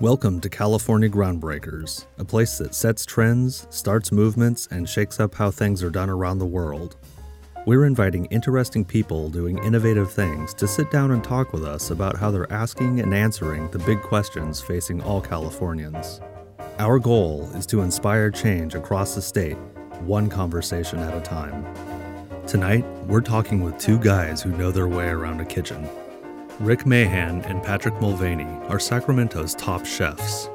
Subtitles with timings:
[0.00, 5.50] Welcome to California Groundbreakers, a place that sets trends, starts movements, and shakes up how
[5.50, 6.96] things are done around the world.
[7.66, 12.16] We're inviting interesting people doing innovative things to sit down and talk with us about
[12.16, 16.22] how they're asking and answering the big questions facing all Californians.
[16.78, 19.58] Our goal is to inspire change across the state,
[20.00, 21.66] one conversation at a time.
[22.46, 25.86] Tonight, we're talking with two guys who know their way around a kitchen.
[26.60, 30.50] Rick Mahan and Patrick Mulvaney are Sacramento's top chefs.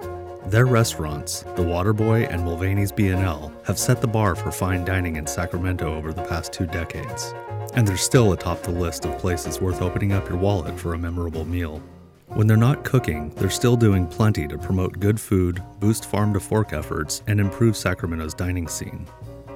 [0.45, 5.25] Their restaurants, The Waterboy and Mulvaney's B&L, have set the bar for fine dining in
[5.25, 7.33] Sacramento over the past two decades.
[7.73, 10.99] And they're still atop the list of places worth opening up your wallet for a
[10.99, 11.81] memorable meal.
[12.27, 16.39] When they're not cooking, they're still doing plenty to promote good food, boost farm to
[16.39, 19.07] fork efforts, and improve Sacramento's dining scene.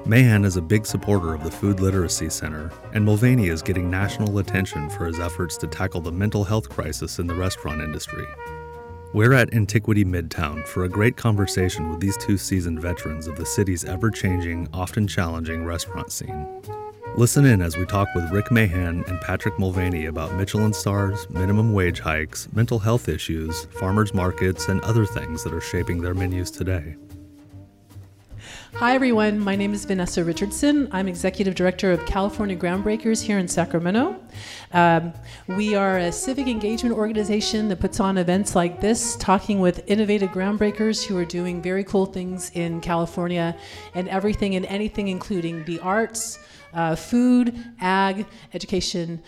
[0.05, 4.39] Mahan is a big supporter of the Food Literacy Center, and Mulvaney is getting national
[4.39, 8.25] attention for his efforts to tackle the mental health crisis in the restaurant industry.
[9.13, 13.45] We're at Antiquity Midtown for a great conversation with these two seasoned veterans of the
[13.45, 16.47] city's ever changing, often challenging restaurant scene.
[17.15, 21.73] Listen in as we talk with Rick Mahan and Patrick Mulvaney about Michelin stars, minimum
[21.73, 26.49] wage hikes, mental health issues, farmers markets, and other things that are shaping their menus
[26.49, 26.95] today.
[28.75, 29.39] Hi, everyone.
[29.39, 30.87] My name is Vanessa Richardson.
[30.91, 34.15] I'm Executive Director of California Groundbreakers here in Sacramento.
[34.71, 35.11] Um,
[35.47, 40.29] we are a civic engagement organization that puts on events like this, talking with innovative
[40.29, 43.57] groundbreakers who are doing very cool things in California
[43.95, 46.39] and everything and anything, including the arts,
[46.73, 49.21] uh, food, ag, education,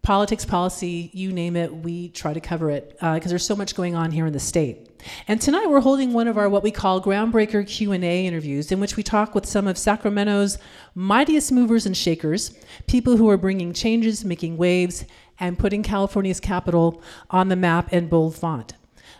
[0.00, 3.74] politics, policy, you name it, we try to cover it because uh, there's so much
[3.74, 4.93] going on here in the state.
[5.28, 8.96] And tonight we're holding one of our what we call groundbreaker Q&A interviews in which
[8.96, 10.58] we talk with some of Sacramento's
[10.94, 15.04] mightiest movers and shakers, people who are bringing changes, making waves,
[15.40, 18.74] and putting California's capital on the map in bold font.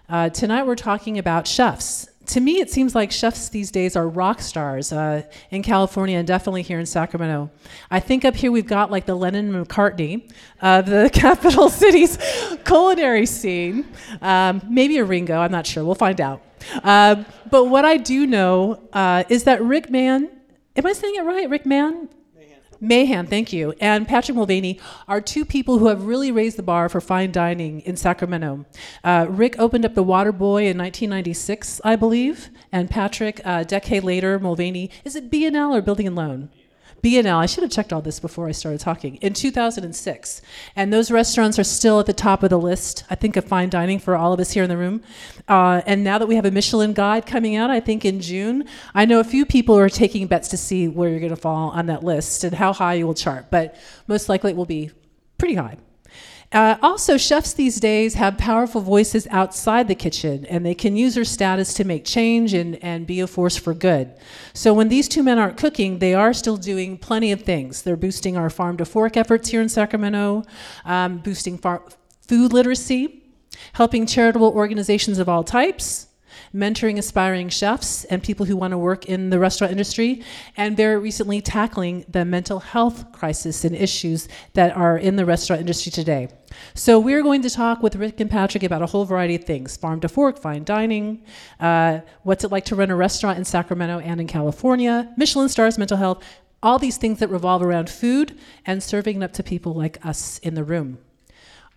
[0.09, 4.09] Uh, tonight we're talking about chefs to me, it seems like chefs these days are
[4.09, 7.51] rock stars uh, in California and definitely here in Sacramento.
[7.91, 10.31] I think up here we've got like the Lennon McCartney
[10.61, 12.19] of the capital city's
[12.65, 13.87] culinary scene.
[14.23, 15.85] Um, maybe a Ringo, I'm not sure.
[15.85, 16.43] We'll find out.
[16.83, 20.31] Uh, but what I do know uh, is that Rick Mann,
[20.77, 21.49] am I saying it right?
[21.49, 22.09] Rick Mann
[22.85, 24.79] Mahan, thank you, and Patrick Mulvaney
[25.09, 28.67] are two people who have really raised the bar for fine dining in Sacramento.
[29.03, 34.05] Uh, Rick opened up the Waterboy in 1996, I believe, and Patrick, uh, a decade
[34.05, 36.51] later, Mulvaney, is it B&L or Building and Loan?
[37.05, 40.41] B&L, I should have checked all this before I started talking, in 2006.
[40.75, 43.69] And those restaurants are still at the top of the list, I think, of fine
[43.69, 45.03] dining for all of us here in the room.
[45.47, 48.67] Uh, and now that we have a Michelin guide coming out, I think in June,
[48.95, 51.73] I know a few people are taking bets to see where you're going to fall
[51.73, 53.51] on that list and how high you will chart.
[53.51, 53.77] But
[54.07, 54.91] most likely it will be
[55.37, 55.77] pretty high.
[56.53, 61.15] Uh, also, chefs these days have powerful voices outside the kitchen, and they can use
[61.15, 64.15] their status to make change and, and be a force for good.
[64.53, 67.83] So, when these two men aren't cooking, they are still doing plenty of things.
[67.83, 70.45] They're boosting our farm to fork efforts here in Sacramento,
[70.85, 71.83] um, boosting far-
[72.27, 73.23] food literacy,
[73.73, 76.07] helping charitable organizations of all types,
[76.55, 80.23] mentoring aspiring chefs and people who want to work in the restaurant industry,
[80.57, 85.61] and very recently tackling the mental health crisis and issues that are in the restaurant
[85.61, 86.29] industry today.
[86.75, 89.77] So, we're going to talk with Rick and Patrick about a whole variety of things
[89.77, 91.25] farm to fork, fine dining,
[91.59, 95.79] uh, what's it like to run a restaurant in Sacramento and in California, Michelin stars,
[95.79, 96.23] mental health,
[96.63, 100.39] all these things that revolve around food and serving it up to people like us
[100.39, 100.99] in the room.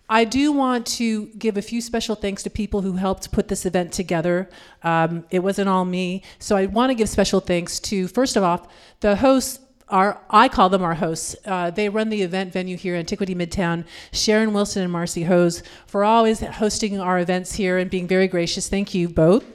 [0.08, 3.66] I do want to give a few special thanks to people who helped put this
[3.66, 4.48] event together.
[4.82, 6.22] Um, it wasn't all me.
[6.38, 8.68] So I want to give special thanks to, first of all,
[9.00, 9.60] the hosts.
[9.90, 11.34] Our, I call them our hosts.
[11.46, 13.84] Uh, they run the event venue here, Antiquity Midtown.
[14.12, 18.68] Sharon Wilson and Marcy Hose for always hosting our events here and being very gracious.
[18.68, 19.46] Thank you both.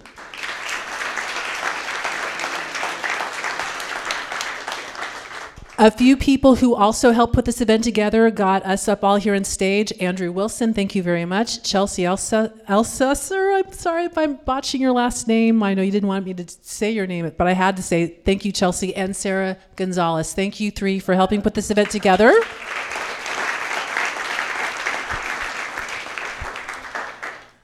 [5.80, 9.34] A few people who also helped put this event together got us up all here
[9.34, 9.92] on stage.
[10.00, 11.64] Andrew Wilson, thank you very much.
[11.64, 15.64] Chelsea Elsa, I'm sorry if I'm botching your last name.
[15.64, 18.06] I know you didn't want me to say your name, but I had to say
[18.06, 20.32] thank you, Chelsea, and Sarah Gonzalez.
[20.34, 22.40] Thank you three for helping put this event together.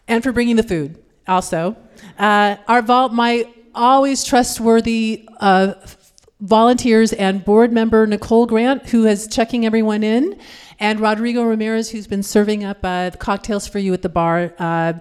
[0.07, 0.98] and for bringing the food
[1.28, 1.78] also.
[2.18, 5.75] Uh, our vault, my always trustworthy uh,
[6.41, 10.39] volunteers and board member Nicole Grant, who is checking everyone in,
[10.80, 14.53] and Rodrigo Ramirez, who's been serving up uh, cocktails for you at the bar.
[14.57, 14.94] Uh,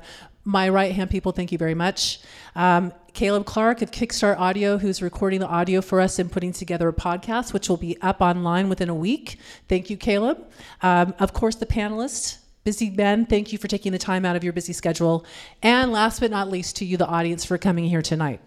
[0.45, 2.21] my right hand people, thank you very much.
[2.57, 6.89] Um, Caleb Clark of Kickstart Audio, who's recording the audio for us and putting together
[6.89, 9.39] a podcast, which will be up online within a week.
[9.69, 10.45] Thank you, Caleb.
[10.83, 14.45] Um, of course, the panelists, Busy Ben, thank you for taking the time out of
[14.45, 15.25] your busy schedule.
[15.63, 18.41] And last but not least, to you, the audience, for coming here tonight.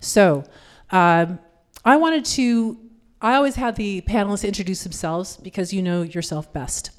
[0.00, 0.44] So,
[0.90, 1.38] um,
[1.84, 2.78] I wanted to,
[3.20, 6.90] I always have the panelists introduce themselves because you know yourself best.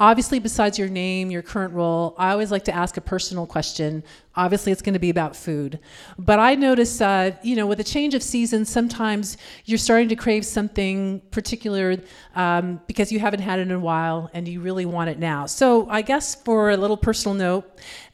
[0.00, 4.04] Obviously, besides your name, your current role, I always like to ask a personal question.
[4.36, 5.80] Obviously, it's going to be about food.
[6.16, 10.14] But I notice, uh, you know, with a change of season, sometimes you're starting to
[10.14, 11.96] crave something particular
[12.36, 15.46] um, because you haven't had it in a while and you really want it now.
[15.46, 17.64] So, I guess for a little personal note,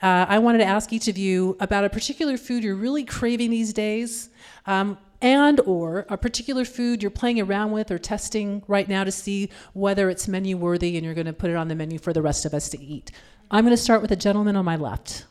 [0.01, 3.51] uh, I wanted to ask each of you about a particular food you're really craving
[3.51, 4.31] these days.
[4.65, 9.11] Um, and or a particular food you're playing around with or testing right now to
[9.11, 12.13] see whether it's menu worthy and you're going to put it on the menu for
[12.13, 13.11] the rest of us to eat.
[13.51, 15.25] I'm going to start with the gentleman on my left.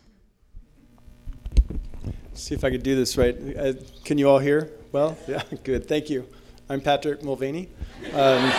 [2.34, 3.38] See if I could do this right.
[3.56, 3.74] Uh,
[4.04, 4.72] can you all hear?
[4.92, 5.88] Well, yeah, good.
[5.88, 6.28] Thank you.
[6.70, 7.70] I'm Patrick Mulvaney.
[8.14, 8.52] Um,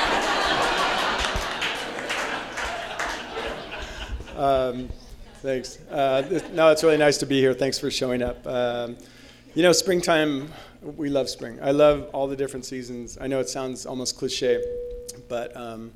[4.37, 4.89] um,
[5.43, 5.81] thanks.
[5.91, 7.55] Uh, no, it's really nice to be here.
[7.55, 8.47] Thanks for showing up.
[8.47, 8.97] Um,
[9.55, 10.51] you know, springtime
[10.83, 11.59] we love spring.
[11.63, 13.17] I love all the different seasons.
[13.21, 14.63] I know it sounds almost cliche,
[15.29, 15.93] but um,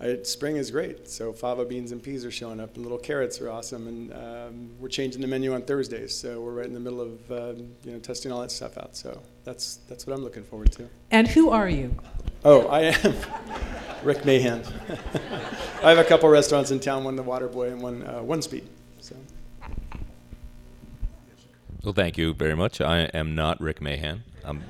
[0.00, 1.08] I, spring is great.
[1.08, 3.88] So fava beans and peas are showing up, and little carrots are awesome.
[3.88, 7.32] And um, we're changing the menu on Thursdays, so we're right in the middle of
[7.32, 8.96] um, you know testing all that stuff out.
[8.96, 10.88] So that's that's what I'm looking forward to.
[11.10, 11.94] And who are you?
[12.44, 13.14] Oh, I am
[14.04, 14.62] Rick Mahan.
[15.82, 18.68] I have a couple restaurants in town, one the Waterboy and one uh, One Speed.
[19.00, 19.16] So.
[21.84, 22.80] Well, thank you very much.
[22.80, 24.24] I am not Rick Mahan.
[24.42, 24.64] I'm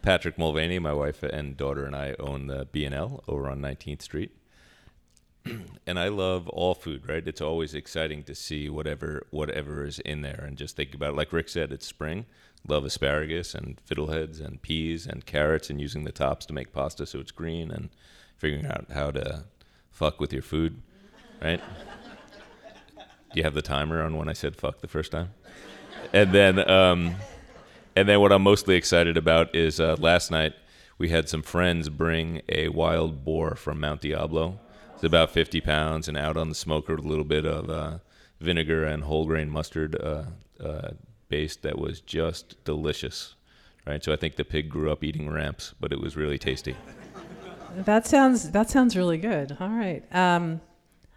[0.00, 0.78] Patrick Mulvaney.
[0.78, 4.30] My wife and daughter and I own the B&L over on 19th Street.
[5.86, 7.28] and I love all food, right?
[7.28, 11.16] It's always exciting to see whatever whatever is in there and just think about it.
[11.16, 12.24] Like Rick said, it's spring.
[12.66, 17.04] Love asparagus and fiddleheads and peas and carrots and using the tops to make pasta
[17.04, 17.90] so it's green and
[18.38, 19.44] figuring out how to
[19.90, 20.80] fuck with your food,
[21.42, 21.60] right?
[22.96, 25.34] Do you have the timer on when I said fuck the first time?
[26.12, 27.14] And then um,
[27.96, 30.54] and then what I'm mostly excited about is uh, last night
[30.98, 34.58] we had some friends bring a wild boar from Mount Diablo.
[34.94, 37.98] It's about 50 pounds and out on the smoker with a little bit of uh,
[38.40, 40.24] vinegar and whole grain mustard uh,
[40.62, 40.90] uh,
[41.28, 43.34] based that was just delicious.
[43.86, 46.76] Right, so I think the pig grew up eating ramps, but it was really tasty.
[47.74, 49.56] That sounds that sounds really good.
[49.60, 50.02] All right.
[50.14, 50.60] Um,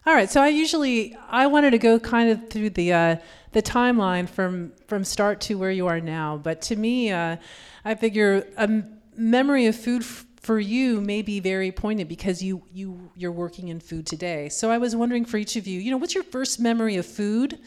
[0.06, 3.16] all right, so I usually I wanted to go kind of through the uh,
[3.52, 7.38] the timeline from from start to where you are now, but to me, uh,
[7.84, 8.84] I figure a
[9.16, 13.68] memory of food f- for you may be very poignant because you you you're working
[13.68, 14.50] in food today.
[14.50, 17.06] So I was wondering for each of you, you know, what's your first memory of
[17.06, 17.60] food,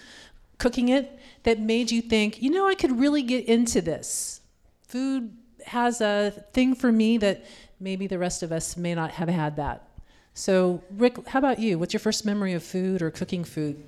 [0.59, 4.41] cooking it, that made you think, you know, I could really get into this.
[4.89, 5.37] Food
[5.67, 7.45] has a thing for me that
[7.81, 9.89] maybe the rest of us may not have had that.
[10.35, 11.79] So, Rick, how about you?
[11.79, 13.83] What's your first memory of food or cooking food?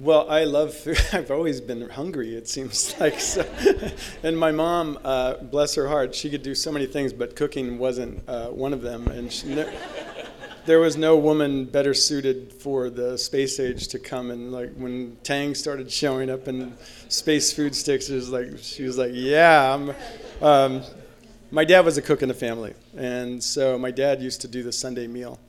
[0.00, 0.96] Well, I love food.
[1.12, 3.18] I've always been hungry, it seems like.
[3.18, 3.44] So.
[4.22, 7.78] and my mom, uh, bless her heart, she could do so many things, but cooking
[7.78, 9.08] wasn't uh, one of them.
[9.08, 9.76] And she, ne-
[10.66, 14.30] there was no woman better suited for the space age to come.
[14.30, 16.74] And like when Tang started showing up in
[17.08, 19.94] space food sticks, it was like she was like, "Yeah, I'm."
[20.40, 20.82] Um,
[21.50, 24.62] my dad was a cook in the family, and so my dad used to do
[24.62, 25.40] the Sunday meal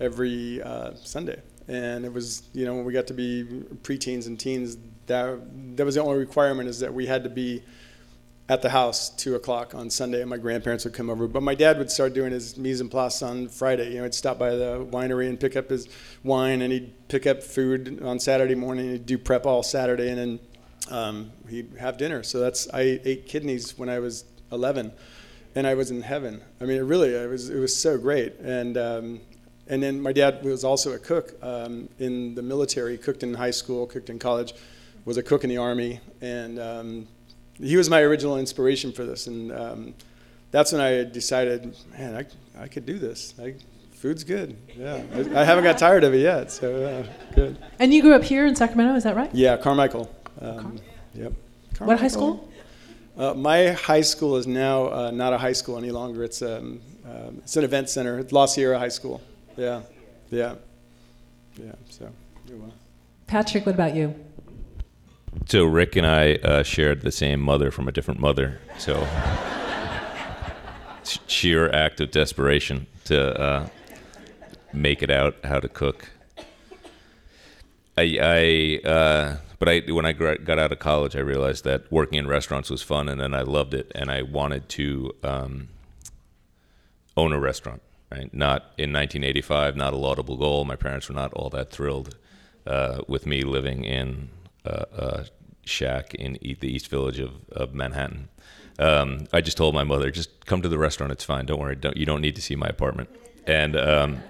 [0.00, 3.44] every uh, Sunday, and it was you know when we got to be
[3.82, 7.62] preteens and teens, that that was the only requirement is that we had to be
[8.48, 11.26] at the house two o'clock on Sunday, and my grandparents would come over.
[11.26, 13.92] But my dad would start doing his mise en place on Friday.
[13.92, 15.88] You know, he'd stop by the winery and pick up his
[16.22, 18.90] wine, and he'd pick up food on Saturday morning.
[18.90, 20.40] He'd do prep all Saturday, and then
[20.90, 22.22] um, he'd have dinner.
[22.22, 24.92] So that's I ate kidneys when I was 11
[25.54, 26.42] and I was in heaven.
[26.60, 28.34] I mean, it really, it was, it was so great.
[28.40, 29.20] And, um,
[29.66, 33.50] and then my dad was also a cook um, in the military, cooked in high
[33.50, 34.52] school, cooked in college,
[35.04, 36.00] was a cook in the army.
[36.20, 37.08] And um,
[37.54, 39.26] he was my original inspiration for this.
[39.26, 39.94] And um,
[40.50, 43.34] that's when I decided, man, I, I could do this.
[43.40, 43.54] I,
[43.92, 44.56] food's good.
[44.76, 45.02] Yeah.
[45.14, 46.52] I, I, haven't got tired of it yet.
[46.52, 47.56] So, uh, good.
[47.78, 49.34] And you grew up here in Sacramento, is that right?
[49.34, 50.14] Yeah, Carmichael.
[50.42, 50.72] Um, Car-
[51.14, 51.32] yep.
[51.74, 51.86] Carmichael.
[51.86, 52.50] What high school?
[53.16, 56.22] Uh, my high school is now uh, not a high school any longer.
[56.22, 58.18] It's, um, uh, it's an event center.
[58.18, 59.22] It's La Sierra High School.
[59.56, 59.82] Yeah,
[60.30, 60.54] yeah,
[61.56, 61.72] yeah.
[61.88, 62.10] So,
[62.48, 62.74] you will.
[63.26, 64.14] Patrick, what about you?
[65.46, 68.60] So Rick and I uh, shared the same mother from a different mother.
[68.78, 68.94] So
[71.00, 73.68] it's sheer act of desperation to uh,
[74.72, 76.10] make it out how to cook.
[77.96, 82.18] I, I uh, but I when I got out of college, I realized that working
[82.18, 85.68] in restaurants was fun, and then I loved it, and I wanted to um,
[87.16, 87.82] own a restaurant.
[88.14, 88.32] Right?
[88.32, 90.64] Not in 1985, not a laudable goal.
[90.64, 92.16] My parents were not all that thrilled
[92.66, 94.30] uh, with me living in
[94.64, 95.26] a, a
[95.64, 98.28] shack in the East Village of, of Manhattan.
[98.78, 101.12] Um, I just told my mother, just come to the restaurant.
[101.12, 101.46] It's fine.
[101.46, 101.76] Don't worry.
[101.76, 103.08] Don't, you don't need to see my apartment.
[103.46, 104.22] And um,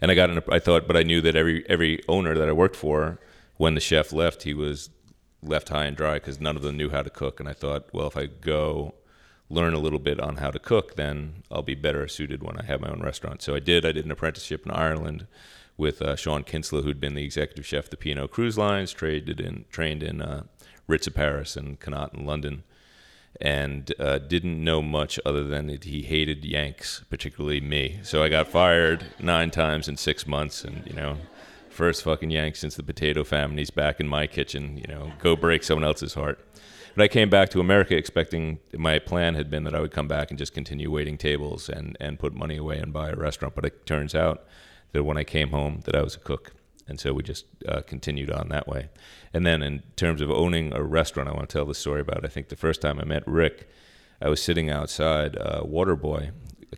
[0.00, 0.38] and I got in.
[0.38, 3.20] A, I thought, but I knew that every every owner that I worked for,
[3.56, 4.90] when the chef left, he was
[5.42, 7.38] left high and dry because none of them knew how to cook.
[7.38, 8.94] And I thought, well, if I go
[9.50, 12.64] learn a little bit on how to cook, then I'll be better suited when I
[12.64, 13.42] have my own restaurant.
[13.42, 13.84] So I did.
[13.84, 15.26] I did an apprenticeship in Ireland
[15.76, 19.40] with uh, Sean Kinsler, who'd been the executive chef of the P&O Cruise Lines, traded
[19.40, 20.44] in, trained in uh,
[20.86, 22.62] Ritz of Paris and Connaught in London,
[23.40, 27.98] and uh, didn't know much other than that he hated Yanks, particularly me.
[28.02, 31.16] So I got fired nine times in six months, and you know,
[31.68, 33.58] first fucking Yank since the potato famine.
[33.58, 34.76] He's back in my kitchen.
[34.76, 36.38] You know, go break someone else's heart.
[36.94, 40.06] But I came back to America expecting my plan had been that I would come
[40.06, 43.54] back and just continue waiting tables and, and put money away and buy a restaurant.
[43.54, 44.44] But it turns out
[44.92, 46.52] that when I came home that I was a cook.
[46.86, 48.90] And so we just uh, continued on that way.
[49.32, 52.24] And then in terms of owning a restaurant, I want to tell the story about,
[52.24, 53.68] I think the first time I met Rick,
[54.20, 56.30] I was sitting outside uh, Waterboy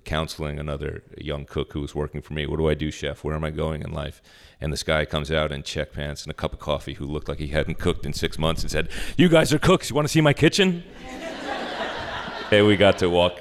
[0.04, 2.46] counseling another young cook who was working for me.
[2.46, 3.24] What do I do, chef?
[3.24, 4.22] Where am I going in life?
[4.60, 7.28] And this guy comes out in check pants and a cup of coffee who looked
[7.28, 9.90] like he hadn't cooked in six months and said, You guys are cooks.
[9.90, 10.82] You want to see my kitchen?
[12.50, 13.40] and we got to walk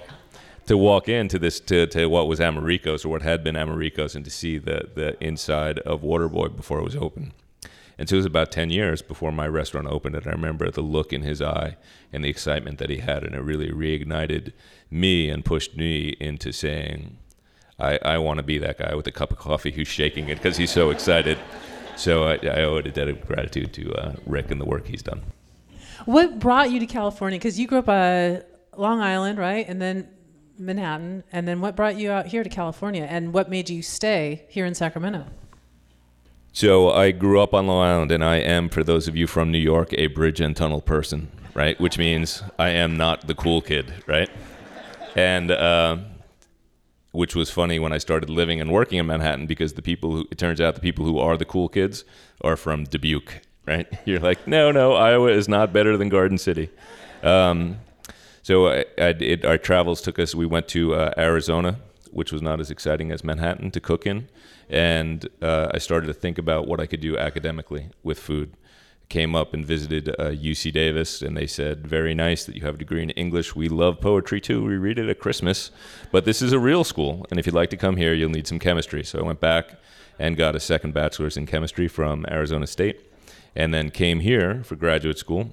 [0.68, 4.26] to walk into this to, to what was Americo's or what had been Americo's and
[4.26, 7.34] to see the the inside of Waterboy before it was open.
[7.98, 10.16] And so it was about 10 years before my restaurant opened.
[10.16, 11.78] And I remember the look in his eye
[12.12, 13.24] and the excitement that he had.
[13.24, 14.52] And it really reignited
[14.92, 17.18] me and pushed me into saying,
[17.80, 20.36] I, I want to be that guy with a cup of coffee who's shaking it
[20.36, 21.38] because he's so excited.
[21.96, 24.88] So I, I owe it a debt of gratitude to uh, Rick and the work
[24.88, 25.22] he's done.
[26.06, 27.40] What brought you to California?
[27.40, 28.42] Because you grew up uh,
[28.78, 29.66] Long Island, right?
[29.68, 30.10] And then
[30.58, 31.24] Manhattan.
[31.32, 33.06] And then what brought you out here to California?
[33.10, 35.26] And what made you stay here in Sacramento?
[36.56, 39.52] So I grew up on Long Island, and I am, for those of you from
[39.52, 41.78] New York, a bridge and tunnel person, right?
[41.82, 44.30] Which means I am not the cool kid, right?
[45.18, 45.98] And uh,
[47.12, 50.28] which was funny when I started living and working in Manhattan because the people who
[50.32, 52.06] it turns out the people who are the cool kids
[52.40, 53.86] are from Dubuque, right?
[54.06, 56.70] You're like, no, no, Iowa is not better than Garden City.
[57.22, 57.82] Um,
[58.44, 60.34] so I, I, it, our travels took us.
[60.34, 61.82] We went to uh, Arizona,
[62.16, 64.30] which was not as exciting as Manhattan to cook in,
[64.70, 68.56] and uh, I started to think about what I could do academically with food.
[69.10, 72.76] Came up and visited uh, UC Davis, and they said, "Very nice that you have
[72.76, 73.54] a degree in English.
[73.54, 74.64] We love poetry too.
[74.64, 75.72] We read it at Christmas,
[76.10, 78.48] but this is a real school, and if you'd like to come here, you'll need
[78.48, 79.76] some chemistry." So I went back
[80.18, 83.12] and got a second bachelor's in chemistry from Arizona State,
[83.56, 85.50] and then came here for graduate school,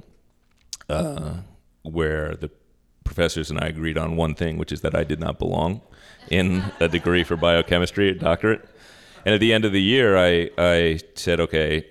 [0.89, 1.39] uh,
[1.83, 2.51] where the
[3.03, 5.83] professors and I agreed on one thing, which is that I did not belong
[6.31, 8.69] in a degree for biochemistry, a doctorate.
[9.25, 11.87] And at the end of the year, I, I said, okay,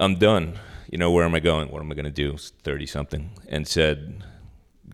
[0.00, 0.58] I'm done.
[0.90, 1.70] You know, where am I going?
[1.70, 2.36] What am I going to do?
[2.36, 3.30] 30 something.
[3.48, 4.24] And said,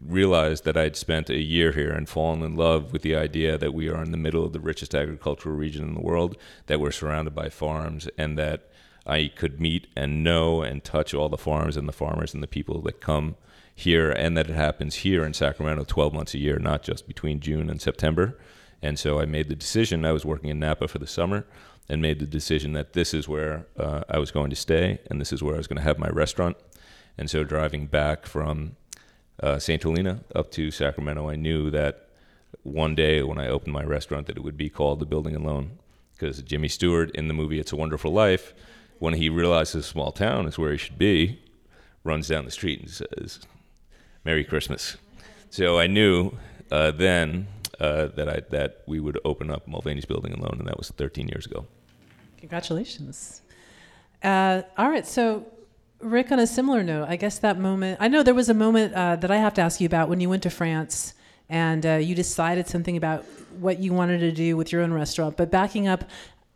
[0.04, 3.74] realized that I'd spent a year here and fallen in love with the idea that
[3.74, 6.36] we are in the middle of the richest agricultural region in the world,
[6.66, 8.68] that we're surrounded by farms, and that
[9.06, 12.48] I could meet and know and touch all the farms and the farmers and the
[12.48, 13.36] people that come
[13.74, 17.40] here, and that it happens here in Sacramento 12 months a year, not just between
[17.40, 18.38] June and September.
[18.82, 20.04] And so I made the decision.
[20.04, 21.46] I was working in Napa for the summer
[21.88, 25.20] and made the decision that this is where uh, I was going to stay and
[25.20, 26.56] this is where I was going to have my restaurant.
[27.18, 28.76] And so driving back from
[29.42, 29.82] uh, St.
[29.82, 32.08] Helena up to Sacramento, I knew that
[32.62, 35.44] one day when I opened my restaurant that it would be called The Building and
[35.44, 35.78] Loan
[36.12, 38.54] because Jimmy Stewart in the movie It's a Wonderful Life,
[38.98, 41.40] when he realizes a small town is where he should be,
[42.04, 43.40] runs down the street and says,
[44.24, 44.96] Merry Christmas.
[45.50, 46.32] So I knew
[46.70, 47.48] uh, then
[47.80, 50.90] uh, that I that we would open up Mulvaney's Building and Loan, and that was
[50.90, 51.66] 13 years ago.
[52.38, 53.42] Congratulations.
[54.22, 55.46] Uh, all right, so
[56.00, 58.94] Rick, on a similar note, I guess that moment, I know there was a moment
[58.94, 61.14] uh, that I have to ask you about when you went to France
[61.48, 63.24] and uh, you decided something about
[63.58, 65.36] what you wanted to do with your own restaurant.
[65.36, 66.04] But backing up,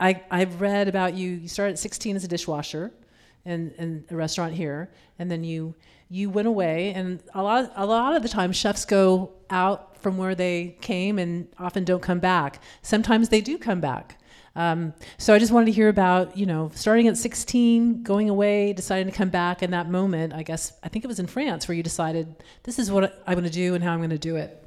[0.01, 2.93] I, I've read about you, you started at 16 as a dishwasher
[3.45, 5.75] in, in a restaurant here, and then you
[6.09, 10.17] you went away and a lot a lot of the time chefs go out from
[10.17, 14.21] where they came and often don't come back sometimes they do come back
[14.55, 18.73] um, so i just wanted to hear about you know starting at 16 going away
[18.73, 21.67] deciding to come back in that moment i guess i think it was in france
[21.67, 24.19] where you decided this is what i'm going to do and how i'm going to
[24.19, 24.63] do it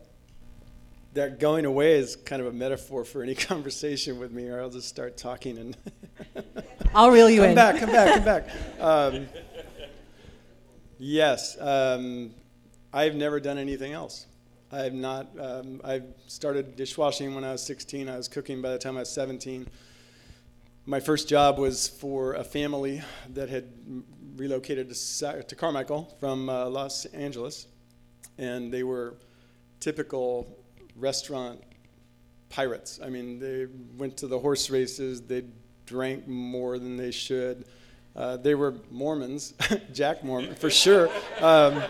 [1.13, 4.69] that going away is kind of a metaphor for any conversation with me, or I'll
[4.69, 5.77] just start talking and.
[6.93, 7.55] I'll reel you come in.
[7.55, 8.49] Come back, come back, come back.
[8.79, 9.27] Um,
[11.01, 11.57] Yes.
[11.61, 12.31] Um,
[12.91, 14.25] I've never done anything else.
[14.69, 15.29] I've not.
[15.39, 18.09] Um, I started dishwashing when I was 16.
[18.09, 19.65] I was cooking by the time I was 17.
[20.85, 23.71] My first job was for a family that had
[24.35, 27.67] relocated to, to Carmichael from uh, Los Angeles,
[28.37, 29.15] and they were
[29.79, 30.53] typical
[30.97, 31.63] restaurant
[32.49, 32.99] pirates.
[33.01, 35.21] I mean, they went to the horse races.
[35.21, 35.45] They
[35.85, 37.65] drank more than they should.
[38.19, 39.53] Uh, they were Mormons,
[39.93, 41.09] Jack Mormon for sure.
[41.39, 41.81] Um,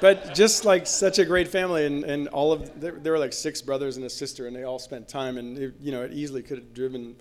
[0.00, 3.32] but just like such a great family, and, and all of there, there, were like
[3.32, 6.12] six brothers and a sister, and they all spent time, and it, you know it
[6.12, 7.16] easily could have driven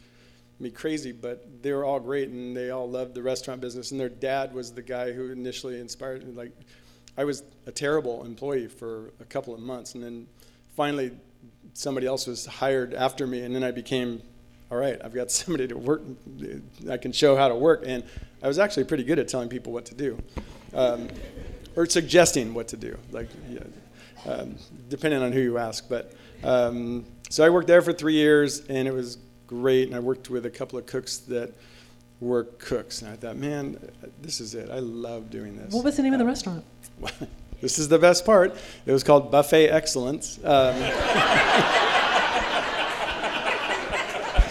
[0.60, 3.90] me crazy, but they were all great, and they all loved the restaurant business.
[3.90, 6.34] And their dad was the guy who initially inspired me.
[6.34, 6.52] Like,
[7.18, 10.28] I was a terrible employee for a couple of months, and then
[10.76, 11.12] finally
[11.74, 14.22] somebody else was hired after me, and then I became
[14.74, 16.02] all right, I've got somebody to work,
[16.90, 17.84] I can show how to work.
[17.86, 18.04] And
[18.44, 20.22] I was actually pretty good at telling people what to do.
[20.74, 21.08] Um,
[21.76, 23.62] or suggesting what to do, like yeah,
[24.32, 24.56] um,
[24.90, 25.88] depending on who you ask.
[25.90, 29.88] But um, so I worked there for three years, and it was great.
[29.88, 31.54] And I worked with a couple of cooks that
[32.20, 33.80] were cooks, and I thought, man,
[34.22, 34.70] this is it.
[34.70, 35.74] I love doing this.
[35.74, 36.64] What was the name of the uh, restaurant?
[37.62, 38.56] this is the best part.
[38.86, 40.40] It was called Buffet Excellence.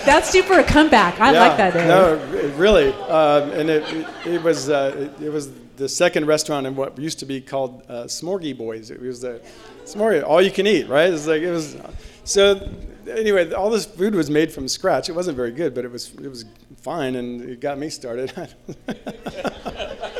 [0.04, 1.20] That's for a comeback.
[1.20, 1.88] I yeah, like that name.
[1.88, 2.16] No,
[2.56, 6.76] really, um, and it, it, it was uh, it, it, was the second restaurant in
[6.76, 8.90] what used to be called uh, Smorgy Boys.
[8.90, 9.40] It was the
[9.84, 11.12] Smorgy, all you can eat, right?
[11.12, 11.76] It's like it was.
[12.24, 12.68] So
[13.08, 15.08] anyway, all this food was made from scratch.
[15.08, 16.44] It wasn't very good, but it was it was
[16.82, 18.32] fine, and it got me started.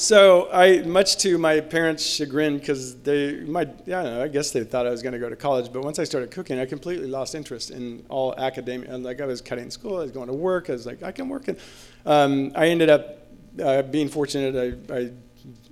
[0.00, 4.50] so I, much to my parents' chagrin, because they, my, yeah, I, know, I guess
[4.50, 5.70] they thought I was going to go to college.
[5.70, 8.96] But once I started cooking, I completely lost interest in all academia.
[8.96, 10.70] Like I was cutting school, I was going to work.
[10.70, 11.48] I was like, I can work.
[11.48, 11.58] And
[12.06, 13.26] um, I ended up
[13.62, 15.10] uh, being fortunate, I, I,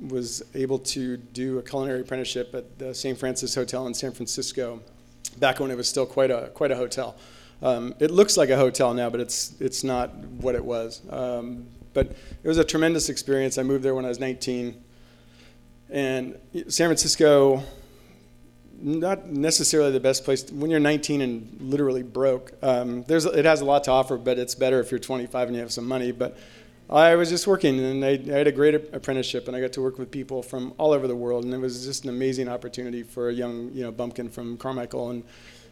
[0.01, 3.19] was able to do a culinary apprenticeship at the St.
[3.19, 4.83] Francis Hotel in San Francisco,
[5.39, 7.17] back when it was still quite a quite a hotel.
[7.63, 11.03] Um, it looks like a hotel now, but it's it's not what it was.
[11.11, 12.07] Um, but
[12.43, 13.59] it was a tremendous experience.
[13.59, 14.83] I moved there when I was 19,
[15.91, 17.63] and San Francisco,
[18.81, 22.53] not necessarily the best place when you're 19 and literally broke.
[22.63, 25.57] Um, there's it has a lot to offer, but it's better if you're 25 and
[25.57, 26.13] you have some money.
[26.13, 26.39] But
[26.91, 29.83] I was just working, and I, I, had a great apprenticeship, and I got to
[29.83, 33.03] work with people from all over the world, and it was just an amazing opportunity
[33.03, 35.11] for a young, you know, bumpkin from Carmichael.
[35.11, 35.25] And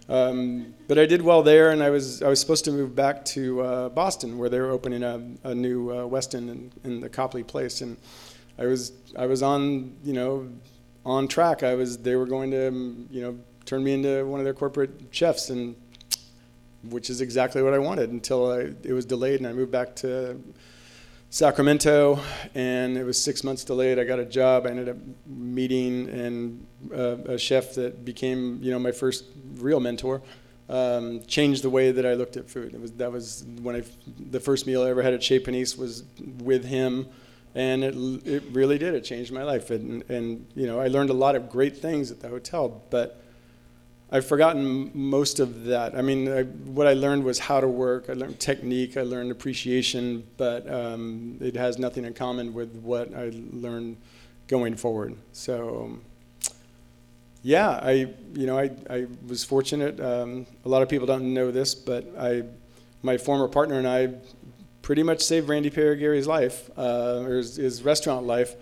[0.09, 3.25] um, but I did well there, and I was I was supposed to move back
[3.27, 7.09] to uh, Boston, where they were opening a, a new uh, Westin in, in, the
[7.09, 7.97] Copley Place, and
[8.59, 10.49] I was I was on you know
[11.05, 11.65] on track.
[11.65, 14.91] I was they were going to you know turn me into one of their corporate
[15.11, 15.75] chefs, and
[16.85, 19.97] which is exactly what I wanted until I, it was delayed, and I moved back
[19.97, 20.41] to
[21.31, 22.21] Sacramento,
[22.55, 23.99] and it was six months delayed.
[23.99, 24.67] I got a job.
[24.67, 29.25] I ended up meeting and uh, a chef that became, you know, my first
[29.57, 30.23] real mentor.
[30.69, 32.75] Um, changed the way that I looked at food.
[32.75, 33.83] It was that was when I
[34.19, 36.03] the first meal I ever had at Chez Panisse was
[36.43, 37.07] with him,
[37.55, 37.95] and it
[38.27, 38.93] it really did.
[38.95, 42.11] It changed my life, and and you know I learned a lot of great things
[42.11, 43.23] at the hotel, but
[44.17, 45.95] I've forgotten most of that.
[45.95, 48.09] I mean, I, what I learned was how to work.
[48.09, 48.97] I learned technique.
[48.97, 53.99] I learned appreciation, but um, it has nothing in common with what I learned
[54.49, 55.17] going forward.
[55.33, 55.99] So,
[57.43, 60.01] yeah, I you know I, I was fortunate.
[60.01, 62.45] Um, a lot of people don't know this, but I
[63.03, 64.15] my former partner and I
[64.81, 68.55] pretty much saved Randy Paragary's life, uh, or his, his restaurant life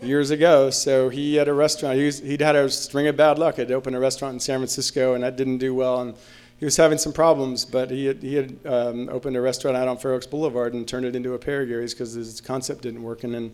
[0.00, 0.70] years ago.
[0.70, 1.98] So he had a restaurant.
[1.98, 3.56] He was, he'd had a string of bad luck.
[3.56, 6.00] He'd opened a restaurant in San Francisco, and that didn't do well.
[6.00, 6.14] And
[6.58, 9.88] he was having some problems, but he had, he had um, opened a restaurant out
[9.88, 13.24] on Fair Oaks Boulevard and turned it into a Paragary's because his concept didn't work.
[13.24, 13.52] And then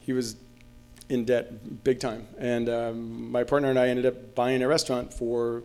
[0.00, 0.36] he was
[1.08, 2.26] in debt big time.
[2.38, 5.62] And um, my partner and I ended up buying a restaurant for,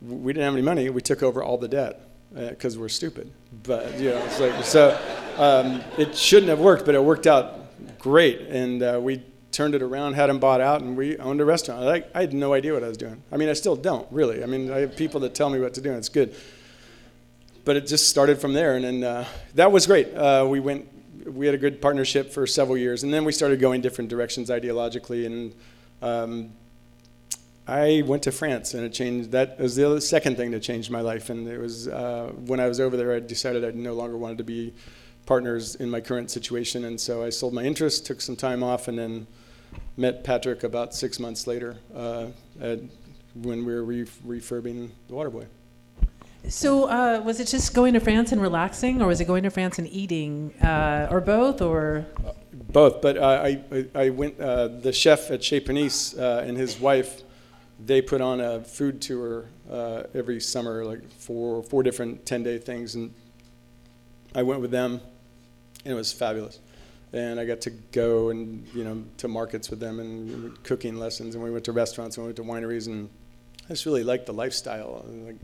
[0.00, 0.90] we didn't have any money.
[0.90, 3.30] We took over all the debt because uh, we're stupid.
[3.62, 4.98] But, you know, like, so
[5.38, 7.58] um, it shouldn't have worked, but it worked out
[7.98, 8.40] great.
[8.42, 11.84] And uh, we turned it around, had them bought out, and we owned a restaurant.
[11.84, 13.22] I, I had no idea what I was doing.
[13.30, 14.42] I mean, I still don't, really.
[14.42, 16.34] I mean, I have people that tell me what to do, and it's good.
[17.64, 20.12] But it just started from there, and then uh, that was great.
[20.14, 20.88] Uh, we went,
[21.26, 24.50] we had a good partnership for several years, and then we started going different directions
[24.50, 25.54] ideologically, and
[26.00, 26.50] um,
[27.68, 29.30] I went to France, and it changed.
[29.30, 32.66] That was the second thing that changed my life, and it was uh, when I
[32.66, 34.74] was over there, I decided I no longer wanted to be
[35.26, 38.88] partners in my current situation, and so I sold my interest, took some time off,
[38.88, 39.26] and then
[39.96, 42.26] met Patrick about six months later uh,
[42.60, 42.80] at,
[43.34, 45.46] when we were re- refurbing the Waterboy.
[46.48, 49.50] So, uh, was it just going to France and relaxing, or was it going to
[49.50, 52.04] France and eating, uh, or both, or?
[52.52, 54.40] both, but uh, I, I, I, went.
[54.40, 57.22] Uh, the chef at Chez Panisse uh, and his wife
[57.84, 62.58] they put on a food tour uh, every summer, like four four different ten day
[62.58, 63.12] things, and
[64.34, 65.00] I went with them,
[65.84, 66.58] and it was fabulous.
[67.12, 71.34] And I got to go and you know to markets with them and cooking lessons,
[71.34, 73.10] and we went to restaurants and we went to wineries, and
[73.66, 75.04] I just really liked the lifestyle.
[75.06, 75.36] And, like,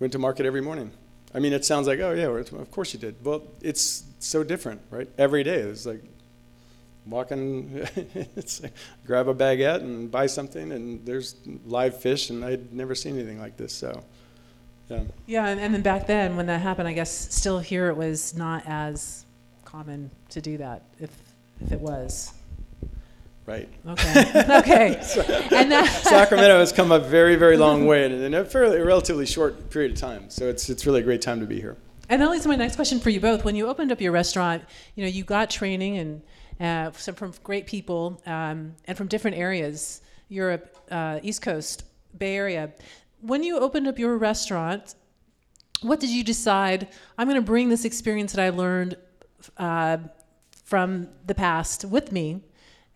[0.00, 0.90] went to market every morning.
[1.34, 3.16] I mean, it sounds like oh yeah, of course you did.
[3.22, 5.08] Well, it's so different, right?
[5.18, 6.02] Every day it's like
[7.06, 7.70] walking,
[8.36, 8.72] it's like,
[9.06, 13.38] grab a baguette and buy something, and there's live fish, and I'd never seen anything
[13.38, 13.72] like this.
[13.72, 14.02] So,
[14.88, 15.04] yeah.
[15.26, 18.34] Yeah, and, and then back then when that happened, I guess still here it was
[18.34, 19.25] not as
[19.76, 21.10] common to do that, if
[21.60, 22.32] if it was.
[23.44, 23.68] Right.
[23.86, 24.24] Okay.
[24.58, 24.86] Okay.
[25.52, 29.70] and that Sacramento has come a very, very long way in, a fairly relatively short
[29.70, 30.30] period of time.
[30.30, 31.76] So it's it's really a great time to be here.
[32.08, 33.44] And that leads to my next question for you both.
[33.44, 36.22] When you opened up your restaurant, you know, you got training and
[36.58, 41.84] uh, some from great people um, and from different areas, Europe, uh, East Coast,
[42.16, 42.72] Bay Area.
[43.20, 44.94] When you opened up your restaurant,
[45.82, 46.88] what did you decide?
[47.18, 48.96] I'm going to bring this experience that I learned
[49.56, 49.98] uh,
[50.64, 52.42] from the past with me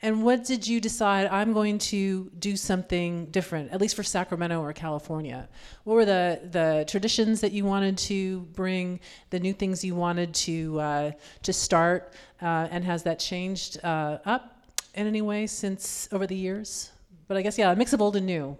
[0.02, 4.62] and what did you decide I'm going to do something different, at least for Sacramento
[4.62, 5.46] or California?
[5.84, 10.32] What were the, the traditions that you wanted to bring, the new things you wanted
[10.34, 11.10] to, uh,
[11.42, 16.36] to start, uh, and has that changed uh, up in any way since over the
[16.36, 16.92] years?
[17.28, 18.56] But I guess, yeah, a mix of old and new.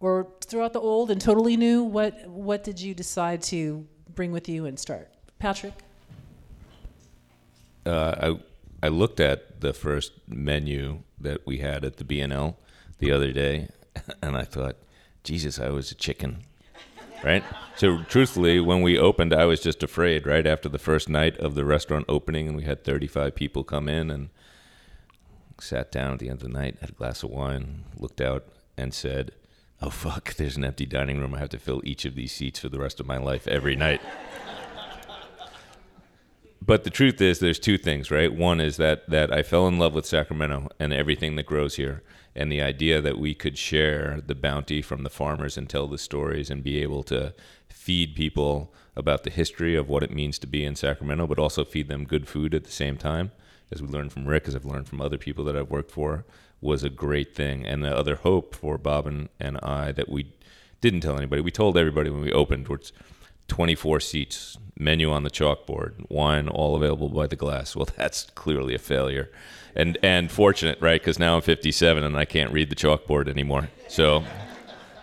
[0.00, 4.50] Or throughout the old and totally new, what, what did you decide to bring with
[4.50, 5.08] you and start?
[5.38, 5.72] Patrick?
[7.86, 8.36] Uh,
[8.82, 12.58] I I looked at the first menu that we had at the B&L
[12.98, 13.68] the other day,
[14.22, 14.76] and I thought,
[15.22, 16.42] Jesus, I was a chicken,
[17.24, 17.42] right?
[17.76, 20.26] So truthfully, when we opened, I was just afraid.
[20.26, 23.88] Right after the first night of the restaurant opening, and we had 35 people come
[23.88, 24.28] in, and
[25.58, 28.44] sat down at the end of the night, had a glass of wine, looked out,
[28.76, 29.32] and said,
[29.80, 31.34] "Oh fuck, there's an empty dining room.
[31.34, 33.76] I have to fill each of these seats for the rest of my life every
[33.76, 34.02] night."
[36.64, 38.32] But the truth is there's two things right?
[38.34, 42.02] One is that that i fell in love with sacramento and everything that grows here
[42.34, 45.98] and the idea that we could share the bounty from the farmers and tell the
[45.98, 47.34] stories and be able to
[47.68, 51.64] feed people about the history of what it means to be in sacramento but also
[51.64, 53.30] feed them good food at the same time
[53.70, 56.24] as we learned from rick as i've learned from other people that i've worked for
[56.64, 57.66] was a great thing.
[57.66, 60.32] And the other hope for bob and, and i that we
[60.80, 62.92] didn't tell anybody we told everybody when we opened which
[63.48, 67.76] 24 seats, menu on the chalkboard, wine all available by the glass.
[67.76, 69.30] Well, that's clearly a failure.
[69.76, 71.00] And and fortunate, right?
[71.00, 73.70] Because now I'm 57 and I can't read the chalkboard anymore.
[73.88, 74.24] So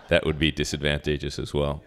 [0.08, 1.82] that would be disadvantageous as well.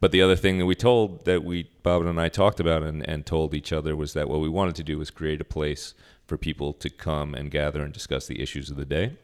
[0.00, 3.06] But the other thing that we told that we Bob and I talked about and,
[3.06, 5.94] and told each other was that what we wanted to do was create a place
[6.26, 9.16] for people to come and gather and discuss the issues of the day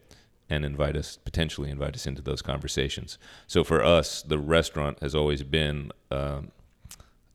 [0.51, 3.19] and invite us potentially invite us into those conversations.
[3.47, 6.51] So for us, the restaurant has always been um,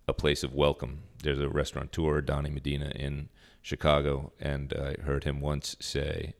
[0.07, 1.01] a place of welcome.
[1.23, 3.29] There's a restaurateur, Donnie Madia, in
[3.61, 6.33] Chicago, and I heard him once say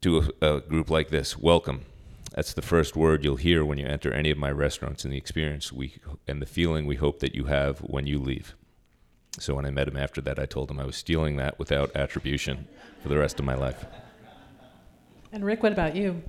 [0.00, 1.86] to a, a group like this, "Welcome."
[2.34, 5.18] That's the first word you'll hear when you enter any of my restaurants, and the
[5.18, 8.54] experience we and the feeling we hope that you have when you leave.
[9.38, 11.94] So when I met him after that, I told him I was stealing that without
[11.94, 12.66] attribution
[13.02, 13.84] for the rest of my life.
[15.32, 16.20] And Rick, what about you?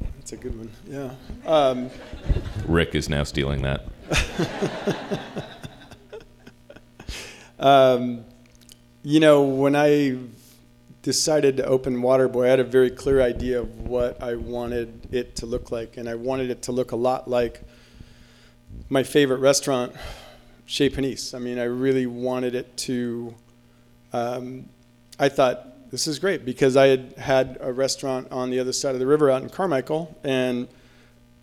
[0.00, 0.70] That's a good one.
[0.88, 1.10] Yeah.
[1.44, 1.90] Um,
[2.66, 3.86] Rick is now stealing that.
[7.58, 8.24] um,
[9.02, 10.16] you know, when I
[11.02, 15.34] decided to open Waterboy, I had a very clear idea of what I wanted it
[15.36, 17.62] to look like, and I wanted it to look a lot like
[18.88, 19.92] my favorite restaurant,
[20.66, 21.34] Chez Panisse.
[21.34, 23.34] I mean, I really wanted it to.
[24.12, 24.68] Um,
[25.18, 28.94] I thought this is great because I had had a restaurant on the other side
[28.94, 30.68] of the river out in Carmichael, and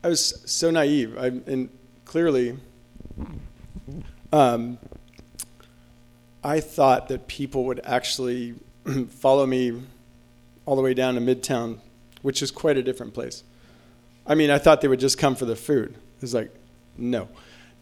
[0.04, 1.18] I was so naive.
[1.18, 1.70] I, and
[2.06, 2.58] clearly,
[4.32, 4.78] um,
[6.44, 8.56] I thought that people would actually
[9.10, 9.82] follow me
[10.66, 11.80] all the way down to Midtown,
[12.22, 13.44] which is quite a different place.
[14.26, 15.96] I mean, I thought they would just come for the food.
[16.22, 16.54] It's like,
[16.98, 17.28] no,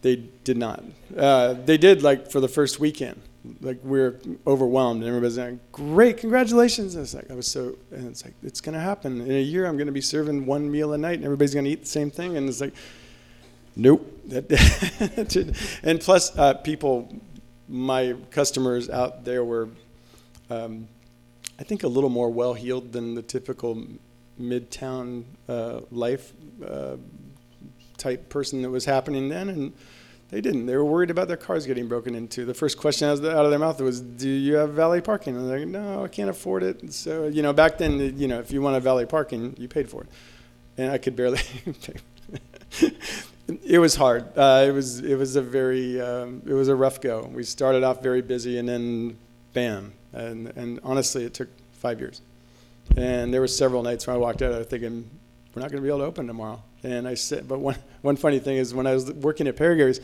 [0.02, 0.84] they did not.
[1.16, 3.20] Uh, they did like for the first weekend.
[3.60, 6.94] Like we're overwhelmed and everybody's like great congratulations.
[6.94, 9.20] And it's like i was so and it's like it's to happen.
[9.20, 11.80] In a year i'm to be serving one meal a night and everybody's to eat
[11.80, 12.36] the same thing.
[12.36, 12.74] And it's like
[13.74, 14.08] nope.
[15.82, 17.08] And plus uh, people
[17.68, 19.68] my customers out there were
[20.50, 20.86] um,
[21.58, 23.82] i think a little more well-heeled than the typical
[24.40, 26.32] midtown uh, life
[26.66, 26.96] uh,
[28.02, 29.72] type person that was happening then and
[30.32, 30.64] they didn't.
[30.64, 32.46] They were worried about their cars getting broken into.
[32.46, 35.58] The first question out of their mouth was, "Do you have valet parking?" And they're
[35.58, 38.62] like, "No, I can't afford it." So you know, back then, you know, if you
[38.62, 40.08] want a valet parking, you paid for it.
[40.78, 41.40] and I could barely.
[43.62, 44.26] it was hard.
[44.34, 47.30] Uh, it was it was a very um, it was a rough go.
[47.30, 49.18] We started off very busy, and then
[49.52, 49.92] bam.
[50.14, 52.22] And and honestly, it took five years.
[52.96, 55.10] And there were several nights when I walked out, I was thinking,
[55.54, 56.62] we're not going to be able to open tomorrow.
[56.82, 59.94] And I said, but one one funny thing is when I was working at Perry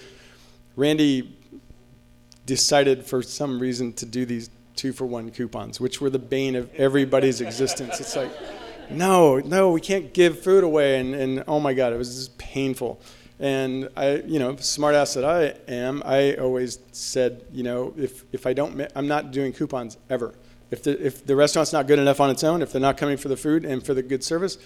[0.77, 1.37] Randy
[2.47, 6.55] decided for some reason to do these two for one coupons, which were the bane
[6.55, 8.01] of everybody's existence.
[8.01, 8.31] It's like,
[8.91, 11.01] no, no, we can't give food away.
[11.01, 13.01] And, and oh my God, it was just painful.
[13.41, 18.47] And I, you know, smartass that I am, I always said, you know, if, if
[18.47, 20.35] I don't, I'm not doing coupons ever.
[20.71, 23.17] If the, if the restaurant's not good enough on its own, if they're not coming
[23.17, 24.59] for the food and for the good service,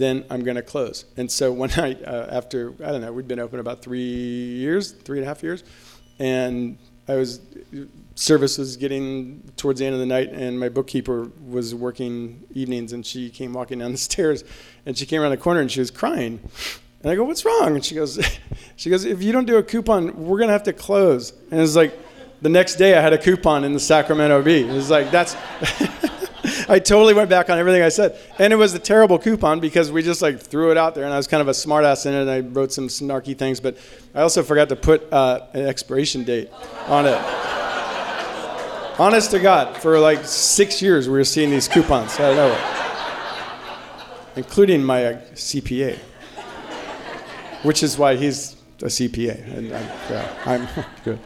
[0.00, 1.04] then I'm going to close.
[1.16, 4.92] And so one night uh, after, I don't know, we'd been open about three years,
[4.92, 5.64] three and a half years,
[6.18, 7.40] and I was
[8.14, 12.92] service was getting towards the end of the night, and my bookkeeper was working evenings,
[12.92, 14.44] and she came walking down the stairs,
[14.86, 16.40] and she came around the corner and she was crying,
[17.02, 18.20] and I go, "What's wrong?" And she goes,
[18.76, 21.74] "She goes, if you don't do a coupon, we're gonna have to close." And it's
[21.74, 21.98] like,
[22.42, 24.62] the next day I had a coupon in the Sacramento Bee.
[24.62, 25.36] It was like that's.
[26.70, 29.90] I totally went back on everything I said, and it was a terrible coupon because
[29.90, 32.14] we just like threw it out there, and I was kind of a smartass in
[32.14, 33.76] it, and I wrote some snarky things, but
[34.14, 36.48] I also forgot to put uh, an expiration date
[36.86, 37.18] on it.
[39.00, 42.64] Honest to God, for like six years we were seeing these coupons out of nowhere,
[44.36, 45.98] including my uh, CPA,
[47.64, 50.68] which is why he's a CPA, and I'm, yeah, I'm
[51.04, 51.18] good.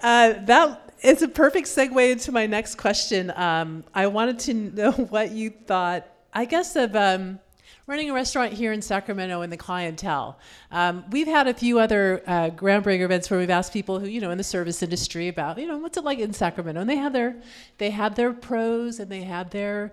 [0.00, 3.30] Uh, that it's a perfect segue into my next question.
[3.36, 7.38] Um, I wanted to know what you thought, I guess, of um,
[7.86, 10.38] running a restaurant here in Sacramento and the clientele.
[10.70, 14.22] Um, we've had a few other uh, groundbreaker events where we've asked people who, you
[14.22, 16.96] know, in the service industry about, you know, what's it like in Sacramento, and they
[16.96, 17.36] have their,
[17.76, 19.92] they have their pros and they have their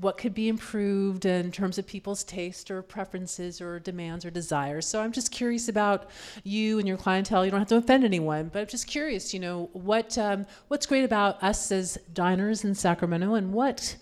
[0.00, 4.86] what could be improved in terms of people's taste or preferences or demands or desires.
[4.86, 6.08] So I'm just curious about
[6.44, 7.44] you and your clientele.
[7.44, 9.34] You don't have to offend anyone, but I'm just curious.
[9.34, 13.96] You know, what um, what's great about us as diners in Sacramento, and what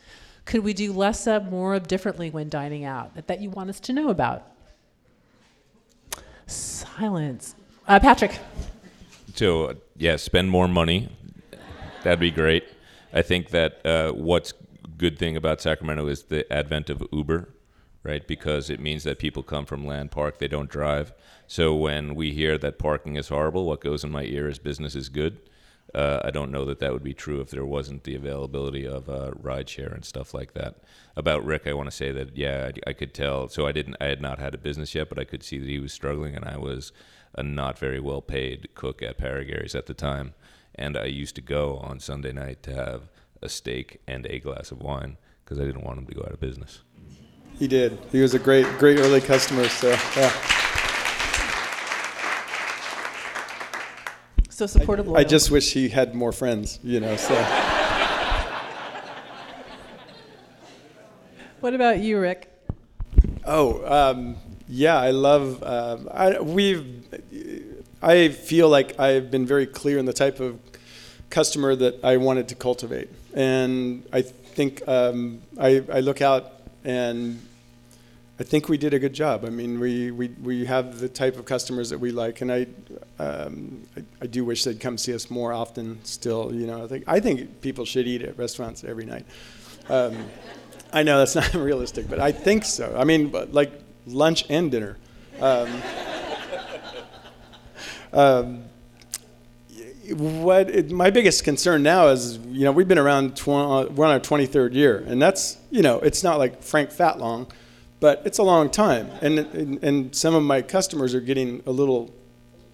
[0.45, 3.69] could we do less of, more of, differently when dining out that, that you want
[3.71, 4.47] us to know about?
[6.47, 7.57] Silence,
[7.89, 8.39] uh, Patrick.
[9.35, 11.09] So yeah, spend more money.
[12.05, 12.65] That'd be great.
[13.13, 14.53] I think that uh, what's
[15.01, 17.49] good thing about Sacramento is the advent of Uber,
[18.03, 18.29] right?
[18.29, 21.15] Because it means that people come from Land Park, they don't drive.
[21.47, 24.95] So when we hear that parking is horrible, what goes in my ear is business
[24.95, 25.41] is good.
[25.95, 29.09] Uh, I don't know that that would be true if there wasn't the availability of
[29.09, 30.77] uh, rideshare and stuff like that.
[31.17, 33.49] About Rick, I want to say that yeah, I, I, could tell.
[33.49, 35.69] So I didn't, I had not had a business yet, but I could see that
[35.69, 36.93] he was struggling, and I was
[37.35, 40.35] a not very well paid cook at Paragary's at the time,
[40.75, 43.09] and I used to go on Sunday night to have
[43.43, 46.33] a steak and a glass of wine because I didn't want him to go out
[46.33, 46.83] of business.
[47.59, 47.99] He did.
[48.11, 49.69] He was a great, great early customer.
[49.69, 50.33] So yeah.
[54.49, 55.09] So supportive.
[55.11, 56.79] I, I just wish he had more friends.
[56.83, 57.17] You know.
[57.17, 57.35] So.
[61.61, 62.51] what about you, Rick?
[63.45, 64.37] Oh, um,
[64.69, 65.63] yeah, I love.
[65.63, 67.05] Uh, I, we've.
[68.03, 70.59] I feel like I've been very clear in the type of
[71.31, 73.09] customer that I wanted to cultivate.
[73.35, 76.53] And I think um, I, I look out
[76.85, 77.41] and
[78.39, 79.45] I think we did a good job.
[79.45, 82.67] I mean, we, we, we have the type of customers that we like, and I,
[83.19, 86.03] um, I, I, do wish they'd come see us more often.
[86.05, 89.27] Still, you know, I think I think people should eat at restaurants every night.
[89.91, 90.17] Um,
[90.91, 92.95] I know that's not realistic, but I think so.
[92.97, 93.73] I mean, like
[94.07, 94.97] lunch and dinner.
[95.39, 95.83] Um,
[98.15, 98.70] um
[100.13, 104.07] what it, my biggest concern now is, you know, we've been around, tw- uh, we're
[104.07, 107.51] on our 23rd year, and that's, you know, it's not like Frank Fatlong,
[108.01, 109.11] but it's a long time.
[109.21, 112.15] And, and, and some of my customers are getting a little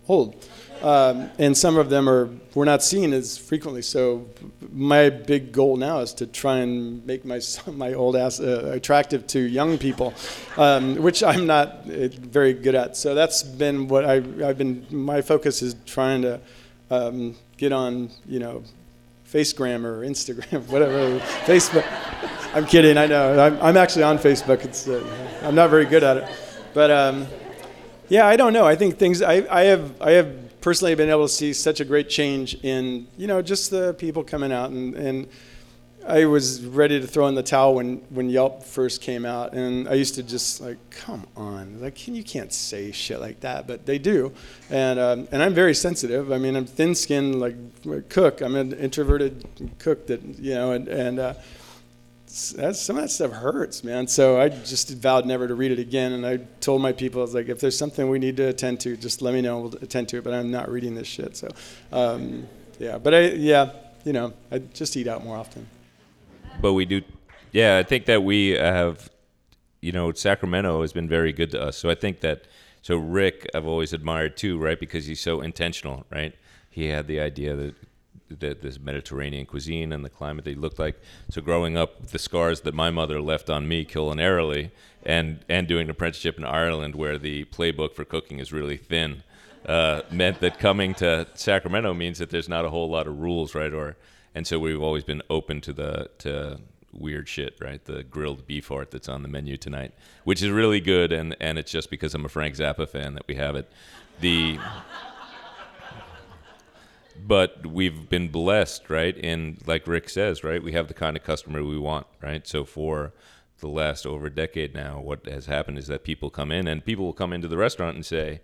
[0.09, 0.47] old.
[0.83, 3.81] Um, and some of them are we're not seeing as frequently.
[3.83, 4.27] So
[4.73, 7.41] my big goal now is to try and make my
[7.73, 10.13] my old ass uh, attractive to young people,
[10.57, 12.97] um, which I'm not uh, very good at.
[12.97, 14.87] So that's been what I, I've been.
[14.91, 16.41] My focus is trying to
[16.91, 18.63] um, get on, you know,
[19.31, 21.85] Facegram or Instagram, whatever, Facebook.
[22.55, 22.97] I'm kidding.
[22.97, 23.39] I know.
[23.39, 24.65] I'm, I'm actually on Facebook.
[24.65, 25.05] It's, uh,
[25.43, 26.29] I'm not very good at it,
[26.73, 27.27] but um,
[28.09, 28.65] yeah, I don't know.
[28.65, 29.21] I think things.
[29.23, 30.01] I, I have.
[30.01, 33.71] I have personally been able to see such a great change in, you know, just
[33.71, 35.29] the people coming out and and
[36.07, 39.89] I was ready to throw in the towel when, when Yelp first came out, and
[39.89, 43.87] I used to just like, come on, like you can't say shit like that, but
[43.87, 44.33] they do,
[44.71, 46.31] and um, and I'm very sensitive.
[46.31, 48.41] I mean, I'm thin-skinned like cook.
[48.41, 49.47] I'm an introverted
[49.79, 51.35] cook that you know, and and uh,
[52.29, 54.07] some of that stuff hurts, man.
[54.07, 56.13] So I just vowed never to read it again.
[56.13, 58.81] And I told my people, I was like, if there's something we need to attend
[58.81, 59.61] to, just let me know.
[59.61, 60.25] We'll attend to it.
[60.25, 61.37] But I'm not reading this shit.
[61.37, 61.49] So,
[61.93, 62.47] um,
[62.79, 62.99] yeah.
[62.99, 63.73] But I, yeah,
[64.05, 65.67] you know, I just eat out more often.
[66.61, 67.03] But we do,
[67.53, 67.79] yeah.
[67.79, 69.11] I think that we have,
[69.81, 71.77] you know, Sacramento has been very good to us.
[71.77, 72.47] So I think that,
[72.83, 74.79] so Rick, I've always admired too, right?
[74.79, 76.35] Because he's so intentional, right?
[76.71, 77.75] He had the idea that
[78.29, 81.01] the, this Mediterranean cuisine and the climate they he looked like.
[81.31, 84.71] So growing up, the scars that my mother left on me culinarily,
[85.05, 89.23] and and doing an apprenticeship in Ireland where the playbook for cooking is really thin,
[89.67, 93.55] uh, meant that coming to Sacramento means that there's not a whole lot of rules,
[93.55, 93.73] right?
[93.73, 93.97] Or
[94.37, 96.61] and so we've always been open to the to
[96.93, 97.83] weird shit, right?
[97.83, 99.95] The grilled beef heart that's on the menu tonight,
[100.25, 103.27] which is really good, and and it's just because I'm a Frank Zappa fan that
[103.27, 103.73] we have it.
[104.21, 104.59] The
[107.27, 109.17] but we've been blessed, right?
[109.25, 112.47] And like Rick says, right, we have the kind of customer we want, right?
[112.47, 113.15] So for
[113.61, 116.85] the last over a decade now, what has happened is that people come in and
[116.85, 118.43] people will come into the restaurant and say,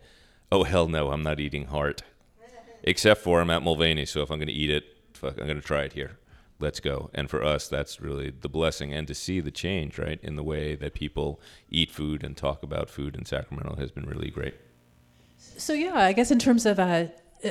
[0.50, 2.02] "Oh hell no, I'm not eating heart,"
[2.82, 4.84] except for I'm at Mulvaney, so if I'm going to eat it,
[5.22, 6.18] fuck, I'm going to try it here.
[6.60, 7.10] Let's go.
[7.14, 10.42] And for us, that's really the blessing, and to see the change, right, in the
[10.42, 14.54] way that people eat food and talk about food in Sacramento has been really great.
[15.38, 17.06] So yeah, I guess in terms of uh,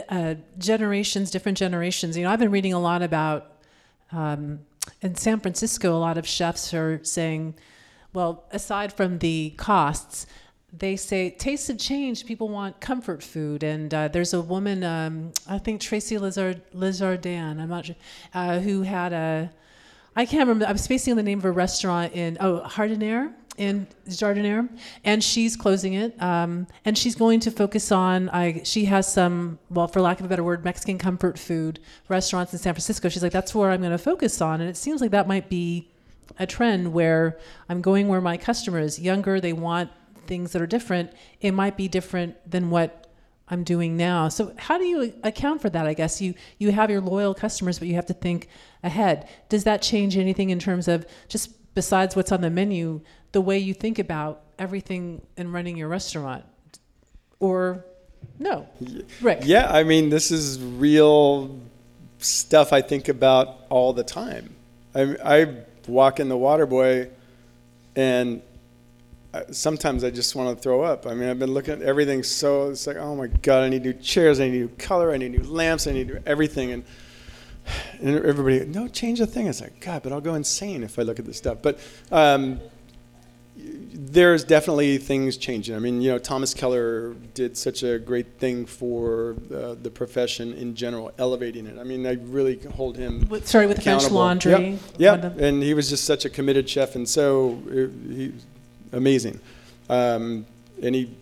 [0.10, 2.16] uh, generations, different generations.
[2.18, 3.52] You know, I've been reading a lot about
[4.12, 4.60] um,
[5.02, 5.96] in San Francisco.
[5.96, 7.56] A lot of chefs are saying,
[8.14, 10.26] well, aside from the costs,
[10.74, 12.26] they say tastes have changed.
[12.26, 17.60] People want comfort food, and uh, there's a woman, um, I think Tracy Lizard Lizardan,
[17.60, 17.96] I'm not sure,
[18.34, 19.52] uh, who had a,
[20.16, 20.66] I can't remember.
[20.66, 24.70] I'm spacing the name of a restaurant in oh Jardiniere in Jardiniere,
[25.04, 26.20] and she's closing it.
[26.22, 28.30] Um, and she's going to focus on.
[28.30, 32.54] I she has some, well, for lack of a better word, Mexican comfort food restaurants
[32.54, 33.10] in San Francisco.
[33.10, 35.50] She's like, that's where I'm going to focus on, and it seems like that might
[35.50, 35.90] be
[36.40, 39.42] a trend where I'm going where my customer is younger.
[39.42, 39.92] They want
[40.32, 41.12] things that are different.
[41.42, 42.90] It might be different than what
[43.50, 44.30] I'm doing now.
[44.30, 45.86] So how do you account for that?
[45.86, 48.48] I guess you you have your loyal customers, but you have to think
[48.82, 49.28] ahead.
[49.50, 53.02] Does that change anything in terms of just besides what's on the menu?
[53.32, 56.44] the way you think about everything in running your restaurant
[57.40, 57.86] or
[58.38, 58.68] no
[59.22, 59.42] Rick.
[59.44, 61.58] yeah i mean this is real
[62.20, 64.54] stuff i think about all the time
[64.94, 67.10] i, I walk in the waterboy
[67.96, 68.42] and
[69.52, 72.70] sometimes i just want to throw up i mean i've been looking at everything so
[72.70, 75.32] it's like oh my god i need new chairs i need new color i need
[75.32, 76.84] new lamps i need new everything and
[78.00, 81.02] and everybody no change a thing it's like god but i'll go insane if i
[81.02, 81.80] look at this stuff but
[82.12, 82.60] um,
[83.94, 85.76] there's definitely things changing.
[85.76, 90.54] I mean, you know, Thomas Keller did such a great thing for uh, the profession
[90.54, 91.78] in general, elevating it.
[91.78, 93.28] I mean, I really hold him.
[93.30, 94.80] With, sorry, with the French Laundry.
[94.98, 95.38] Yeah, yep.
[95.40, 98.34] and he was just such a committed chef, and so uh, he
[98.92, 99.40] amazing.
[99.90, 100.46] Um,
[100.82, 101.16] and he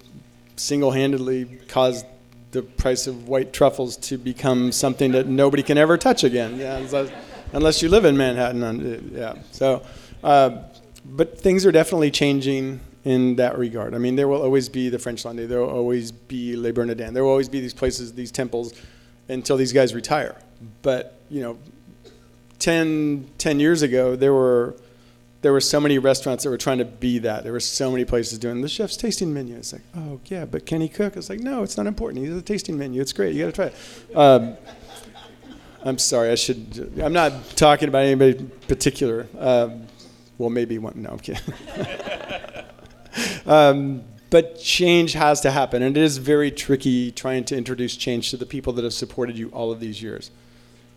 [0.56, 2.06] single-handedly caused
[2.52, 6.58] the price of white truffles to become something that nobody can ever touch again.
[6.58, 7.12] Yeah, unless,
[7.54, 9.12] unless you live in Manhattan.
[9.14, 9.84] Yeah, so.
[10.24, 10.64] Uh,
[11.06, 13.96] but things are definitely changing in that regard.
[13.96, 15.46] I mean, there will always be the French Laundry.
[15.46, 17.14] There will always be Le Bernardin.
[17.14, 18.74] There will always be these places, these temples,
[19.30, 20.36] until these guys retire.
[20.82, 21.58] But you know,
[22.60, 24.76] 10, 10 years ago, there were
[25.41, 27.43] there were so many restaurants that were trying to be that.
[27.43, 29.56] There were so many places doing the chef's tasting menu.
[29.56, 31.15] It's like, oh yeah, but can he cook?
[31.15, 32.25] It's like, no, it's not important.
[32.25, 33.02] He's a tasting menu.
[33.02, 33.36] It's great.
[33.36, 34.17] You got to try it.
[34.17, 34.58] Um,
[35.84, 36.30] I'm sorry.
[36.30, 36.93] I should.
[37.02, 39.28] I'm not talking about anybody particular.
[39.38, 39.88] Um,
[40.38, 41.02] well, maybe one.
[41.02, 41.54] No, I'm kidding.
[43.45, 48.30] um, but change has to happen, and it is very tricky trying to introduce change
[48.32, 50.32] to the people that have supported you all of these years.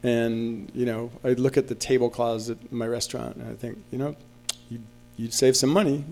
[0.03, 3.99] And you know, I look at the tablecloths at my restaurant, and I think, you
[3.99, 4.17] know,
[5.17, 6.05] you'd, save some money,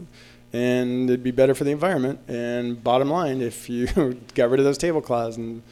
[0.52, 2.20] and it'd be better for the environment.
[2.28, 3.86] And bottom line, if you
[4.34, 5.62] got rid of those tablecloths, and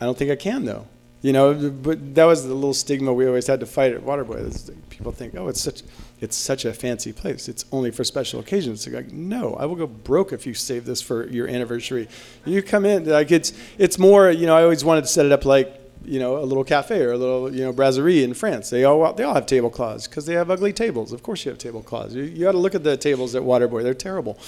[0.00, 0.86] I don't think I can though.
[1.22, 4.70] You know, but that was the little stigma we always had to fight at Waterboy.
[4.90, 5.82] People think, oh, it's such
[6.20, 7.48] it's such a fancy place.
[7.48, 8.86] It's only for special occasions.
[8.86, 12.08] Like, no, I will go broke if you save this for your anniversary.
[12.44, 14.30] You come in, like it's it's more.
[14.30, 17.00] You know, I always wanted to set it up like you know a little cafe
[17.00, 18.70] or a little you know brasserie in France.
[18.70, 21.12] They all they all have tablecloths because they have ugly tables.
[21.12, 22.14] Of course, you have tablecloths.
[22.14, 23.82] You, you got to look at the tables at Waterboy.
[23.82, 24.38] They're terrible.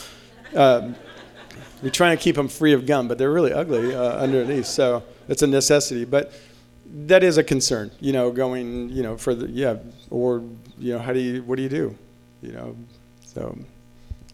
[0.54, 0.94] Um,
[1.82, 4.66] we're trying to keep them free of gum, but they're really ugly uh, underneath.
[4.66, 6.04] So it's a necessity.
[6.04, 6.32] But
[7.06, 9.76] that is a concern, you know, going, you know, for the, yeah,
[10.10, 10.42] or,
[10.78, 11.96] you know, how do you, what do you do?
[12.42, 12.76] You know,
[13.24, 13.56] so,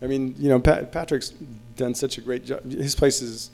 [0.00, 1.30] I mean, you know, Pat, Patrick's
[1.76, 2.64] done such a great job.
[2.70, 3.50] His place is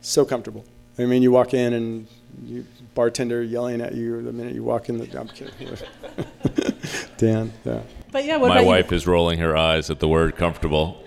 [0.00, 0.64] so comfortable.
[0.98, 2.08] I mean, you walk in and
[2.44, 2.64] you,
[2.94, 5.52] bartender yelling at you the minute you walk in the, I'm kidding.
[7.16, 7.52] Dan.
[7.64, 7.80] Yeah.
[8.10, 8.96] But yeah, what My about wife you?
[8.96, 11.02] is rolling her eyes at the word comfortable.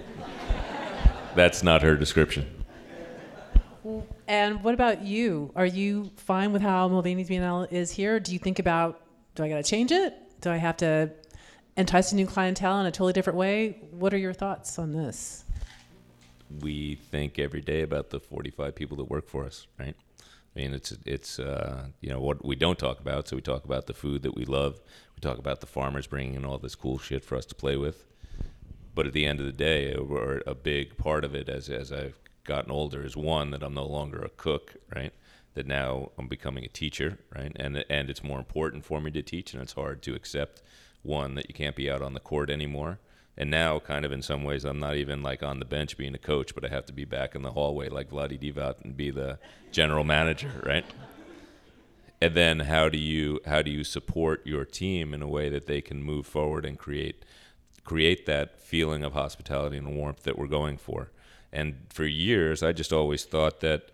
[1.36, 2.64] That's not her description.
[4.28, 5.52] And what about you?
[5.56, 8.20] Are you fine with how Mulvaney's B&L is here?
[8.20, 9.02] Do you think about,
[9.36, 10.16] do I got to change it?
[10.42, 11.12] Do I have to
[11.78, 13.80] entice a new clientele in a totally different way?
[13.92, 15.46] What are your thoughts on this?
[16.60, 19.96] we think every day about the 45 people that work for us, right?
[20.56, 23.28] I mean, it's it's uh, you know what we don't talk about.
[23.28, 24.82] So we talk about the food that we love.
[25.16, 27.78] We talk about the farmers bringing in all this cool shit for us to play
[27.78, 28.06] with.
[28.94, 31.92] But at the end of the day, or a big part of it, as as
[31.92, 35.14] I've gotten older, is one that I'm no longer a cook, right?
[35.54, 37.54] That now I'm becoming a teacher, right?
[37.56, 40.62] And and it's more important for me to teach, and it's hard to accept
[41.02, 43.00] one that you can't be out on the court anymore
[43.38, 46.14] and now, kind of in some ways, I'm not even like on the bench being
[46.14, 48.96] a coach, but I have to be back in the hallway like Vlade Divac and
[48.96, 49.40] be the
[49.72, 50.86] general manager, right?
[52.22, 55.66] And then how do you how do you support your team in a way that
[55.66, 57.26] they can move forward and create
[57.84, 61.12] create that feeling of hospitality and warmth that we're going for?
[61.52, 63.92] And for years, I just always thought that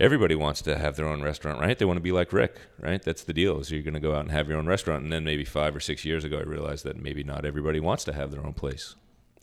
[0.00, 1.76] everybody wants to have their own restaurant, right?
[1.78, 3.02] They want to be like Rick, right?
[3.02, 3.62] That's the deal.
[3.64, 5.02] So you're going to go out and have your own restaurant.
[5.02, 8.04] And then maybe five or six years ago, I realized that maybe not everybody wants
[8.04, 8.94] to have their own place.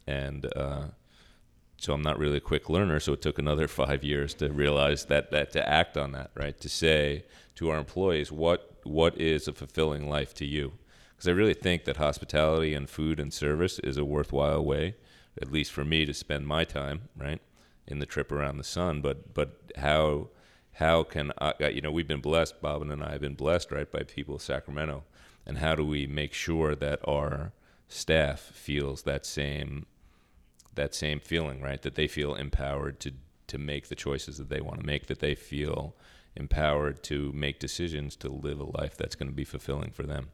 [0.08, 0.84] And uh,
[1.78, 3.00] so I'm not really a quick learner.
[3.00, 6.60] So it took another five years to realize that, that to act on that, right?
[6.62, 7.26] To say
[7.56, 10.74] to our employees, what what is a fulfilling life to you?
[11.16, 14.96] Because I really think that hospitality and food and service is a worthwhile way,
[15.42, 17.42] at least for me, to spend my time, right?
[17.88, 20.30] In the trip around the sun, but but how
[20.76, 23.72] how can I, uh, you know we've been blessed bobbin and i have been blessed
[23.72, 25.04] right by people of sacramento.
[25.48, 27.52] And how do we make sure that our
[27.88, 29.86] staff feels that same
[30.74, 33.12] that same feeling right that they feel empowered to
[33.48, 35.96] to make the choices that they want to make that they feel
[36.36, 40.32] empowered to make decisions to live a life that's going to be fulfilling for them.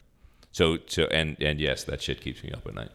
[0.51, 2.91] So so and and yes that shit keeps me up at night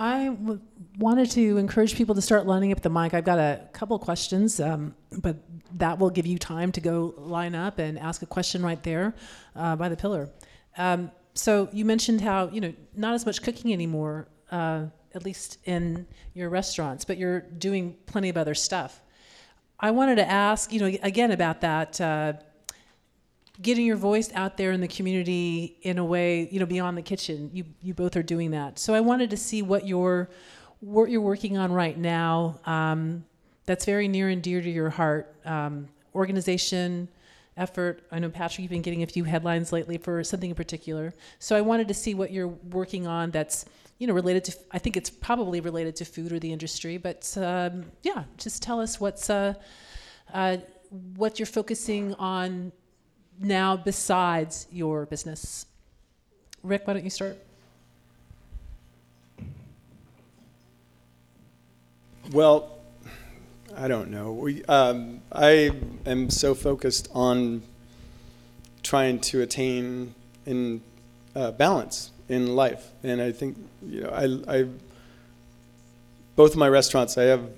[0.00, 0.60] I w-
[0.98, 3.14] wanted to encourage people to start lining up the mic.
[3.14, 5.36] I've got a couple questions, um, but
[5.76, 9.14] that will give you time to go line up and ask a question right there
[9.56, 10.30] uh, by the pillar.
[10.76, 14.84] Um, so you mentioned how you know not as much cooking anymore, uh,
[15.14, 19.00] at least in your restaurants, but you're doing plenty of other stuff.
[19.80, 22.00] I wanted to ask, you know, again about that.
[22.00, 22.32] Uh,
[23.60, 27.02] getting your voice out there in the community in a way, you know, beyond the
[27.02, 27.50] kitchen.
[27.52, 28.78] You you both are doing that.
[28.78, 30.30] So I wanted to see what your
[30.80, 32.60] what you're working on right now.
[32.64, 33.24] Um,
[33.66, 35.34] that's very near and dear to your heart.
[35.44, 37.08] Um, organization,
[37.56, 38.02] effort.
[38.10, 41.12] I know Patrick, you've been getting a few headlines lately for something in particular.
[41.38, 43.30] So I wanted to see what you're working on.
[43.30, 43.64] That's
[43.98, 44.56] you know related to.
[44.70, 46.96] I think it's probably related to food or the industry.
[46.96, 49.54] But um, yeah, just tell us what's uh,
[50.32, 50.58] uh,
[51.16, 52.72] what you're focusing on
[53.40, 55.66] now besides your business?
[56.62, 57.38] Rick, why don't you start?
[62.32, 62.78] Well,
[63.76, 64.32] I don't know.
[64.32, 65.70] We, um, I
[66.04, 67.62] am so focused on
[68.82, 70.14] trying to attain
[70.44, 70.82] in
[71.34, 74.66] uh, balance in life, and I think you know I, I
[76.36, 77.48] both of my restaurants I have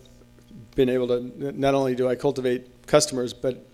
[0.74, 3.66] been able to not only do I cultivate customers but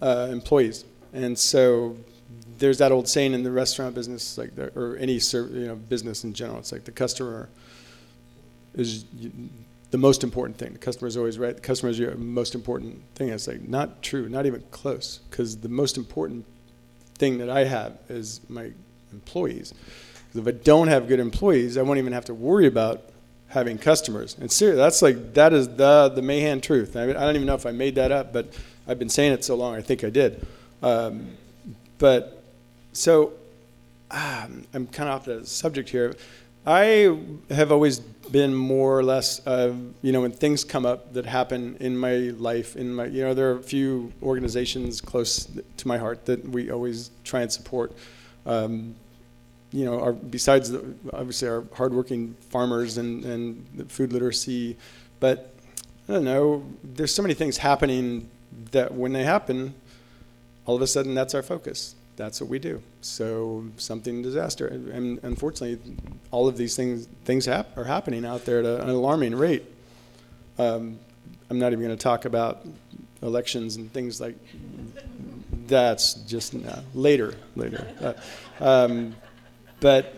[0.00, 0.84] uh, employees
[1.24, 1.96] and so
[2.58, 6.24] there's that old saying in the restaurant business, like the, or any you know business
[6.24, 6.58] in general.
[6.58, 7.48] It's like the customer
[8.74, 9.04] is
[9.90, 10.72] the most important thing.
[10.72, 11.54] The customer is always right.
[11.54, 13.28] The customer is your most important thing.
[13.30, 15.20] It's like not true, not even close.
[15.30, 16.44] Because the most important
[17.14, 18.70] thing that I have is my
[19.12, 19.72] employees.
[20.34, 23.02] If I don't have good employees, I won't even have to worry about
[23.48, 24.36] having customers.
[24.38, 26.96] And seriously, that's like that is the the Mahan truth.
[26.96, 28.52] I, mean, I don't even know if I made that up, but
[28.86, 29.74] I've been saying it so long.
[29.74, 30.46] I think I did.
[30.82, 31.36] Um,
[31.98, 32.42] but
[32.92, 33.32] so
[34.10, 36.14] um, I'm kind of off the subject here.
[36.66, 37.18] I
[37.50, 41.76] have always been more or less, uh, you know, when things come up that happen
[41.80, 45.96] in my life, in my, you know, there are a few organizations close to my
[45.96, 47.92] heart that we always try and support.
[48.44, 48.94] Um,
[49.72, 54.76] you know, our, besides the, obviously our hardworking farmers and, and food literacy,
[55.20, 55.54] but
[56.08, 58.28] I don't know, there's so many things happening
[58.72, 59.74] that when they happen,
[60.68, 61.94] all of a sudden that's our focus.
[62.16, 62.82] That's what we do.
[63.00, 65.78] So something disaster, and unfortunately,
[66.30, 69.64] all of these things things hap- are happening out there at an alarming rate.
[70.58, 70.98] Um,
[71.48, 72.66] I'm not even going to talk about
[73.22, 74.36] elections and things like
[75.66, 77.86] that's just uh, later, later.
[78.00, 78.12] Uh,
[78.60, 79.16] um,
[79.80, 80.16] but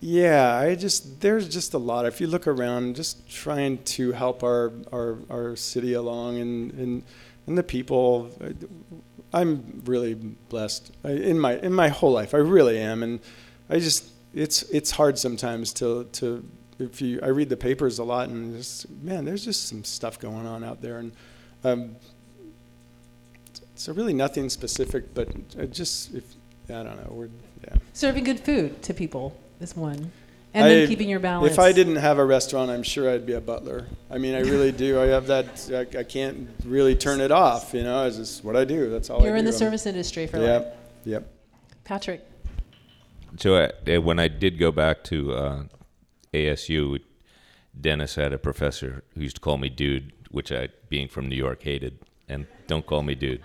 [0.00, 2.06] yeah, I just there's just a lot.
[2.06, 7.02] If you look around, just trying to help our our, our city along and and
[7.46, 8.30] and the people.
[9.32, 12.34] I'm really blessed in my in my whole life.
[12.34, 13.20] I really am, and
[13.68, 16.44] I just it's it's hard sometimes to to
[16.78, 20.18] if you I read the papers a lot and just man, there's just some stuff
[20.18, 21.12] going on out there, and
[21.64, 21.96] um,
[23.74, 25.28] so really nothing specific, but
[25.70, 26.24] just if
[26.68, 27.28] I don't know, we're
[27.64, 27.76] yeah.
[27.92, 30.12] Serving good food to people is one.
[30.56, 31.52] And then keeping your balance.
[31.52, 33.86] If I didn't have a restaurant, I'm sure I'd be a butler.
[34.10, 35.00] I mean, I really do.
[35.00, 35.70] I have that.
[35.94, 37.74] I, I can't really turn it off.
[37.74, 38.88] You know, it's just what I do.
[38.88, 39.26] That's all I do.
[39.26, 40.46] You're in the I'm- service industry for life.
[40.46, 40.78] Yep.
[41.04, 41.32] Yep.
[41.84, 42.26] Patrick.
[43.38, 45.62] So uh, when I did go back to uh,
[46.32, 47.00] ASU,
[47.78, 51.36] Dennis had a professor who used to call me dude, which I, being from New
[51.36, 51.98] York, hated.
[52.28, 53.42] And don't call me dude.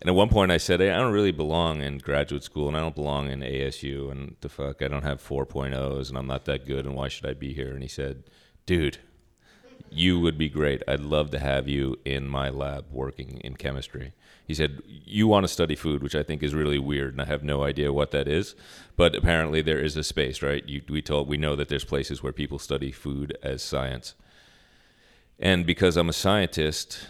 [0.00, 2.76] And at one point I said, hey, I don't really belong in graduate school and
[2.76, 6.46] I don't belong in ASU and the fuck, I don't have 4.0s and I'm not
[6.46, 7.72] that good and why should I be here?
[7.72, 8.24] And he said,
[8.64, 8.98] dude,
[9.90, 10.82] you would be great.
[10.88, 14.12] I'd love to have you in my lab working in chemistry.
[14.46, 17.24] He said, You want to study food, which I think is really weird, and I
[17.26, 18.54] have no idea what that is.
[18.96, 20.68] But apparently, there is a space, right?
[20.68, 24.14] You, we, told, we know that there's places where people study food as science.
[25.38, 27.06] And because I'm a scientist,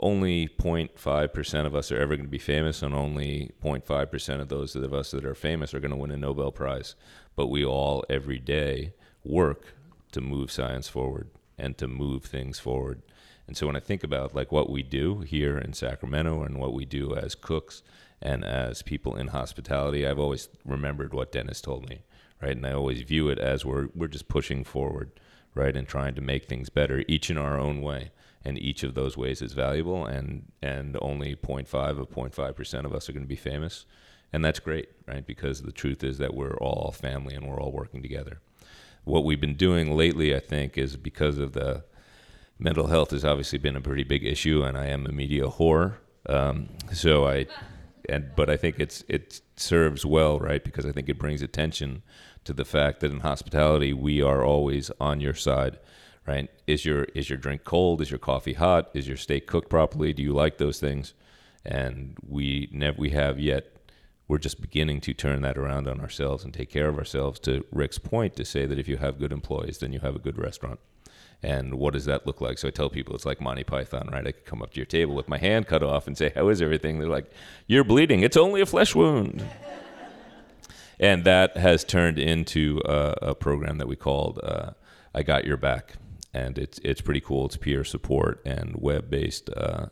[0.00, 4.74] only 0.5% of us are ever going to be famous, and only 0.5% of those
[4.74, 6.94] of us that are famous are going to win a Nobel Prize.
[7.36, 8.94] But we all, every day,
[9.24, 9.74] work
[10.12, 11.28] to move science forward
[11.58, 13.02] and to move things forward.
[13.46, 16.72] And so when I think about like what we do here in Sacramento and what
[16.72, 17.82] we do as cooks
[18.22, 22.02] and as people in hospitality, I've always remembered what Dennis told me,
[22.40, 22.56] right?
[22.56, 25.10] And I always view it as we're we're just pushing forward,
[25.54, 28.10] right, and trying to make things better, each in our own way.
[28.42, 32.94] And each of those ways is valuable, and and only 0.5 of 0.5 percent of
[32.94, 33.84] us are going to be famous,
[34.32, 35.26] and that's great, right?
[35.26, 38.40] Because the truth is that we're all family and we're all working together
[39.04, 41.84] what we've been doing lately, I think, is because of the
[42.58, 45.94] mental health has obviously been a pretty big issue, and I am a media whore.
[46.26, 47.46] Um, so I,
[48.08, 50.62] and but I think it's it serves well, right?
[50.62, 52.02] Because I think it brings attention
[52.44, 55.78] to the fact that in hospitality we are always on your side,
[56.26, 56.50] right?
[56.66, 58.00] Is your is your drink cold?
[58.00, 58.90] Is your coffee hot?
[58.94, 60.12] Is your steak cooked properly?
[60.12, 61.14] Do you like those things?
[61.64, 63.76] And we never we have yet
[64.30, 67.64] we're just beginning to turn that around on ourselves and take care of ourselves to
[67.72, 70.38] Rick's point to say that if you have good employees, then you have a good
[70.38, 70.78] restaurant.
[71.42, 72.56] And what does that look like?
[72.58, 74.24] So I tell people it's like Monty Python, right?
[74.24, 76.48] I could come up to your table with my hand cut off and say, How
[76.48, 77.00] is everything?
[77.00, 77.28] They're like,
[77.66, 78.20] You're bleeding.
[78.22, 79.44] It's only a flesh wound.
[81.00, 84.74] and that has turned into a, a program that we called uh,
[85.12, 85.94] I Got Your Back.
[86.32, 87.46] And it's, it's pretty cool.
[87.46, 89.86] It's peer support and web based uh,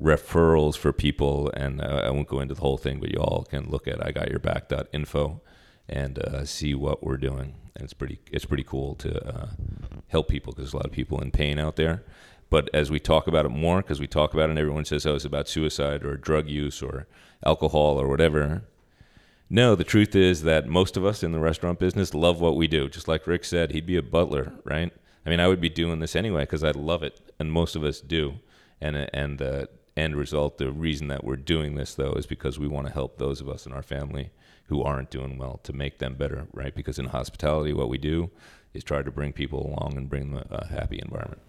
[0.00, 3.44] referrals for people, and uh, I won't go into the whole thing, but you all
[3.44, 5.40] can look at I got your igotyourback.info
[5.88, 7.54] and uh, see what we're doing.
[7.74, 9.48] And it's pretty it's pretty cool to uh,
[10.08, 12.02] help people because there's a lot of people in pain out there.
[12.50, 15.06] But as we talk about it more, because we talk about it, and everyone says,
[15.06, 17.06] "Oh, it's about suicide or drug use or
[17.44, 18.64] alcohol or whatever."
[19.48, 22.66] No, the truth is that most of us in the restaurant business love what we
[22.66, 22.88] do.
[22.88, 24.92] Just like Rick said, he'd be a butler, right?
[25.24, 27.84] I mean, I would be doing this anyway because I love it, and most of
[27.84, 28.34] us do.
[28.80, 32.66] And and the end result, the reason that we're doing this though, is because we
[32.66, 34.30] want to help those of us in our family
[34.66, 36.74] who aren't doing well to make them better, right?
[36.74, 38.30] Because in hospitality, what we do
[38.74, 41.42] is try to bring people along and bring them a happy environment.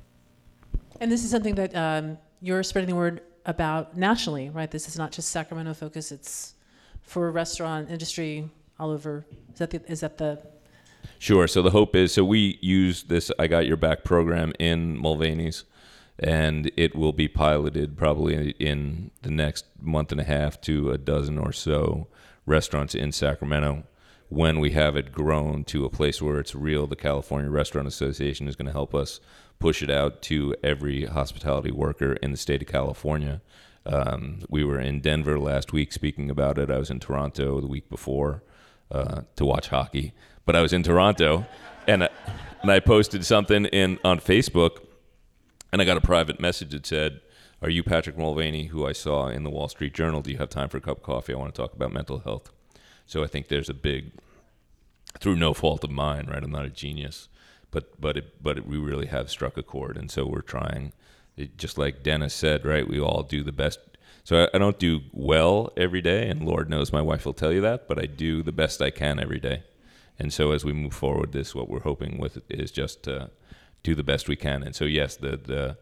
[1.00, 4.70] And this is something that um, you're spreading the word about nationally, right?
[4.70, 6.54] This is not just Sacramento focus; it's
[7.02, 8.50] for restaurant industry
[8.80, 9.26] all over.
[9.54, 10.42] Is that the, is that the
[11.20, 11.48] Sure.
[11.48, 15.64] So the hope is so we use this I Got Your Back program in Mulvaney's,
[16.20, 20.98] and it will be piloted probably in the next month and a half to a
[20.98, 22.08] dozen or so
[22.46, 23.84] restaurants in Sacramento.
[24.30, 28.48] When we have it grown to a place where it's real, the California Restaurant Association
[28.48, 29.20] is going to help us
[29.60, 33.42] push it out to every hospitality worker in the state of California.
[33.86, 36.72] Um, we were in Denver last week speaking about it.
[36.72, 38.44] I was in Toronto the week before
[38.92, 40.14] uh, to watch hockey,
[40.46, 41.46] but I was in Toronto,
[41.88, 42.10] and I,
[42.62, 44.80] and I posted something in on Facebook,
[45.72, 47.22] and I got a private message that said,
[47.62, 50.22] "Are you Patrick Mulvaney, who I saw in the Wall Street Journal?
[50.22, 51.34] Do you have time for a cup of coffee?
[51.34, 52.52] I want to talk about mental health."
[53.06, 54.12] So I think there's a big,
[55.20, 56.44] through no fault of mine, right?
[56.44, 57.28] I'm not a genius,
[57.72, 60.94] but but it, but it, we really have struck a chord, and so we're trying.
[61.36, 62.88] It, just like Dennis said, right?
[62.88, 63.80] We all do the best.
[64.24, 67.52] So I, I don't do well every day, and Lord knows my wife will tell
[67.52, 69.64] you that, but I do the best I can every day.
[70.20, 73.32] And so as we move forward, this what we're hoping with is just to
[73.82, 74.64] do the best we can.
[74.64, 75.78] And so yes, the the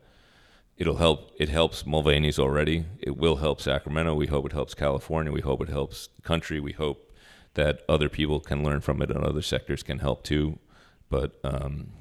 [0.78, 1.32] it'll help.
[1.38, 2.86] It helps Mulvaney's already.
[3.00, 4.16] It will help Sacramento.
[4.16, 5.32] We hope it helps California.
[5.32, 6.60] We hope it helps the country.
[6.60, 7.14] We hope
[7.54, 10.60] that other people can learn from it and other sectors can help too.
[11.10, 11.92] But um,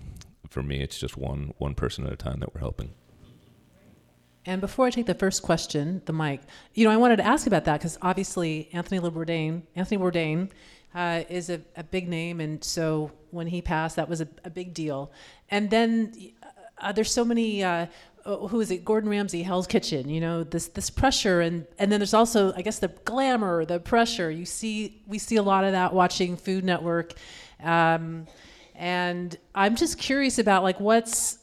[0.49, 2.93] for me, it's just one one person at a time that we're helping.
[4.47, 6.41] And before I take the first question, the mic,
[6.73, 10.51] you know, I wanted to ask about that because obviously Anthony Bourdain, Anthony Bourdain,
[10.95, 14.51] uh, is a, a, big name, and so when he passed, that was a, a
[14.51, 15.13] big deal.
[15.51, 16.13] And then
[16.79, 17.63] uh, there's so many.
[17.63, 17.87] Uh,
[18.27, 18.85] uh, who is it?
[18.85, 20.09] Gordon Ramsay, Hell's Kitchen.
[20.09, 23.81] You know this this pressure, and and then there's also, I guess, the glamour, the
[23.81, 24.31] pressure.
[24.31, 27.15] You see, we see a lot of that watching Food Network,
[27.63, 28.27] um,
[28.75, 31.39] and I'm just curious about like what's.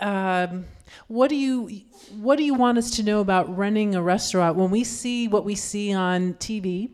[0.00, 0.66] Um,
[1.08, 1.82] what do you
[2.18, 5.44] what do you want us to know about running a restaurant when we see what
[5.44, 6.90] we see on TV,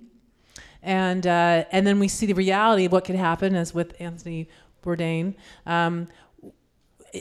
[0.84, 4.48] and uh, and then we see the reality of what could happen, as with Anthony
[4.84, 5.34] Bourdain.
[5.66, 6.08] Um,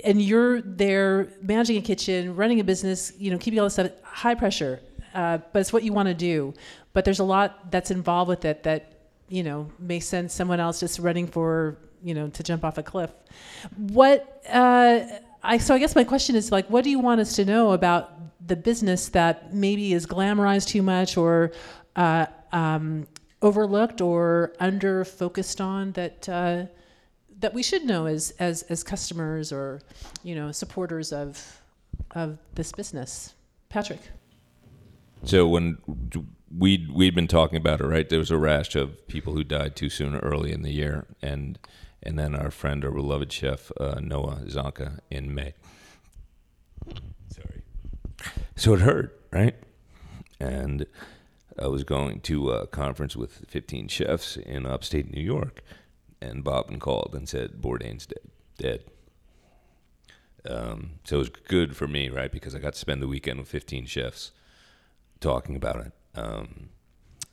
[0.04, 3.92] and you're there managing a kitchen, running a business, you know, keeping all this stuff
[4.04, 4.82] high pressure,
[5.14, 6.54] uh, but it's what you want to do.
[6.94, 8.94] But there's a lot that's involved with it that
[9.30, 12.84] you know may send someone else just running for you know to jump off a
[12.84, 13.12] cliff.
[13.78, 15.02] What uh,
[15.42, 17.72] I so I guess my question is like, what do you want us to know
[17.72, 18.12] about
[18.46, 21.52] the business that maybe is glamorized too much or
[21.96, 23.08] uh, um,
[23.44, 26.66] overlooked or under focused on that uh,
[27.40, 29.82] that we should know as as as customers or
[30.24, 31.62] you know supporters of
[32.12, 33.34] of this business,
[33.70, 34.00] Patrick.
[35.24, 35.78] So when
[36.58, 38.08] we'd we'd been talking about it, right?
[38.10, 41.60] There was a rash of people who died too soon early in the year, and
[42.02, 45.54] and then our friend, our beloved chef uh, Noah Zonca in May.
[47.30, 47.62] Sorry.
[48.56, 49.56] So it hurt, right?
[50.40, 50.86] And
[51.60, 55.62] I was going to a conference with 15 chefs in upstate New York,
[56.22, 58.20] and Bob called and said Bourdain's dead.
[58.58, 58.84] Dead.
[60.50, 62.32] Um, so it was good for me, right?
[62.32, 64.32] Because I got to spend the weekend with 15 chefs
[65.20, 65.92] talking about it.
[66.16, 66.70] Um,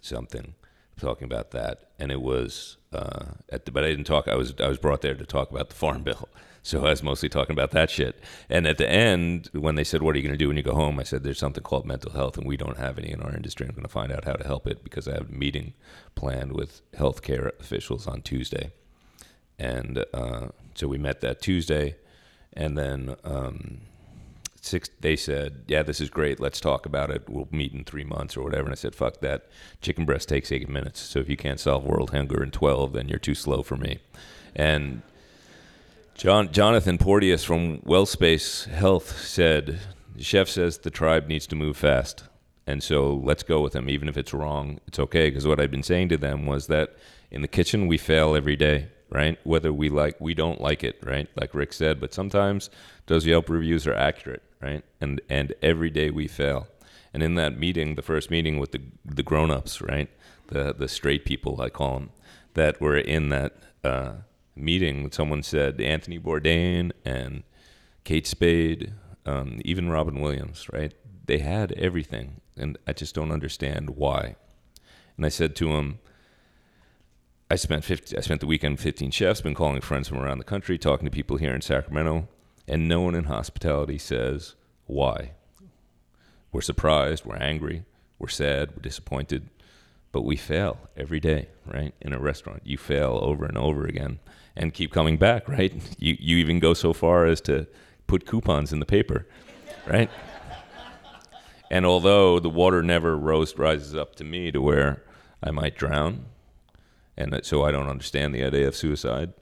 [0.00, 0.54] something
[1.00, 4.28] talking about that, and it was uh, at the, but I didn't talk.
[4.28, 6.28] I was I was brought there to talk about the farm bill,
[6.62, 8.22] so I was mostly talking about that shit.
[8.48, 10.62] And at the end, when they said, "What are you going to do when you
[10.62, 13.20] go home?" I said, "There's something called mental health, and we don't have any in
[13.22, 13.66] our industry.
[13.66, 15.74] I'm going to find out how to help it because I have a meeting
[16.14, 18.72] planned with healthcare officials on Tuesday."
[19.58, 21.96] And uh, so we met that Tuesday,
[22.54, 23.82] and then um,
[24.60, 26.38] six they said yeah this is great.
[26.38, 27.28] Let's talk about it.
[27.28, 28.64] We'll meet in three months or whatever.
[28.64, 29.46] And i said fuck that.
[29.80, 31.00] Chicken breast takes eight minutes.
[31.00, 33.98] So if you can't solve world hunger in 12 then you're too slow for me.
[34.54, 35.02] And
[36.14, 39.80] John, jonathan porteus from wellspace health said
[40.18, 42.24] chef says the tribe needs to move fast.
[42.66, 45.30] And so let's go with him even if it's wrong it's okay.
[45.30, 46.96] Because what i've been saying to them was that
[47.30, 49.38] in the kitchen we fail every day right?
[49.42, 51.28] Whether we like we don't like it right?
[51.34, 52.68] Like rick said but sometimes
[53.06, 54.84] those yelp reviews are accurate right?
[55.00, 56.68] And and every day we fail.
[57.12, 60.08] And in that meeting, the first meeting with the the grown-ups, right?
[60.48, 62.10] The the straight people, I call them,
[62.54, 64.12] that were in that uh,
[64.54, 65.10] meeting.
[65.10, 67.42] Someone said Anthony Bourdain and
[68.04, 68.92] Kate Spade,
[69.26, 70.94] um, even Robin Williams, right?
[71.26, 74.36] They had everything, and I just don't understand why.
[75.16, 75.98] And I said to him,
[77.50, 80.38] I spent 50, I spent the weekend with 15 chefs, been calling friends from around
[80.38, 82.28] the country, talking to people here in Sacramento.
[82.70, 84.54] And no one in hospitality says
[84.86, 85.32] why.
[86.52, 87.82] We're surprised, we're angry,
[88.20, 89.48] we're sad, we're disappointed,
[90.12, 91.92] but we fail every day, right?
[92.00, 94.20] In a restaurant, you fail over and over again
[94.54, 95.74] and keep coming back, right?
[95.98, 97.66] You, you even go so far as to
[98.06, 99.26] put coupons in the paper,
[99.84, 100.08] right?
[101.72, 105.02] and although the water never rose, rises up to me to where
[105.42, 106.26] I might drown,
[107.16, 109.32] and so I don't understand the idea of suicide,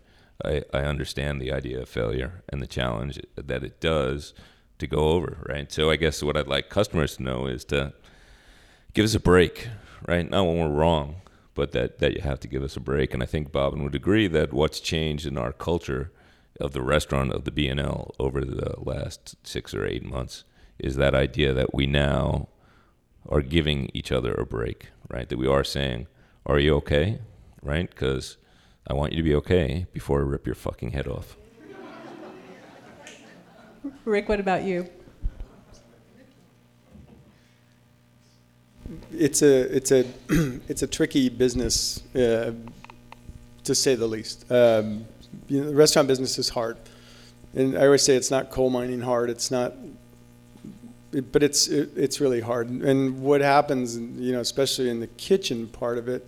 [0.45, 4.34] I, I understand the idea of failure and the challenge that it does
[4.78, 5.70] to go over, right?
[5.72, 7.93] So I guess what I'd like customers to know is to
[8.95, 9.68] give us a break,
[10.07, 10.28] right?
[10.28, 11.16] Not when we're wrong,
[11.55, 13.12] but that, that you have to give us a break.
[13.12, 16.12] And I think Bobbin would agree that what's changed in our culture
[16.61, 20.45] of the restaurant of the B&L over the last six or eight months
[20.78, 22.49] is that idea that we now
[23.28, 25.28] are giving each other a break, right?
[25.28, 26.07] That we are saying,
[26.47, 27.18] "Are you okay?"
[27.62, 27.91] Right?
[27.91, 28.36] Because
[28.89, 31.36] I want you to be okay before I rip your fucking head off.
[34.05, 34.89] Rick, what about you?
[39.12, 40.07] It's a it's a
[40.68, 42.53] it's a tricky business, uh,
[43.64, 44.51] to say the least.
[44.51, 45.05] Um,
[45.49, 46.78] you know, the restaurant business is hard,
[47.55, 49.28] and I always say it's not coal mining hard.
[49.28, 49.74] It's not,
[51.12, 52.70] it, but it's it, it's really hard.
[52.70, 56.26] And what happens, you know, especially in the kitchen part of it,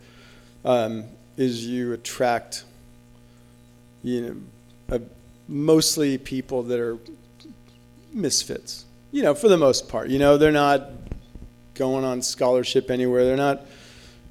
[0.66, 1.04] um,
[1.40, 2.64] is you attract,
[4.02, 4.44] you
[4.90, 5.00] know,
[5.48, 6.98] mostly people that are
[8.12, 8.84] misfits.
[9.10, 10.10] You know, for the most part.
[10.10, 10.90] You know, they're not
[11.74, 13.24] going on scholarship anywhere.
[13.24, 13.66] They're not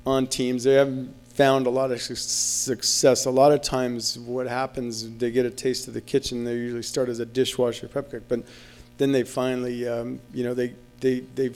[0.05, 0.65] on teams.
[0.65, 3.25] They haven't found a lot of success.
[3.25, 6.43] A lot of times, what happens, they get a taste of the kitchen.
[6.43, 8.43] They usually start as a dishwasher prep cook, but
[8.99, 11.49] then they finally, um, you know, they they they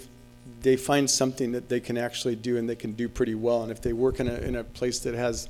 [0.64, 3.64] they find something that they can actually do and they can do pretty well.
[3.64, 5.47] And if they work in a in a place that has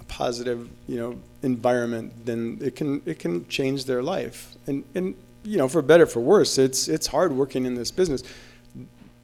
[0.00, 4.54] a positive, you know, environment, then it can it can change their life.
[4.66, 8.22] And and you know, for better for worse, it's it's hard working in this business.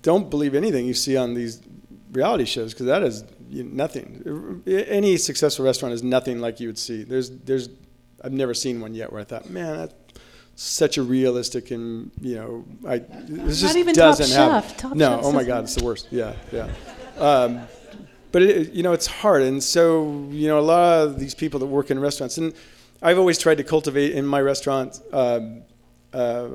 [0.02, 1.62] Don't believe anything you see on these
[2.12, 4.62] reality shows because that is nothing.
[4.66, 7.04] Any successful restaurant is nothing like you would see.
[7.04, 7.68] There's there's
[8.22, 9.94] I've never seen one yet where I thought, man, that's
[10.56, 14.98] such a realistic and you know, I this just even doesn't Top happen.
[14.98, 16.08] No, oh my God, it's the worst.
[16.10, 16.70] Yeah, yeah.
[17.18, 17.62] Um,
[18.32, 21.60] but it, you know, it's hard, and so you know, a lot of these people
[21.60, 22.52] that work in restaurants, and
[23.02, 25.00] I've always tried to cultivate in my restaurant.
[25.12, 25.62] Um,
[26.12, 26.48] uh,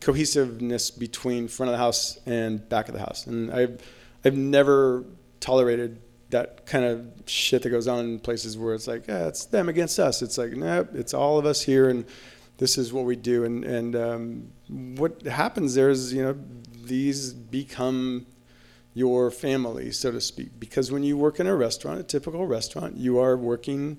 [0.00, 3.26] cohesiveness between front of the house and back of the house.
[3.26, 3.82] And I've,
[4.24, 5.04] I've never
[5.40, 9.46] tolerated that kind of shit that goes on in places where it's like, yeah, it's
[9.46, 10.22] them against us.
[10.22, 12.04] It's like, nope, it's all of us here, and
[12.58, 13.44] this is what we do.
[13.44, 16.36] And and um, what happens there is, you know,
[16.84, 18.26] these become
[18.94, 22.96] your family, so to speak, because when you work in a restaurant, a typical restaurant,
[22.96, 23.98] you are working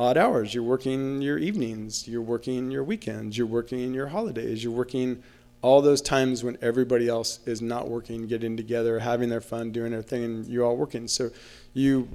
[0.00, 0.54] odd hours.
[0.54, 5.22] You're working your evenings, you're working your weekends, you're working your holidays, you're working
[5.62, 9.90] all those times when everybody else is not working, getting together, having their fun, doing
[9.90, 11.06] their thing, and you're all working.
[11.06, 11.30] So
[11.74, 12.08] you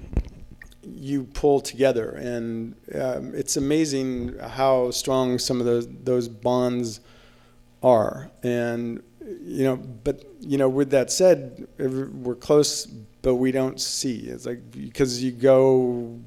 [0.85, 6.99] you pull together, and um, it's amazing how strong some of those those bonds
[7.83, 8.29] are.
[8.43, 9.01] And
[9.43, 14.19] you know, but you know, with that said, we're close, but we don't see.
[14.27, 16.19] It's like because you go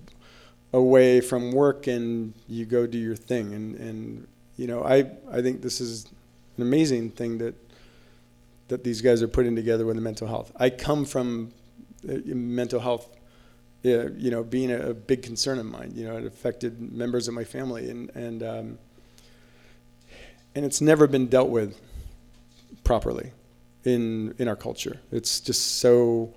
[0.73, 4.29] away from work and you go do your thing and and
[4.59, 6.05] you know I I think this is
[6.57, 7.55] an amazing thing that
[8.69, 10.53] that these guys are putting together with the mental health.
[10.57, 11.53] I come from
[12.07, 13.09] uh, mental health
[13.85, 15.93] uh, you know being a, a big concern of mine.
[15.95, 18.79] You know it affected members of my family and and um,
[20.55, 21.81] and it's never been dealt with
[22.85, 23.33] properly
[23.85, 25.01] in in our culture.
[25.13, 26.35] It's just so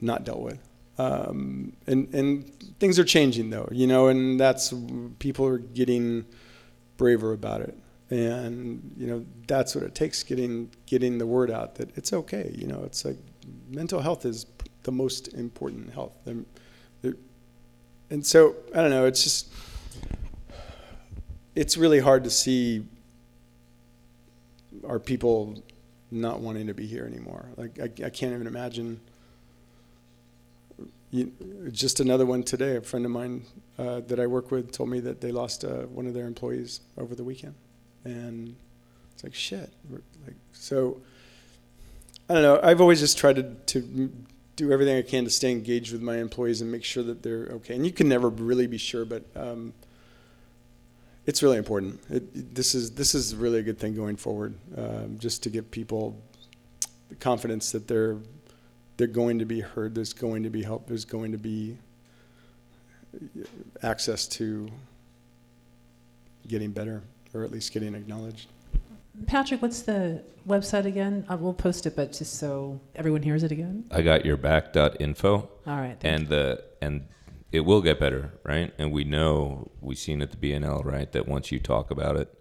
[0.00, 0.58] not dealt with.
[0.98, 4.72] Um, and and things are changing though, you know, and that's
[5.18, 6.24] people are getting
[6.96, 7.76] braver about it,
[8.10, 12.54] and you know that's what it takes getting getting the word out that it's okay,
[12.56, 13.18] you know, it's like
[13.68, 14.44] mental health is
[14.84, 16.46] the most important health, and,
[17.02, 17.18] it-
[18.10, 19.48] and so I don't know, it's just
[21.54, 22.84] it's really hard to see
[24.86, 25.62] our people
[26.10, 27.46] not wanting to be here anymore.
[27.56, 29.00] Like I, I can't even imagine
[31.10, 31.32] you,
[31.70, 32.76] just another one today.
[32.76, 33.44] A friend of mine
[33.78, 36.80] uh, that I work with told me that they lost uh, one of their employees
[36.98, 37.54] over the weekend,
[38.04, 38.54] and
[39.12, 39.72] it's like shit.
[39.90, 41.00] Like so,
[42.28, 42.60] I don't know.
[42.62, 44.12] I've always just tried to, to
[44.56, 47.48] do everything I can to stay engaged with my employees and make sure that they're
[47.52, 47.74] okay.
[47.74, 49.72] And you can never really be sure, but um,
[51.26, 52.00] it's really important.
[52.08, 55.70] It, this is this is really a good thing going forward, um, just to give
[55.70, 56.16] people
[57.08, 58.18] the confidence that they're
[58.96, 59.94] they're going to be heard.
[59.94, 60.86] There's going to be help.
[60.86, 61.78] There's going to be
[63.82, 64.68] access to
[66.46, 67.02] getting better,
[67.32, 68.48] or at least getting acknowledged.
[69.26, 71.24] Patrick, what's the website again?
[71.28, 73.84] Uh, we'll post it, but just so everyone hears it again.
[73.90, 75.48] I got your back.info.
[75.66, 75.96] All right.
[76.02, 77.06] and the and
[77.52, 78.74] it will get better, right?
[78.78, 82.36] And we know we've seen at the B&L, right, that once you talk about it,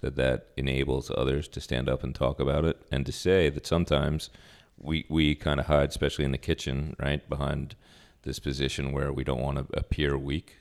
[0.00, 3.66] that that enables others to stand up and talk about it, and to say that
[3.66, 4.30] sometimes
[4.78, 7.76] we we kind of hide, especially in the kitchen, right, behind
[8.22, 10.56] this position where we don't want to appear weak,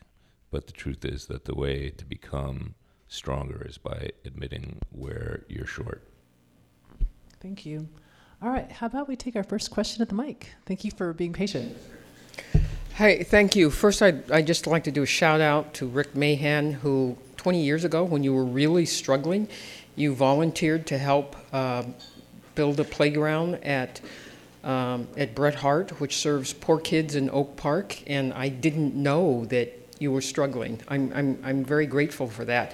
[0.51, 2.75] but the truth is that the way to become
[3.13, 6.01] stronger is by admitting where you're short.
[7.39, 7.87] Thank you.
[8.41, 8.71] All right.
[8.71, 10.49] How about we take our first question at the mic?
[10.65, 11.77] Thank you for being patient.
[12.95, 13.69] Hi, thank you.
[13.69, 17.61] First, I'd, I'd just like to do a shout out to Rick Mahan, who 20
[17.61, 19.47] years ago, when you were really struggling,
[19.95, 21.83] you volunteered to help uh,
[22.55, 24.01] build a playground at
[24.63, 29.43] um, at Bret Harte, which serves poor kids in Oak Park, and I didn't know
[29.45, 30.79] that you were struggling.
[30.87, 32.73] I'm, I'm, I'm very grateful for that.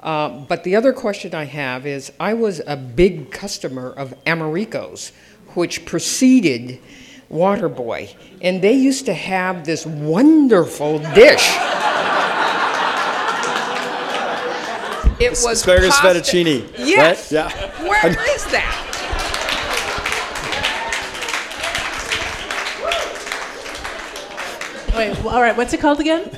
[0.00, 5.12] Uh, but the other question I have is I was a big customer of Americo's,
[5.54, 6.78] which preceded
[7.30, 11.58] Waterboy, and they used to have this wonderful dish.
[15.20, 16.72] It was Asparagus pasta- fettuccine.
[16.78, 17.32] Yes.
[17.32, 17.50] Right?
[17.50, 17.88] Yeah.
[17.88, 18.88] Where is that?
[24.96, 25.24] Wait.
[25.24, 25.56] all right.
[25.56, 26.30] What's it called again?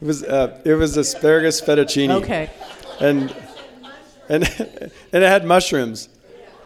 [0.00, 2.10] It was uh, it was asparagus fettuccine.
[2.10, 2.50] Okay.
[3.00, 3.34] And
[4.28, 4.44] and
[5.12, 6.08] and it had mushrooms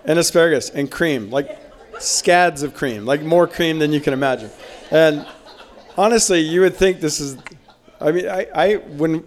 [0.05, 1.59] and asparagus and cream, like
[1.99, 4.51] scads of cream, like more cream than you can imagine.
[4.91, 5.27] And
[5.97, 7.37] honestly, you would think this is.
[8.01, 9.25] I mean, I, I when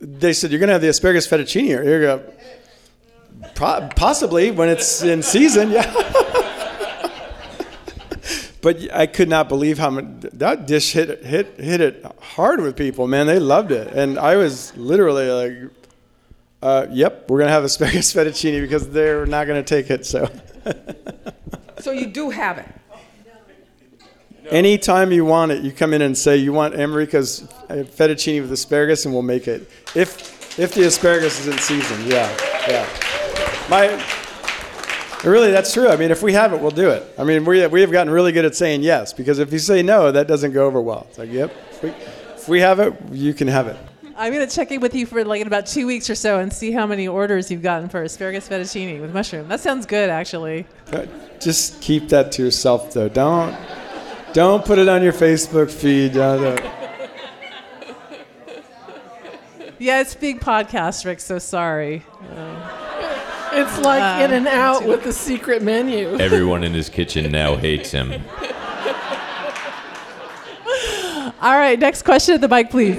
[0.00, 2.32] they said you're gonna have the asparagus fettuccine here, you go.
[3.54, 5.92] Pro- possibly when it's in season, yeah.
[8.64, 12.76] but I could not believe how much that dish hit hit hit it hard with
[12.76, 13.06] people.
[13.06, 15.70] Man, they loved it, and I was literally like,
[16.62, 20.30] uh, "Yep, we're gonna have asparagus fettuccine because they're not gonna take it." So,
[21.80, 22.68] So you do have it.
[24.50, 29.04] anytime you want it, you come in and say you want Americo's fettuccine with asparagus,
[29.04, 29.70] and we'll make it.
[29.94, 32.34] If if the asparagus is in season, yeah,
[32.66, 32.88] yeah.
[33.68, 34.23] My
[35.24, 35.88] Really, that's true.
[35.88, 37.02] I mean, if we have it, we'll do it.
[37.18, 39.82] I mean, we, we have gotten really good at saying yes because if you say
[39.82, 41.06] no, that doesn't go over well.
[41.08, 43.76] It's like, yep, if we, if we have it, you can have it.
[44.16, 46.52] I'm gonna check in with you for like in about two weeks or so and
[46.52, 49.48] see how many orders you've gotten for asparagus fettuccine with mushroom.
[49.48, 50.66] That sounds good, actually.
[50.90, 53.08] But just keep that to yourself, though.
[53.08, 53.56] Don't
[54.32, 56.14] don't put it on your Facebook feed.
[59.78, 61.18] Yeah, it's big podcast, Rick.
[61.20, 62.04] So sorry.
[62.30, 63.13] Uh,
[63.56, 66.16] It's like Uh, in and out with the secret menu.
[66.18, 68.12] Everyone in his kitchen now hates him.
[71.40, 72.98] All right, next question at the mic, please.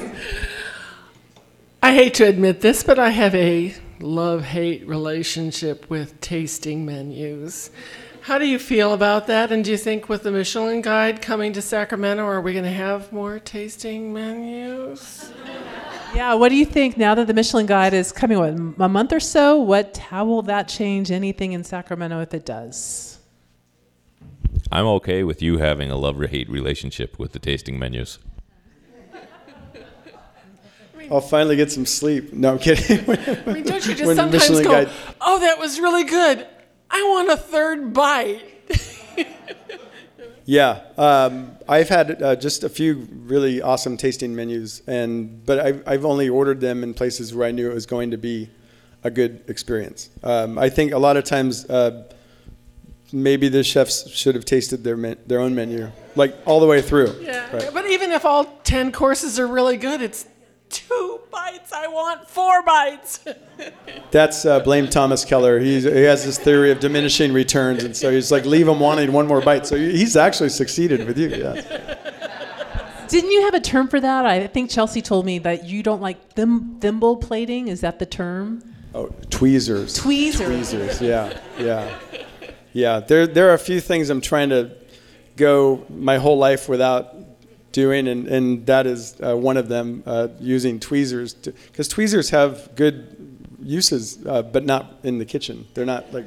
[1.81, 7.71] I hate to admit this, but I have a love hate relationship with tasting menus.
[8.21, 9.51] How do you feel about that?
[9.51, 12.71] And do you think with the Michelin Guide coming to Sacramento, are we going to
[12.71, 15.31] have more tasting menus?
[16.13, 18.37] Yeah, what do you think now that the Michelin Guide is coming?
[18.37, 19.57] What a month or so?
[19.57, 19.97] What?
[19.97, 23.19] How will that change anything in Sacramento if it does?
[24.71, 28.19] I'm okay with you having a love or hate relationship with the tasting menus.
[31.11, 32.33] I'll finally get some sleep.
[32.33, 32.99] No, I'm kidding.
[33.09, 34.89] I mean, don't you just When sometimes Michelin go, Guide-
[35.21, 36.47] oh, that was really good.
[36.89, 38.41] I want a third bite.
[40.47, 45.83] Yeah, um, I've had uh, just a few really awesome tasting menus, and but I've,
[45.87, 48.49] I've only ordered them in places where I knew it was going to be
[49.03, 50.09] a good experience.
[50.23, 52.03] Um, I think a lot of times uh,
[53.11, 56.79] maybe the chefs should have tasted their men- their own menu, like all the way
[56.81, 57.15] through.
[57.21, 57.69] Yeah, Right.
[57.73, 60.27] but even if all 10 courses are really good, it's
[60.75, 61.71] two bites.
[61.71, 63.23] I want four bites.
[64.11, 65.59] That's uh, blame Thomas Keller.
[65.59, 69.11] He's, he has this theory of diminishing returns, and so he's like leave him wanting
[69.13, 69.65] one more bite.
[69.65, 71.29] So he's actually succeeded with you.
[71.29, 71.95] Yeah.
[73.07, 74.25] Didn't you have a term for that?
[74.25, 77.67] I think Chelsea told me that you don't like thim- thimble plating.
[77.69, 78.63] Is that the term?
[78.93, 79.93] Oh, tweezers.
[79.93, 80.47] Tweezers.
[80.47, 81.01] Tweezers.
[81.01, 81.97] Yeah, yeah,
[82.73, 82.99] yeah.
[82.99, 84.71] There, there are a few things I'm trying to
[85.37, 87.15] go my whole life without
[87.75, 90.01] doing, and, and that is uh, one of them.
[90.05, 92.95] Uh, using tweezers because tweezers have good
[93.61, 95.67] uses, uh, but not in the kitchen.
[95.73, 96.25] They're not like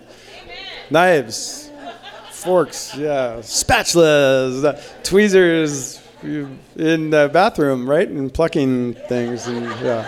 [0.90, 1.70] knives,
[2.30, 10.06] forks, yeah, spatulas, uh, tweezers in the bathroom, right, and plucking things, and yeah.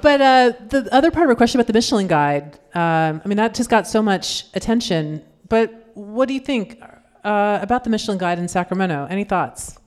[0.00, 3.36] But uh, the other part of our question about the Michelin Guide, um, I mean,
[3.36, 5.22] that just got so much attention.
[5.48, 6.80] But what do you think
[7.24, 9.06] uh, about the Michelin Guide in Sacramento?
[9.10, 9.78] Any thoughts?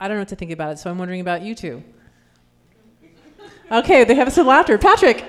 [0.00, 1.82] I don't know what to think about it, so I'm wondering about you two.
[3.70, 4.78] Okay, they have some laughter.
[4.78, 5.24] Patrick.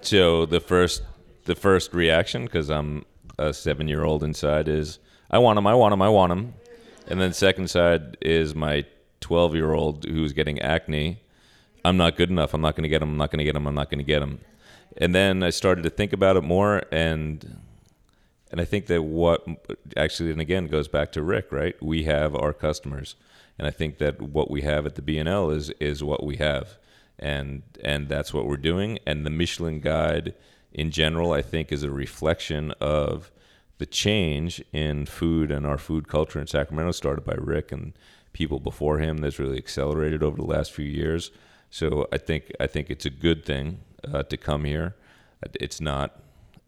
[0.00, 1.02] So the first
[1.44, 3.04] the first reaction, because I'm
[3.38, 4.98] a seven year old inside, is
[5.30, 6.54] I want him, I want him, I want him.
[7.06, 8.84] And then second side is my
[9.20, 11.20] twelve year old who's getting acne.
[11.84, 12.54] I'm not good enough.
[12.54, 13.10] I'm not going to get him.
[13.10, 13.66] I'm not going to get him.
[13.66, 14.40] I'm not going to get him.
[14.98, 17.58] And then I started to think about it more, and
[18.52, 19.46] and I think that what
[19.96, 21.74] actually, and again, goes back to Rick, right?
[21.82, 23.16] We have our customers,
[23.58, 26.76] and I think that what we have at the B&L is is what we have,
[27.18, 28.98] and and that's what we're doing.
[29.06, 30.34] And the Michelin Guide,
[30.70, 33.32] in general, I think is a reflection of
[33.78, 37.94] the change in food and our food culture in Sacramento, started by Rick and
[38.34, 39.18] people before him.
[39.18, 41.30] That's really accelerated over the last few years.
[41.70, 43.80] So I think I think it's a good thing
[44.12, 44.94] uh, to come here.
[45.54, 46.21] It's not.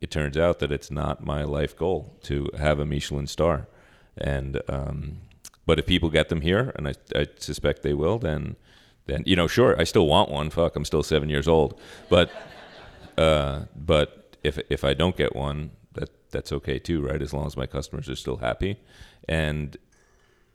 [0.05, 3.69] It turns out that it's not my life goal to have a Michelin star,
[4.19, 5.23] and um,
[5.65, 8.57] but if people get them here, and I, I suspect they will, then
[9.07, 10.51] then you know, sure, I still want one.
[10.51, 11.81] Fuck, I'm still seven years old,
[12.11, 12.31] but
[13.17, 17.23] uh, but if if I don't get one, that that's okay too, right?
[17.23, 18.77] As long as my customers are still happy,
[19.27, 19.75] and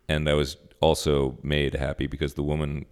[0.07, 2.85] and I was also made happy because the woman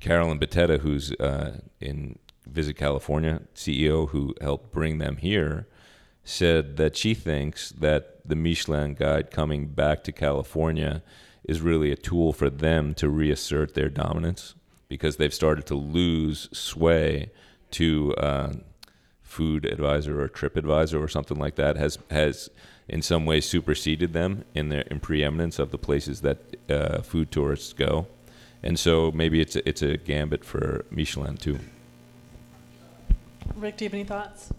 [0.00, 5.66] Caroline Beteta, who's uh, in Visit California CEO, who helped bring them here,
[6.30, 11.02] said that she thinks that the Michelin Guide coming back to California
[11.44, 14.54] is really a tool for them to reassert their dominance
[14.88, 17.30] because they've started to lose sway
[17.72, 18.52] to uh,
[19.22, 22.50] Food Advisor or Trip Advisor or something like that has has
[22.88, 27.30] in some ways superseded them in their in preeminence of the places that uh, food
[27.30, 28.06] tourists go,
[28.62, 31.60] and so maybe it's a, it's a gambit for Michelin too.
[33.54, 34.52] Rick, do you have any thoughts?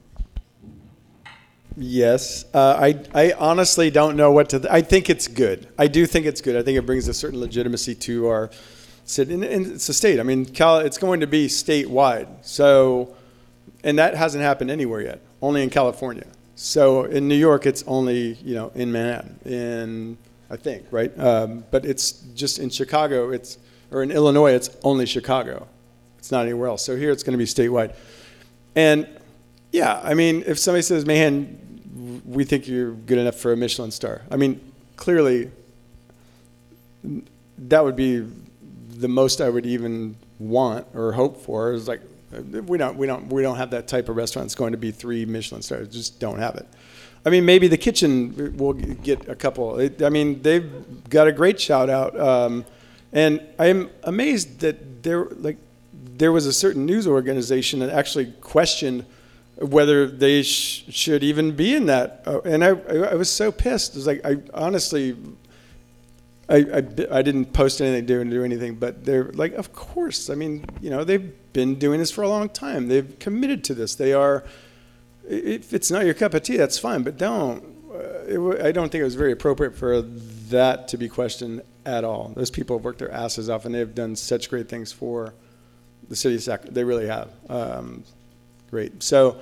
[1.77, 4.59] Yes, uh, I I honestly don't know what to.
[4.59, 5.67] Th- I think it's good.
[5.77, 6.57] I do think it's good.
[6.57, 8.49] I think it brings a certain legitimacy to our
[9.05, 10.19] city, and, and it's a state.
[10.19, 12.27] I mean, Cal, it's going to be statewide.
[12.41, 13.15] So,
[13.85, 15.21] and that hasn't happened anywhere yet.
[15.41, 16.27] Only in California.
[16.55, 20.17] So in New York, it's only you know in Manhattan, in
[20.49, 21.17] I think right.
[21.17, 23.31] Um, but it's just in Chicago.
[23.31, 23.57] It's
[23.91, 25.67] or in Illinois, it's only Chicago.
[26.19, 26.83] It's not anywhere else.
[26.83, 27.95] So here, it's going to be statewide,
[28.75, 29.07] and
[29.71, 33.91] yeah, I mean, if somebody says, "Man, we think you're good enough for a Michelin
[33.91, 34.59] star," I mean,
[34.95, 35.51] clearly,
[37.57, 38.25] that would be
[38.89, 41.71] the most I would even want or hope for.
[41.73, 42.01] Is like,
[42.31, 44.45] we don't, we don't, we don't have that type of restaurant.
[44.45, 45.87] It's going to be three Michelin stars.
[45.87, 46.67] Just don't have it.
[47.25, 49.79] I mean, maybe the kitchen will get a couple.
[50.03, 52.65] I mean, they've got a great shout out, um,
[53.13, 55.57] and I'm amazed that there, like,
[55.93, 59.05] there was a certain news organization that actually questioned
[59.61, 62.23] whether they sh- should even be in that.
[62.25, 63.91] Uh, and I, I, was so pissed.
[63.91, 65.15] It was like, I honestly,
[66.49, 66.77] I, I,
[67.11, 70.29] I didn't post anything, do, do anything, but they're like, of course.
[70.29, 72.87] I mean, you know, they've been doing this for a long time.
[72.87, 73.95] They've committed to this.
[73.95, 74.43] They are,
[75.27, 77.63] if it's not your cup of tea, that's fine, but don't.
[77.93, 82.03] Uh, it, I don't think it was very appropriate for that to be questioned at
[82.03, 82.31] all.
[82.35, 85.33] Those people have worked their asses off and they've done such great things for
[86.07, 86.73] the city of Sacramento.
[86.73, 87.29] They really have.
[87.49, 88.03] Um,
[88.71, 89.03] great.
[89.03, 89.39] So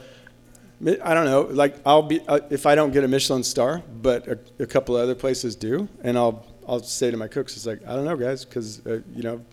[0.86, 1.42] I don't know.
[1.42, 4.96] Like I'll be uh, if I don't get a Michelin star, but a, a, couple
[4.96, 8.18] other places do, and I'll I'll say to my cooks, it's like I don't know,
[8.18, 9.46] guys, because uh, you know,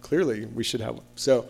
[0.00, 1.04] clearly we should have one.
[1.16, 1.48] So.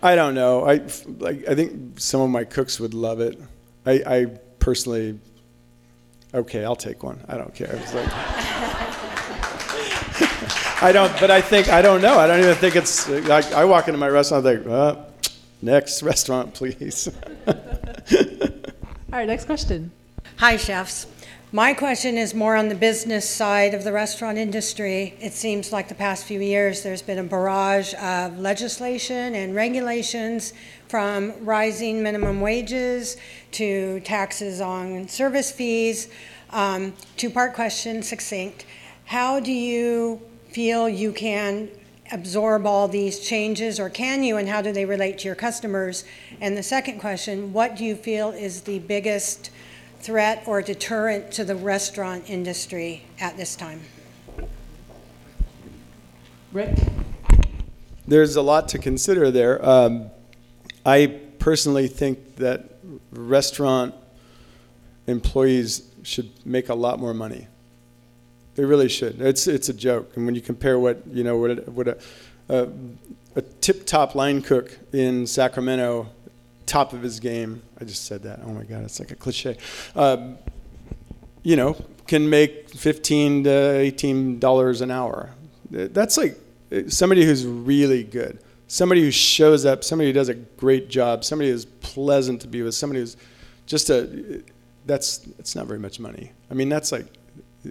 [0.00, 0.64] I don't know.
[0.64, 0.80] I
[1.18, 1.48] like.
[1.48, 3.36] I think some of my cooks would love it.
[3.84, 4.26] I, I
[4.60, 5.18] personally,
[6.32, 7.24] okay, I'll take one.
[7.28, 8.84] I don't care.
[10.78, 11.20] It's like, I don't.
[11.20, 12.18] But I think I don't know.
[12.18, 14.46] I don't even think it's like I walk into my restaurant.
[14.46, 14.96] I think, uh,
[15.60, 17.08] next restaurant, please.
[17.46, 17.54] All
[19.12, 19.26] right.
[19.26, 19.90] Next question.
[20.36, 21.06] Hi, chefs.
[21.50, 25.14] My question is more on the business side of the restaurant industry.
[25.18, 30.52] It seems like the past few years there's been a barrage of legislation and regulations
[30.88, 33.16] from rising minimum wages
[33.52, 36.08] to taxes on service fees.
[36.50, 38.66] Um, two part question, succinct.
[39.06, 40.20] How do you
[40.58, 41.70] feel you can
[42.10, 46.04] absorb all these changes, or can you, and how do they relate to your customers?
[46.40, 49.50] And the second question, what do you feel is the biggest
[50.00, 53.82] threat or deterrent to the restaurant industry at this time?
[56.52, 56.76] Rick?
[58.08, 59.64] There's a lot to consider there.
[59.64, 60.10] Um,
[60.84, 62.64] I personally think that
[63.12, 63.94] restaurant
[65.06, 67.46] employees should make a lot more money.
[68.58, 69.20] They really should.
[69.20, 71.98] It's it's a joke, and when you compare what you know what what a,
[72.48, 72.68] a,
[73.36, 76.08] a tip top line cook in Sacramento
[76.66, 77.62] top of his game.
[77.80, 78.40] I just said that.
[78.42, 79.58] Oh my God, it's like a cliche.
[79.94, 80.38] Um,
[81.44, 81.76] you know,
[82.08, 85.30] can make fifteen to eighteen dollars an hour.
[85.70, 86.36] That's like
[86.88, 91.52] somebody who's really good, somebody who shows up, somebody who does a great job, somebody
[91.52, 93.16] who's pleasant to be with, somebody who's
[93.66, 94.42] just a.
[94.84, 96.32] That's it's not very much money.
[96.50, 97.06] I mean, that's like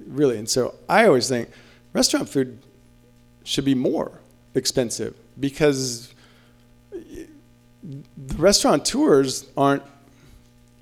[0.08, 0.38] really.
[0.38, 1.50] And so I always think
[1.94, 2.60] restaurant food
[3.44, 4.20] should be more
[4.54, 6.14] expensive because
[7.84, 9.84] the restaurateurs aren't.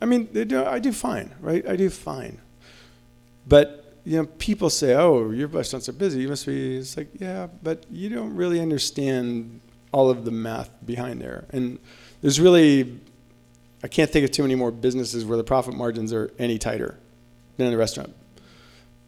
[0.01, 0.63] I mean, they do.
[0.63, 1.68] I do fine, right?
[1.68, 2.39] I do fine,
[3.47, 6.22] but you know, people say, "Oh, your restaurants are busy.
[6.22, 9.61] You must be." It's like, yeah, but you don't really understand
[9.91, 11.80] all of the math behind there, and
[12.22, 12.99] there's really.
[13.84, 16.97] I can't think of too many more businesses where the profit margins are any tighter
[17.57, 18.16] than in the restaurant.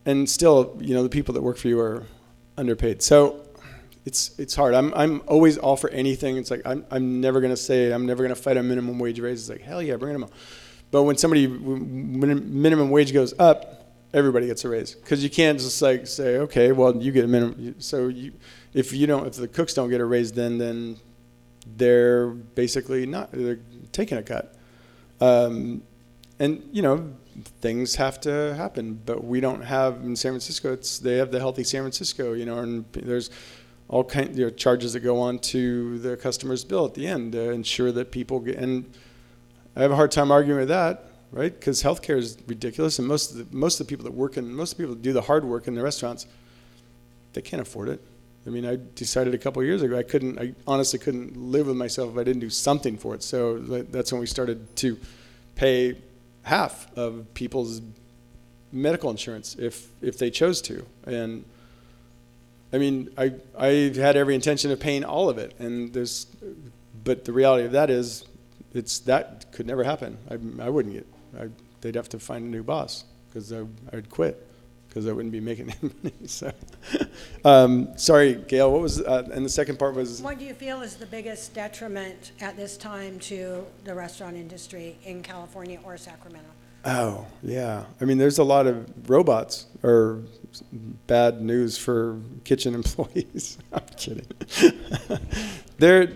[0.07, 2.03] And still, you know, the people that work for you are
[2.57, 3.03] underpaid.
[3.03, 3.45] So
[4.05, 4.73] it's it's hard.
[4.73, 6.37] I'm I'm always all for anything.
[6.37, 7.91] It's like I'm I'm never gonna say it.
[7.91, 9.41] I'm never gonna fight a minimum wage raise.
[9.41, 10.31] It's like hell yeah, bring them up.
[10.91, 15.59] But when somebody when minimum wage goes up, everybody gets a raise because you can't
[15.59, 17.75] just like say okay, well you get a minimum.
[17.79, 18.31] So you
[18.73, 20.97] if you don't if the cooks don't get a raise, then then
[21.75, 23.59] they're basically not they're
[23.91, 24.55] taking a cut.
[25.19, 25.83] Um,
[26.39, 27.13] and you know
[27.43, 30.73] things have to happen, but we don't have in San Francisco.
[30.73, 33.29] It's they have the healthy San Francisco, you know, and there's
[33.87, 37.31] all kind you know, charges that go on to the customer's bill at the end
[37.33, 38.57] to ensure that people get.
[38.57, 38.91] And
[39.75, 41.53] I have a hard time arguing with that, right?
[41.53, 44.53] Because healthcare is ridiculous, and most of the most of the people that work in
[44.53, 46.25] most of the people that do the hard work in the restaurants,
[47.33, 48.01] they can't afford it.
[48.45, 50.39] I mean, I decided a couple years ago I couldn't.
[50.39, 53.21] I honestly couldn't live with myself if I didn't do something for it.
[53.21, 54.97] So that's when we started to
[55.55, 55.97] pay
[56.47, 57.81] half of people's
[58.71, 61.45] medical insurance if if they chose to, and
[62.73, 66.27] I mean, I I had every intention of paying all of it, and there's
[67.03, 68.25] but the reality of that is,
[68.73, 70.17] it's that could never happen.
[70.29, 70.33] I,
[70.65, 71.07] I wouldn't get.
[71.39, 71.47] I,
[71.81, 74.46] they'd have to find a new boss because I, I'd quit
[74.87, 76.13] because I wouldn't be making any money.
[76.27, 76.51] So,
[77.45, 78.71] um, sorry, Gail.
[78.71, 81.53] What was uh, and the second part was What do you feel is the biggest
[81.53, 86.49] detriment at this time to the restaurant industry in California or Sacramento?
[86.85, 87.83] Oh, yeah.
[87.99, 90.21] I mean, there's a lot of robots or
[91.07, 93.57] bad news for kitchen employees.
[93.73, 94.25] I'm kidding.
[95.77, 96.07] there,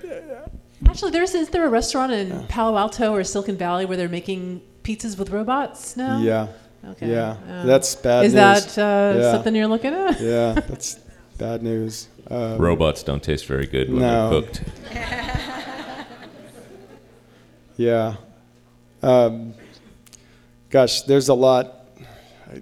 [0.87, 4.61] Actually, there's is there a restaurant in Palo Alto or Silicon Valley where they're making
[4.83, 6.19] pizzas with robots now?
[6.19, 6.47] yeah,
[6.83, 7.11] Okay.
[7.11, 7.37] yeah.
[7.47, 8.75] Um, that's bad Is news.
[8.75, 9.31] that uh, Yeah.
[9.33, 10.19] something you're looking at?
[10.19, 10.95] yeah, that's
[11.37, 12.07] bad news.
[12.29, 14.29] Um, Robots don't taste very good when No.
[14.29, 14.63] they're cooked.
[17.77, 18.15] Yeah.
[19.01, 19.53] Um,
[20.69, 21.87] gosh, there's a lot.
[22.51, 22.61] I,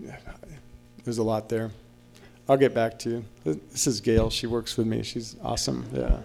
[1.03, 1.71] there's a lot there.
[2.47, 3.25] I'll get back to you.
[3.43, 4.29] This is Gail.
[4.29, 5.03] She works with me.
[5.03, 5.85] She's awesome.
[5.93, 6.19] Yeah.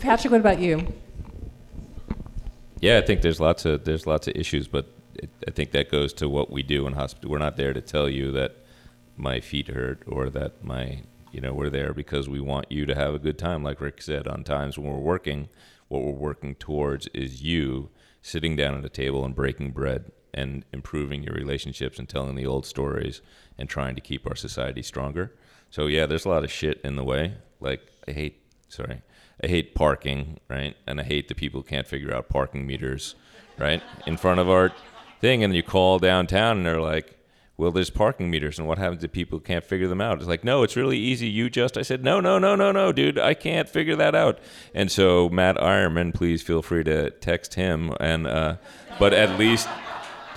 [0.00, 0.92] Patrick, what about you?
[2.80, 4.86] Yeah, I think there's lots of there's lots of issues, but
[5.18, 7.30] it, I think that goes to what we do in hospital.
[7.30, 8.56] We're not there to tell you that
[9.16, 11.02] my feet hurt or that my
[11.32, 13.62] you know we're there because we want you to have a good time.
[13.62, 15.48] Like Rick said, on times when we're working,
[15.88, 17.90] what we're working towards is you
[18.22, 22.46] sitting down at a table and breaking bread and improving your relationships and telling the
[22.46, 23.20] old stories
[23.56, 25.32] and trying to keep our society stronger.
[25.70, 27.34] So yeah, there's a lot of shit in the way.
[27.60, 29.02] Like I hate sorry.
[29.42, 30.76] I hate parking, right?
[30.86, 33.14] And I hate the people who can't figure out parking meters,
[33.56, 33.82] right?
[34.06, 34.72] In front of our
[35.20, 37.18] thing and you call downtown and they're like,
[37.56, 40.28] "Well, there's parking meters and what happens to people who can't figure them out?" It's
[40.28, 41.28] like, "No, it's really easy.
[41.28, 43.18] You just." I said, "No, no, no, no, no, dude.
[43.18, 44.38] I can't figure that out."
[44.74, 48.56] And so Matt Eierman, please feel free to text him and uh
[48.98, 49.68] but at least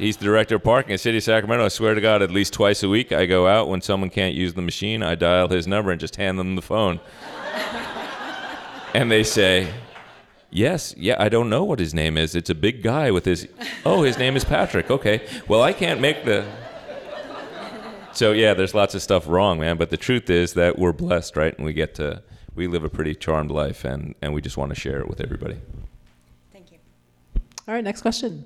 [0.01, 1.63] He's the director of parking at City of Sacramento.
[1.63, 4.33] I swear to God, at least twice a week, I go out when someone can't
[4.33, 5.03] use the machine.
[5.03, 6.99] I dial his number and just hand them the phone.
[8.95, 9.71] and they say,
[10.53, 12.35] Yes, yeah, I don't know what his name is.
[12.35, 13.47] It's a big guy with his.
[13.85, 14.91] Oh, his name is Patrick.
[14.91, 15.25] Okay.
[15.47, 16.45] Well, I can't make the.
[18.11, 19.77] So, yeah, there's lots of stuff wrong, man.
[19.77, 21.55] But the truth is that we're blessed, right?
[21.55, 22.21] And we get to.
[22.53, 25.21] We live a pretty charmed life, and, and we just want to share it with
[25.21, 25.57] everybody.
[26.51, 26.79] Thank you.
[27.65, 28.43] All right, next question.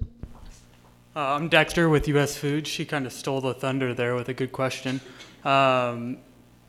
[1.16, 2.38] Uh, I'm Dexter with U.S.
[2.38, 2.70] Foods.
[2.70, 5.02] She kind of stole the thunder there with a good question.
[5.44, 6.20] Um,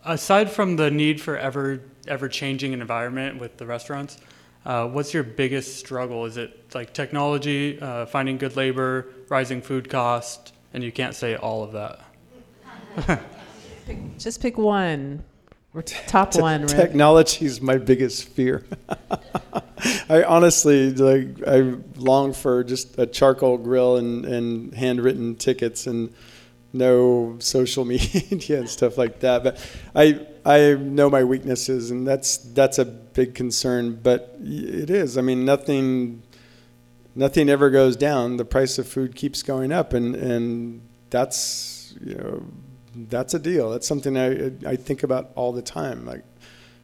[0.03, 4.19] aside from the need for ever ever changing an environment with the restaurants,
[4.67, 6.27] uh, what's your biggest struggle?
[6.27, 11.37] Is it like technology, uh, finding good labor, rising food cost, and you can't say
[11.37, 13.23] all of that.
[14.19, 15.23] Just pick one.
[15.73, 16.71] Or top Te- one, right?
[16.71, 18.65] Technology is my biggest fear.
[20.09, 26.15] I honestly like I long for just a charcoal grill and, and handwritten tickets and
[26.73, 29.45] no social media and stuff like that.
[29.45, 33.99] But I I know my weaknesses and that's that's a big concern.
[34.01, 35.19] But it is.
[35.19, 36.23] I mean, nothing
[37.17, 38.37] nothing ever goes down.
[38.37, 42.43] The price of food keeps going up, and and that's you know
[43.09, 43.71] that's a deal.
[43.71, 46.07] That's something I I think about all the time.
[46.07, 46.23] Like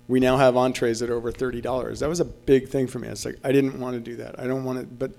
[0.08, 2.00] we now have entrees at over thirty dollars.
[2.00, 3.08] That was a big thing for me.
[3.08, 4.40] It's like I didn't want to do that.
[4.40, 5.12] I don't want to, but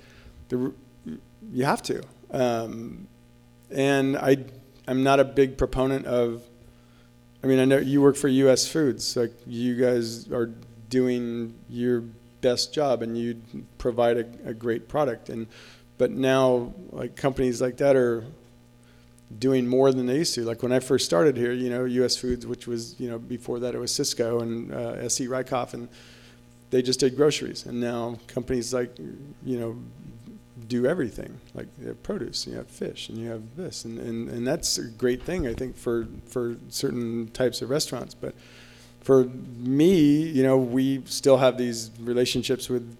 [0.50, 0.74] the,
[1.52, 2.02] you have to.
[2.32, 3.08] Um,
[3.72, 4.38] and I
[4.88, 6.44] I'm not a big proponent of.
[7.44, 8.68] I mean, I know you work for U.S.
[8.68, 9.18] Foods.
[9.18, 10.50] Like you guys are
[10.90, 12.02] doing your
[12.42, 13.42] best job, and you
[13.78, 15.30] provide a, a great product.
[15.30, 15.48] And
[15.98, 18.24] but now, like companies like that are
[19.40, 20.44] doing more than they used to.
[20.44, 22.16] Like when I first started here, you know, U.S.
[22.16, 25.28] Foods, which was you know before that it was Sysco and uh, S.E.
[25.28, 25.90] Rykoff, and
[26.70, 27.66] they just did groceries.
[27.66, 28.98] And now companies like
[29.44, 29.78] you know
[30.68, 31.40] do everything.
[31.54, 34.78] Like you have produce, you have fish, and you have this, and, and, and that's
[34.78, 38.14] a great thing I think for for certain types of restaurants.
[38.14, 38.36] But
[39.02, 42.98] for me, you know, we still have these relationships with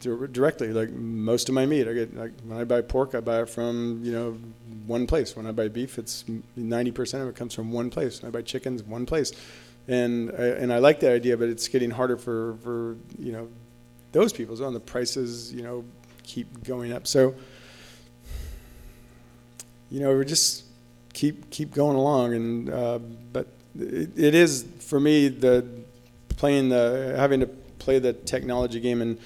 [0.00, 0.72] directly.
[0.72, 3.48] Like most of my meat, I get like when I buy pork, I buy it
[3.48, 4.38] from you know
[4.86, 5.36] one place.
[5.36, 6.24] When I buy beef, it's
[6.56, 8.22] ninety percent of it comes from one place.
[8.22, 9.32] When I buy chickens, one place.
[9.88, 13.48] And I, and I like that idea, but it's getting harder for, for you know
[14.12, 14.62] those people.
[14.62, 15.84] And the prices, you know,
[16.30, 17.06] keep going up.
[17.06, 17.34] So,
[19.90, 20.64] you know, we just
[21.12, 22.34] keep keep going along.
[22.34, 22.98] And uh,
[23.32, 23.48] but
[23.78, 25.66] it, it is for me the
[26.36, 27.46] playing the having to
[27.78, 29.18] play the technology game and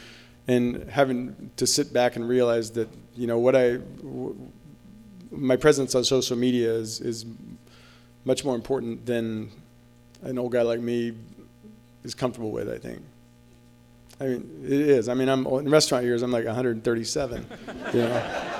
[0.49, 4.37] and having to sit back and realize that you know what I w-
[5.31, 7.27] my presence on social media is is
[8.25, 9.51] much more important than
[10.23, 11.13] an old guy like me
[12.03, 12.71] is comfortable with.
[12.71, 13.03] I think.
[14.21, 15.09] I mean, it is.
[15.09, 16.23] I mean, I'm in restaurant years.
[16.23, 17.47] I'm like 137.
[17.93, 18.51] You know.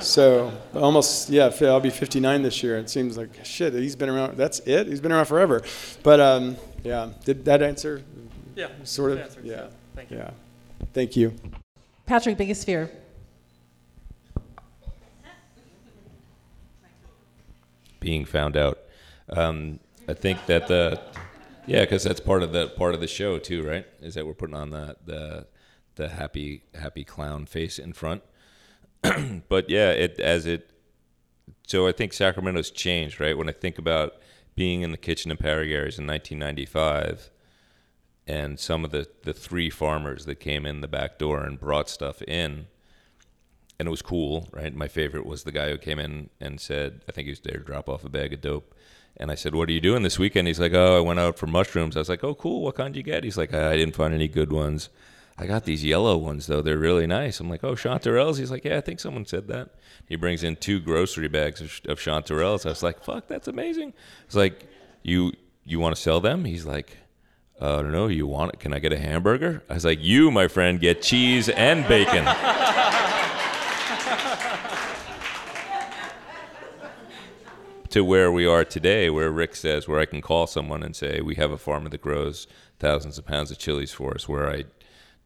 [0.00, 1.50] So almost, yeah.
[1.62, 2.78] I'll be 59 this year.
[2.78, 3.72] It seems like shit.
[3.74, 4.36] He's been around.
[4.36, 4.86] That's it.
[4.86, 5.62] He's been around forever.
[6.02, 7.10] But um, yeah.
[7.24, 8.02] Did that answer?
[8.54, 8.68] Yeah.
[8.84, 9.18] Sort of.
[9.20, 9.68] Answered, Yeah.
[9.94, 10.16] Thank you.
[10.18, 10.30] Yeah.
[10.92, 11.34] Thank you.
[12.06, 12.90] Patrick, biggest fear.
[18.06, 18.78] being found out.
[19.28, 21.00] Um, I think that the
[21.66, 23.86] yeah, because that's part of the part of the show too, right?
[24.00, 25.46] Is that we're putting on the the
[25.96, 28.22] the happy happy clown face in front.
[29.48, 30.70] but yeah, it as it.
[31.66, 33.36] So I think Sacramento's changed, right?
[33.36, 34.14] When I think about
[34.54, 37.30] being in the kitchen of Paragary's in 1995,
[38.26, 41.88] and some of the the three farmers that came in the back door and brought
[41.88, 42.66] stuff in
[43.78, 44.74] and it was cool, right?
[44.74, 47.58] My favorite was the guy who came in and said, I think he was there
[47.58, 48.74] to drop off a bag of dope.
[49.18, 50.46] And I said, What are you doing this weekend?
[50.48, 51.96] He's like, Oh, I went out for mushrooms.
[51.96, 52.62] I was like, Oh, cool.
[52.62, 53.24] What kind did you get?
[53.24, 54.88] He's like, I didn't find any good ones.
[55.38, 56.62] I got these yellow ones, though.
[56.62, 57.40] They're really nice.
[57.40, 58.38] I'm like, Oh, chanterelles?
[58.38, 59.70] He's like, Yeah, I think someone said that.
[60.06, 62.66] He brings in two grocery bags of, of chanterelles.
[62.66, 63.92] I was like, Fuck, that's amazing.
[64.26, 64.68] It's like,
[65.02, 65.32] You
[65.64, 66.44] you want to sell them?
[66.44, 66.96] He's like,
[67.60, 68.06] uh, I don't know.
[68.06, 68.60] You want it?
[68.60, 69.62] Can I get a hamburger?
[69.68, 72.24] I was like, You, my friend, get cheese and bacon.
[77.96, 81.22] to where we are today, where Rick says, where I can call someone and say,
[81.22, 82.46] we have a farmer that grows
[82.78, 84.64] thousands of pounds of chilies for us, where I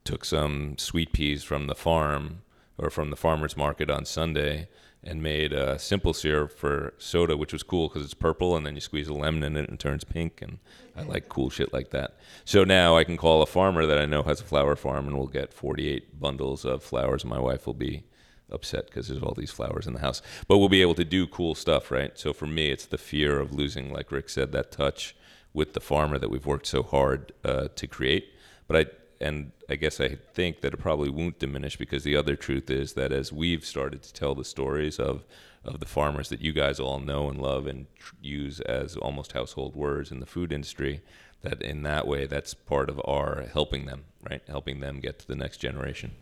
[0.05, 2.43] took some sweet peas from the farm
[2.79, 4.69] or from the farmer's market on Sunday
[5.03, 8.77] and made a simple syrup for soda, which was cool because it's purple and then
[8.77, 10.41] you squeeze a lemon in it and it turns pink.
[10.41, 10.61] And
[10.97, 12.19] I like cool shit like that.
[12.45, 15.19] So now I can call a farmer that I know has a flower farm and
[15.19, 17.25] we'll get 48 bundles of flowers.
[17.25, 18.05] And my wife will be
[18.53, 20.23] upset because there's all these flowers in the house.
[20.49, 22.19] But we'll be able to do cool stuff, right?
[22.19, 25.15] So for me, it's the fear of losing, like Rick said, that touch
[25.53, 28.33] with the farmer that we've worked so hard uh, to create.
[28.67, 28.87] But I
[29.23, 32.95] and I guess I think that it probably won't diminish because the other truth is
[32.95, 35.25] that as we've started to tell the stories of
[35.63, 39.33] of the farmers that you guys all know and love and tr- use as almost
[39.33, 41.03] household words in the food industry,
[41.43, 44.43] that in that way, that's part of our helping them, right?
[44.49, 46.13] Helping them get to the next generation.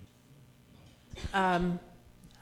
[1.32, 1.78] Um,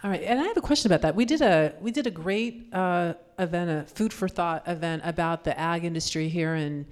[0.07, 1.17] all right, and I have a question about that.
[1.17, 5.43] We did a we did a great uh, event, a food for thought event about
[5.43, 6.87] the ag industry here in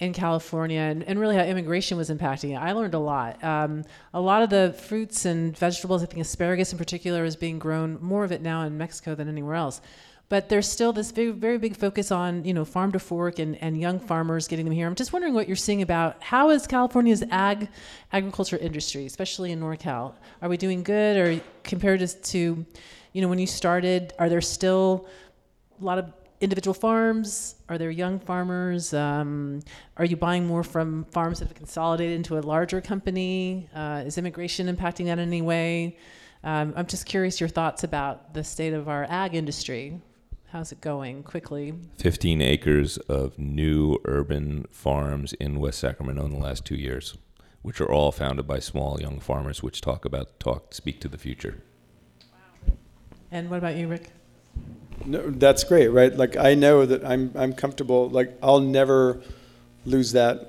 [0.00, 2.56] in California, and, and really how immigration was impacting it.
[2.56, 3.44] I learned a lot.
[3.44, 7.60] Um, a lot of the fruits and vegetables, I think asparagus in particular, is being
[7.60, 9.80] grown more of it now in Mexico than anywhere else.
[10.28, 13.56] But there's still this very, very big focus on you know farm to fork and,
[13.62, 14.86] and young farmers getting them here.
[14.86, 17.68] I'm just wondering what you're seeing about how is California's ag
[18.12, 22.66] agriculture industry, especially in NorCal, are we doing good or compared to,
[23.12, 25.08] you know, when you started, are there still
[25.80, 27.56] a lot of individual farms?
[27.68, 28.94] Are there young farmers?
[28.94, 29.60] Um,
[29.96, 33.68] are you buying more from farms that have consolidated into a larger company?
[33.74, 35.96] Uh, is immigration impacting that in any way?
[36.44, 40.00] Um, I'm just curious your thoughts about the state of our ag industry.
[40.52, 41.74] How's it going quickly?
[41.98, 47.18] 15 acres of new urban farms in West Sacramento in the last two years,
[47.60, 51.18] which are all founded by small young farmers, which talk about talk speak to the
[51.18, 51.62] future.
[52.32, 52.72] Wow.
[53.30, 54.10] And what about you, Rick?
[55.04, 56.16] No, that's great, right?
[56.16, 58.08] Like I know that I'm I'm comfortable.
[58.08, 59.20] Like I'll never
[59.84, 60.48] lose that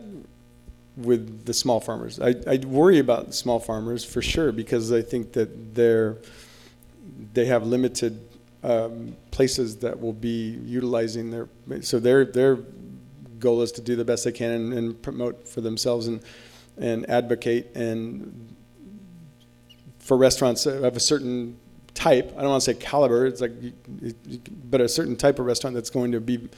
[0.96, 2.22] with the small farmers.
[2.22, 6.16] I, I worry about small farmers for sure because I think that they're
[7.34, 8.29] they have limited
[8.64, 11.48] um, places that will be utilizing their
[11.82, 12.60] so their their
[13.40, 16.22] goal is to do the best they can and, and promote for themselves and
[16.78, 18.56] and advocate and
[20.00, 21.58] for restaurants of a certain
[21.94, 22.34] type.
[22.38, 23.26] I don't want to say caliber.
[23.26, 23.52] It's like,
[24.70, 26.50] but a certain type of restaurant that's going to be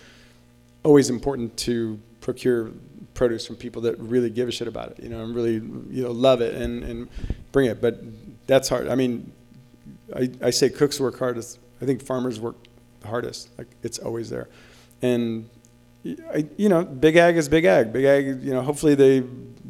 [0.84, 2.72] always important to procure
[3.14, 5.04] produce from people that really give a shit about it.
[5.04, 7.10] You know, and really you know love it and and
[7.52, 7.82] bring it.
[7.82, 8.02] But
[8.48, 8.88] that's hard.
[8.88, 9.32] I mean,
[10.16, 11.60] I I say cooks work hardest.
[11.82, 12.56] I think farmers work
[13.02, 13.50] the hardest.
[13.58, 14.50] Like it's always there,
[15.02, 15.50] and.
[16.04, 17.94] You know, big ag is big ag.
[17.94, 19.22] Big ag, you know, hopefully they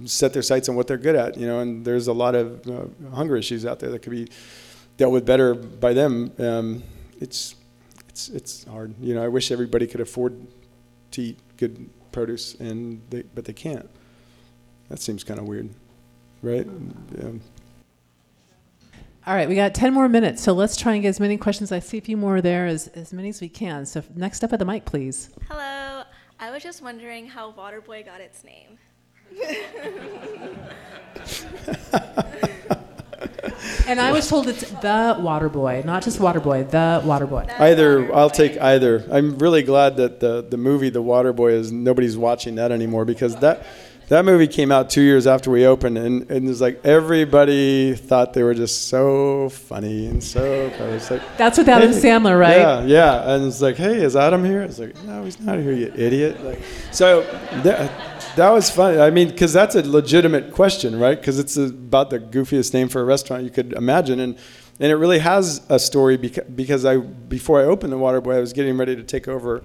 [0.05, 2.65] set their sights on what they're good at, you know, and there's a lot of
[2.69, 4.29] uh, hunger issues out there that could be
[4.95, 6.31] dealt with better by them.
[6.39, 6.83] Um,
[7.19, 7.55] it's
[8.07, 8.95] it's it's hard.
[9.01, 10.39] You know, I wish everybody could afford
[11.11, 13.89] to eat good produce, and they, but they can't.
[14.89, 15.69] That seems kind of weird,
[16.41, 16.67] right?
[17.17, 17.31] Yeah.
[19.27, 21.71] All right, we got 10 more minutes, so let's try and get as many questions.
[21.71, 23.85] I see a few more there, as, as many as we can.
[23.85, 25.29] So, next up at the mic, please.
[25.47, 26.03] Hello.
[26.39, 28.79] I was just wondering how Waterboy got its name.
[33.87, 37.49] And I was told it's the Waterboy, not just Waterboy, the Waterboy.
[37.59, 39.05] Either I'll take either.
[39.11, 43.35] I'm really glad that the the movie The Waterboy is nobody's watching that anymore because
[43.37, 43.65] that
[44.11, 47.95] that movie came out two years after we opened and, and it was like everybody
[47.95, 52.37] thought they were just so funny and so it's like That's with Adam hey, Sandler,
[52.37, 52.57] right?
[52.57, 53.33] Yeah, yeah.
[53.33, 54.63] And it's like, hey, is Adam here?
[54.63, 56.43] It's like, no, he's not here, you idiot.
[56.43, 56.61] Like,
[56.91, 57.21] so,
[57.63, 57.89] th-
[58.35, 58.99] that was funny.
[58.99, 61.17] I mean, because that's a legitimate question, right?
[61.17, 64.37] Because it's about the goofiest name for a restaurant you could imagine, and
[64.79, 68.39] and it really has a story beca- because I before I opened the Waterboy, I
[68.39, 69.63] was getting ready to take over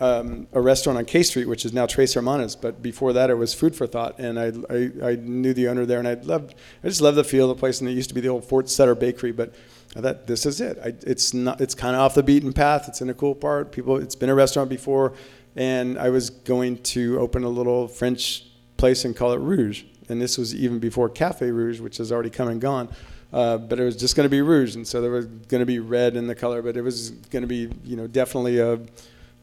[0.00, 2.56] um, a restaurant on K Street, which is now Tres Hermanas.
[2.56, 5.86] But before that, it was Food for Thought, and I, I, I knew the owner
[5.86, 7.80] there, and I loved I just loved the feel of the place.
[7.80, 9.54] And it used to be the old Fort Sutter Bakery, but
[9.96, 10.78] I thought this is it.
[10.84, 11.60] I, it's not.
[11.60, 12.88] It's kind of off the beaten path.
[12.88, 13.72] It's in a cool part.
[13.72, 13.96] People.
[13.96, 15.14] It's been a restaurant before,
[15.56, 18.44] and I was going to open a little French
[18.76, 19.84] place and call it Rouge.
[20.08, 22.88] And this was even before Cafe Rouge, which has already come and gone.
[23.30, 25.66] Uh, but it was just going to be Rouge, and so there was going to
[25.66, 28.80] be red in the color, but it was going to be, you know, definitely a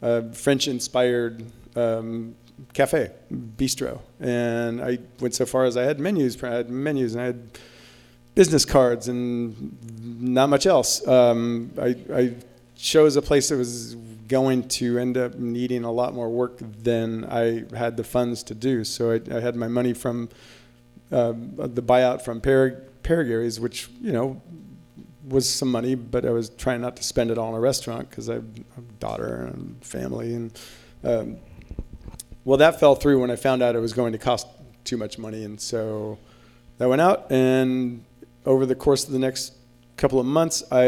[0.01, 1.45] a French-inspired
[1.75, 2.35] um,
[2.73, 6.41] cafe bistro, and I went so far as I had menus.
[6.43, 7.59] I had menus, and I had
[8.33, 9.77] business cards, and
[10.21, 11.05] not much else.
[11.07, 12.33] Um, I, I
[12.75, 13.95] chose a place that was
[14.27, 18.55] going to end up needing a lot more work than I had the funds to
[18.55, 18.83] do.
[18.83, 20.29] So I, I had my money from
[21.11, 22.81] uh, the buyout from Par-
[23.59, 24.41] which you know
[25.27, 28.09] was some money, but I was trying not to spend it all in a restaurant
[28.09, 28.45] because I have
[28.77, 30.35] a daughter and family.
[30.35, 30.59] And
[31.03, 31.37] um,
[32.43, 34.47] well, that fell through when I found out it was going to cost
[34.83, 36.19] too much money, and so
[36.77, 37.31] that went out.
[37.31, 38.05] And
[38.45, 39.53] over the course of the next
[39.97, 40.83] couple of months, I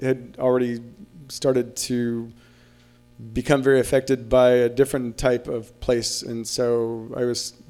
[0.00, 0.80] had already
[1.28, 2.32] started to
[3.32, 7.61] become very affected by a different type of place, and so I was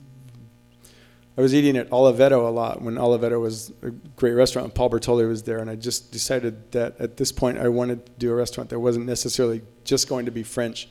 [1.37, 4.75] I was eating at Oliveto a lot when Oliveto was a great restaurant.
[4.75, 8.13] Paul Bertolli was there, and I just decided that at this point I wanted to
[8.19, 10.91] do a restaurant that wasn't necessarily just going to be French,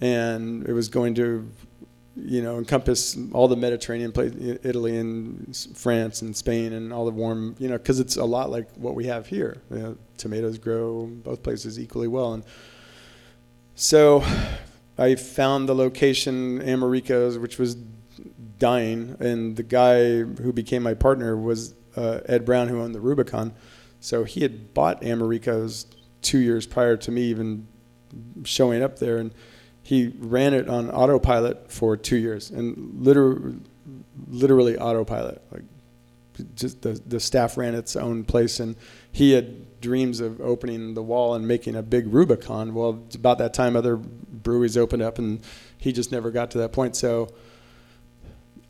[0.00, 1.48] and it was going to,
[2.16, 7.12] you know, encompass all the Mediterranean places, Italy and France and Spain and all the
[7.12, 9.62] warm, you know, because it's a lot like what we have here.
[9.70, 12.42] You know, tomatoes grow both places equally well, and
[13.76, 14.24] so
[14.98, 17.76] I found the location Americo's, which was
[18.58, 23.00] dying, and the guy who became my partner was uh, Ed Brown, who owned the
[23.00, 23.54] Rubicon.
[24.00, 25.86] So he had bought Americo's
[26.22, 27.66] two years prior to me even
[28.44, 29.32] showing up there, and
[29.82, 33.56] he ran it on autopilot for two years, and literally,
[34.28, 35.42] literally autopilot.
[35.50, 35.62] Like,
[36.54, 38.76] just the the staff ran its own place, and
[39.10, 42.74] he had dreams of opening the wall and making a big Rubicon.
[42.74, 45.40] Well, about that time, other breweries opened up, and
[45.78, 46.94] he just never got to that point.
[46.96, 47.28] So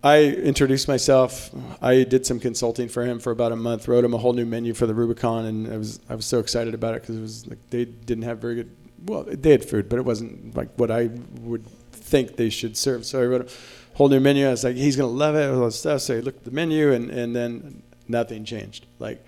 [0.08, 1.50] I introduced myself.
[1.82, 3.88] I did some consulting for him for about a month.
[3.88, 6.38] Wrote him a whole new menu for the Rubicon, and I was I was so
[6.38, 8.76] excited about it because it was like they didn't have very good.
[9.04, 11.10] Well, they had food, but it wasn't like what I
[11.40, 13.04] would think they should serve.
[13.04, 14.46] So I wrote a whole new menu.
[14.46, 16.00] I was like, he's gonna love it, all this stuff.
[16.00, 18.86] So I looked at the menu, and and then nothing changed.
[18.98, 19.22] Like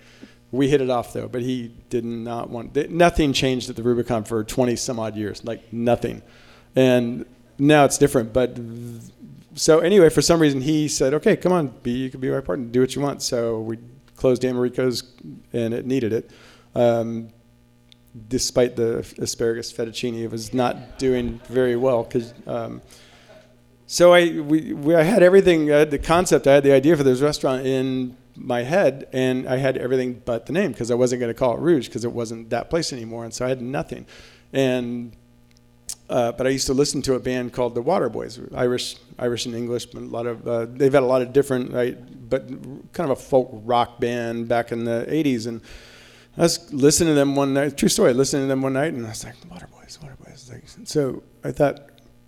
[0.51, 2.75] we hit it off though, but he did not want.
[2.89, 5.43] Nothing changed at the Rubicon for 20 some odd years.
[5.43, 6.23] Like nothing,
[6.75, 7.25] and
[7.59, 8.57] now it's different, but
[9.61, 12.41] so anyway, for some reason, he said, "Okay, come on, be you can be my
[12.41, 13.77] partner, do what you want." So we
[14.15, 15.03] closed Americo's,
[15.53, 16.31] and it needed it.
[16.73, 17.29] Um,
[18.27, 22.33] despite the asparagus fettuccine, it was not doing very well because.
[22.47, 22.81] Um,
[23.85, 25.71] so I we, we, I had everything.
[25.71, 26.47] I had the concept.
[26.47, 30.47] I had the idea for this restaurant in my head, and I had everything but
[30.47, 32.91] the name because I wasn't going to call it Rouge because it wasn't that place
[32.91, 34.07] anymore, and so I had nothing.
[34.53, 35.15] And
[36.11, 39.55] uh, but I used to listen to a band called the Waterboys, Irish, Irish and
[39.55, 39.85] English.
[39.85, 41.97] But a lot of uh, they've had a lot of different, right,
[42.29, 42.47] but
[42.91, 45.47] kind of a folk rock band back in the '80s.
[45.47, 45.61] And
[46.37, 47.77] I was listening to them one night.
[47.77, 48.13] True story.
[48.13, 50.51] Listening to them one night, and I was like, Waterboys, Waterboys.
[50.51, 51.79] Like, so I thought,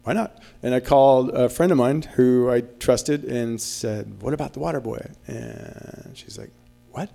[0.04, 0.42] why not?
[0.62, 4.62] And I called a friend of mine who I trusted and said, "What about the
[4.62, 6.52] Waterboy?" And she's like,
[6.92, 7.10] "What?"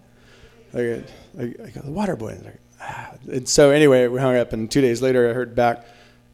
[0.74, 1.02] I go,
[1.38, 2.32] I go the Waterboy.
[2.32, 3.14] And, ah.
[3.32, 5.86] and so anyway, we hung up, and two days later, I heard back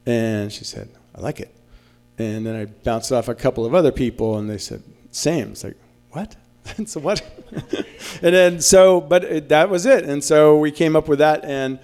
[0.07, 1.55] and she said, I like it.
[2.19, 5.53] And then I bounced off a couple of other people, and they said, same.
[5.53, 5.77] It's like,
[6.11, 6.37] what?
[6.87, 7.23] so what?
[8.23, 10.05] and then so, but it, that was it.
[10.05, 11.79] And so we came up with that, and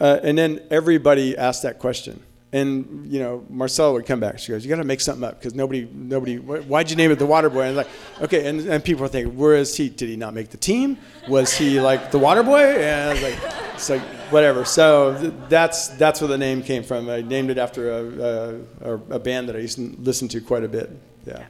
[0.00, 2.22] uh, and then everybody asked that question.
[2.50, 4.38] And you know, Marcella would come back.
[4.38, 6.38] She goes, "You got to make something up because nobody, nobody.
[6.38, 7.88] Why'd you name it the Water Boy?" And like,
[8.22, 8.46] okay.
[8.46, 9.90] And, and people were thinking, "Where is he?
[9.90, 10.96] Did he not make the team?
[11.28, 13.38] Was he like the Water Boy?" And I was like,
[13.74, 17.08] "It's like whatever." So th- that's that's where the name came from.
[17.08, 20.64] I named it after a, a, a band that I used to listen to quite
[20.64, 20.90] a bit.
[21.26, 21.44] Yeah.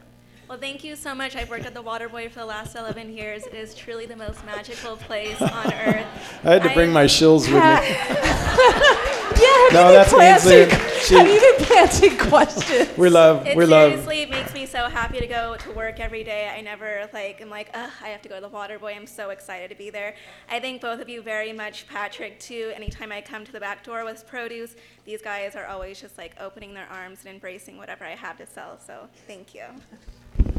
[0.48, 1.36] Well, thank you so much.
[1.36, 3.44] I've worked at the Waterboy for the last 11 years.
[3.46, 6.06] It is truly the most magical place on earth.
[6.44, 9.18] I had to bring my shills with me.
[9.40, 11.00] Yeah, have No, you been that's planting, Ainsley.
[11.00, 12.98] She- have you been planting questions?
[12.98, 13.92] We love, It we love.
[13.92, 16.48] seriously makes me me so happy to go to work every day.
[16.52, 18.92] I never like I'm like, ugh, I have to go to the Water Boy.
[18.96, 20.16] I'm so excited to be there.
[20.50, 22.72] I thank both of you very much, Patrick too.
[22.74, 24.74] Anytime I come to the back door with produce,
[25.04, 28.46] these guys are always just like opening their arms and embracing whatever I have to
[28.48, 28.80] sell.
[28.84, 29.62] So thank you.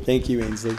[0.06, 0.77] Thank you, Ainsley.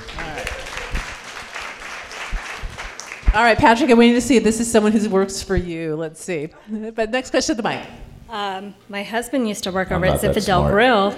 [3.33, 5.95] All right, Patrick, I'm waiting to see if this is someone who works for you.
[5.95, 6.49] Let's see.
[6.97, 7.87] But next question to Mike.
[8.29, 10.69] Um, my husband used to work I'm over at Zinfandel.
[10.69, 11.17] Grill.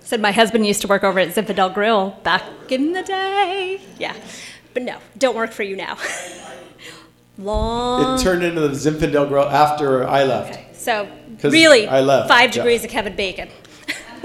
[0.00, 3.80] Said my husband used to work over at Zinfandel Grill back in the day.
[4.00, 4.16] Yeah,
[4.74, 5.96] but no, don't work for you now.
[7.38, 8.18] Long.
[8.18, 10.54] It turned into the Zinfandel Grill after I left.
[10.54, 10.68] Okay.
[10.72, 11.08] So
[11.44, 12.62] really, I left, five yeah.
[12.62, 13.48] degrees of Kevin Bacon.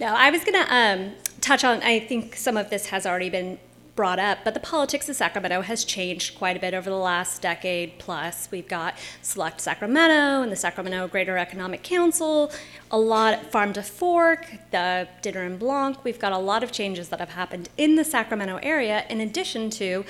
[0.00, 1.82] no, I was gonna um, touch on.
[1.82, 3.58] I think some of this has already been
[3.94, 7.40] brought up, but the politics of Sacramento has changed quite a bit over the last
[7.40, 8.48] decade plus.
[8.50, 12.50] We've got Select Sacramento and the Sacramento Greater Economic Council,
[12.90, 16.02] a lot Farm to Fork, the Diner en Blanc.
[16.04, 19.70] We've got a lot of changes that have happened in the Sacramento area, in addition
[19.70, 20.04] to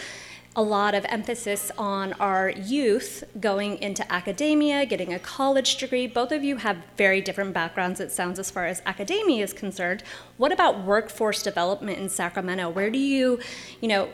[0.56, 6.06] a lot of emphasis on our youth going into academia, getting a college degree.
[6.06, 10.04] Both of you have very different backgrounds, it sounds, as far as academia is concerned.
[10.36, 12.70] What about workforce development in Sacramento?
[12.70, 13.40] Where do you,
[13.80, 14.08] you know,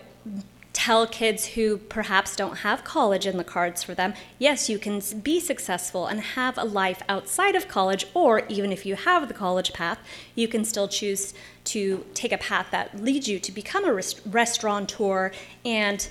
[0.80, 4.98] tell kids who perhaps don't have college in the cards for them, yes, you can
[5.22, 9.34] be successful and have a life outside of college, or even if you have the
[9.34, 9.98] college path,
[10.34, 11.34] you can still choose
[11.64, 15.30] to take a path that leads you to become a rest- restaurateur
[15.66, 16.08] and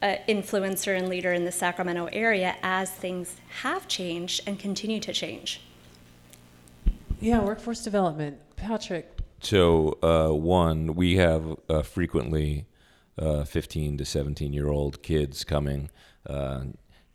[0.00, 5.12] uh, influencer and leader in the Sacramento area as things have changed and continue to
[5.12, 5.62] change.
[7.20, 8.38] Yeah, workforce development.
[8.54, 9.18] Patrick.
[9.40, 12.66] So, uh, one, we have uh, frequently
[13.18, 15.90] uh, 15 to 17 year old kids coming.
[16.26, 16.64] Uh,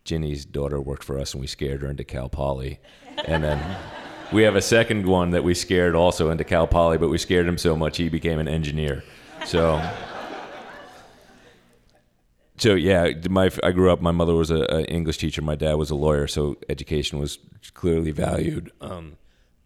[0.04, 2.80] Ginny's daughter worked for us and we scared her into Cal Poly.
[3.26, 3.76] And then
[4.32, 7.46] we have a second one that we scared also into Cal Poly, but we scared
[7.46, 9.04] him so much he became an engineer.
[9.44, 9.80] So.
[12.56, 14.00] So yeah, my I grew up.
[14.00, 15.42] My mother was a, English teacher.
[15.42, 16.26] My dad was a lawyer.
[16.26, 17.38] So education was
[17.72, 18.72] clearly valued.
[18.80, 19.16] Um,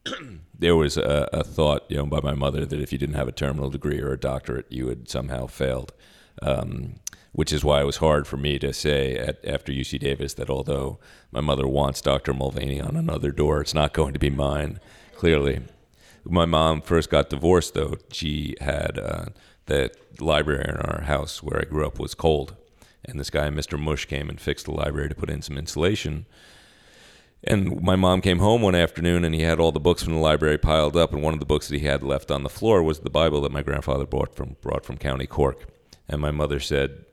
[0.59, 3.29] there was a, a thought, you know, by my mother that if you didn't have
[3.29, 5.93] a terminal degree or a doctorate, you had somehow failed.
[6.41, 6.95] Um,
[7.33, 10.51] which is why it was hard for me to say at, after UC Davis that
[10.51, 10.99] although
[11.31, 12.35] my mother wants Dr.
[12.35, 14.79] Mulvaney on another door, it's not going to be mine.
[15.17, 15.63] Clearly,
[16.25, 17.97] my mom first got divorced though.
[18.13, 19.25] She had uh,
[19.67, 19.91] the
[20.21, 22.55] library in our house where I grew up was cold,
[23.05, 23.79] and this guy, Mr.
[23.79, 26.27] Mush, came and fixed the library to put in some insulation.
[27.45, 30.21] And my mom came home one afternoon and he had all the books from the
[30.21, 31.13] library piled up.
[31.13, 33.41] And one of the books that he had left on the floor was the Bible
[33.41, 35.67] that my grandfather brought from, brought from County Cork.
[36.13, 37.07] And my mother said,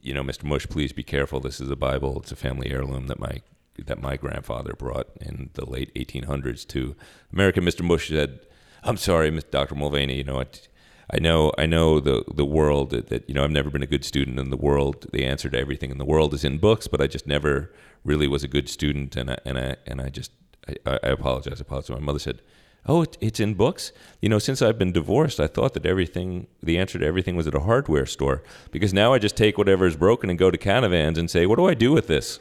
[0.00, 0.44] You know, Mr.
[0.44, 1.40] Mush, please be careful.
[1.40, 2.20] This is a Bible.
[2.20, 3.42] It's a family heirloom that my,
[3.84, 6.94] that my grandfather brought in the late 1800s to
[7.32, 7.60] America.
[7.60, 7.84] Mr.
[7.84, 8.38] Mush said,
[8.84, 9.50] I'm sorry, Mr.
[9.50, 9.74] Dr.
[9.74, 10.18] Mulvaney.
[10.18, 10.68] You know, it,
[11.10, 13.44] I know, I know the the world that, that you know.
[13.44, 15.06] I've never been a good student in the world.
[15.12, 17.72] The answer to everything in the world is in books, but I just never
[18.04, 20.32] really was a good student, and I and I and I just
[20.68, 21.60] I, I apologize.
[21.60, 21.90] I apologize.
[21.90, 22.42] My mother said,
[22.86, 26.46] "Oh, it, it's in books." You know, since I've been divorced, I thought that everything,
[26.62, 28.42] the answer to everything, was at a hardware store.
[28.70, 31.56] Because now I just take whatever is broken and go to Canavans and say, "What
[31.56, 32.38] do I do with this?"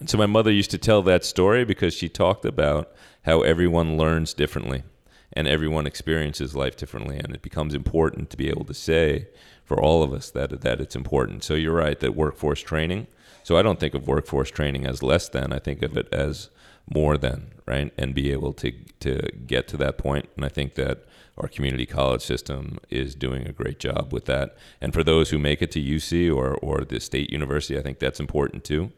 [0.00, 2.92] And so my mother used to tell that story because she talked about
[3.22, 4.84] how everyone learns differently
[5.32, 9.28] and everyone experiences life differently and it becomes important to be able to say
[9.64, 11.44] for all of us that that it's important.
[11.44, 13.08] So you're right that workforce training.
[13.42, 15.52] So I don't think of workforce training as less than.
[15.52, 16.50] I think of it as
[16.94, 17.92] more than, right?
[17.96, 20.00] And be able to to get to that.
[20.04, 21.04] And I think that
[21.36, 24.56] our community college system is doing a great job with that.
[24.80, 27.98] And for those who make it to UC or or the state university, I think
[27.98, 28.92] that's important too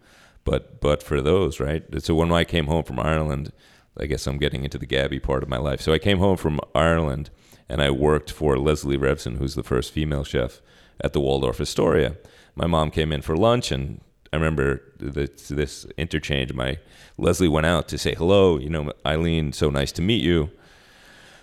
[0.45, 3.53] but but for those right so when i came home from ireland
[3.99, 6.37] i guess i'm getting into the gabby part of my life so i came home
[6.37, 7.31] from ireland
[7.69, 10.61] and i worked for leslie revsin who's the first female chef
[11.01, 12.17] at the waldorf astoria
[12.55, 14.01] my mom came in for lunch and
[14.32, 16.78] i remember this, this interchange my
[17.19, 20.51] leslie went out to say hello you know eileen so nice to meet you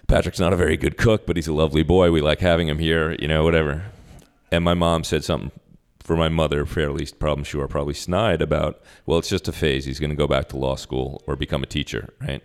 [0.08, 2.80] patrick's not a very good cook but he's a lovely boy we like having him
[2.80, 3.86] here you know whatever
[4.52, 5.52] and my mom said something
[6.08, 9.84] for my mother, fairly, probably sure, probably snide about, well, it's just a phase.
[9.84, 12.42] He's going to go back to law school or become a teacher, right?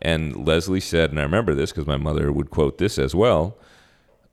[0.00, 3.58] And Leslie said, and I remember this because my mother would quote this as well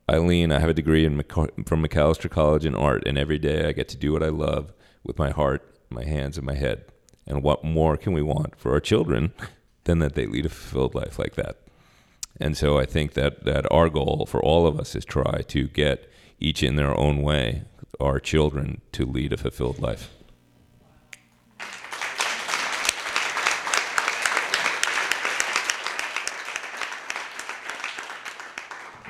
[0.09, 3.73] Eileen, I have a degree in from Macalester College in art, and every day I
[3.73, 4.73] get to do what I love
[5.03, 6.85] with my heart, my hands, and my head.
[7.25, 9.33] And what more can we want for our children
[9.83, 11.57] than that they lead a fulfilled life like that?
[12.39, 15.67] And so I think that, that our goal for all of us is try to
[15.67, 16.09] get
[16.39, 17.63] each in their own way
[17.99, 20.09] our children to lead a fulfilled life.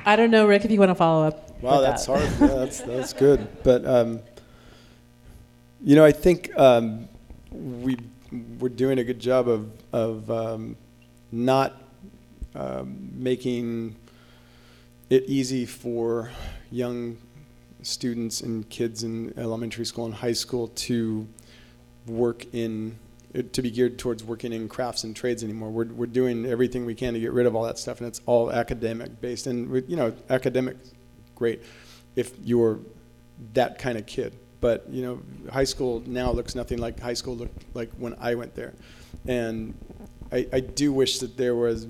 [0.05, 1.61] I don't know, Rick, if you want to follow up.
[1.61, 2.19] Wow, that's that.
[2.19, 2.41] hard.
[2.51, 3.47] Yeah, that's that's good.
[3.63, 4.21] But um,
[5.81, 7.07] you know, I think um,
[7.51, 7.97] we
[8.59, 10.75] we're doing a good job of of um,
[11.31, 11.81] not
[12.55, 13.95] um, making
[15.09, 16.31] it easy for
[16.69, 17.17] young
[17.81, 21.27] students and kids in elementary school and high school to
[22.05, 22.97] work in
[23.53, 25.69] to be geared towards working in crafts and trades anymore.
[25.69, 28.21] We're, we're doing everything we can to get rid of all that stuff, and it's
[28.25, 29.47] all academic based.
[29.47, 30.75] And you know, academic,
[31.35, 31.61] great,
[32.15, 32.79] if you're
[33.53, 34.33] that kind of kid.
[34.61, 35.21] But you know,
[35.51, 38.73] high school now looks nothing like high school looked like when I went there,
[39.27, 39.73] and
[40.31, 41.87] I, I do wish that there was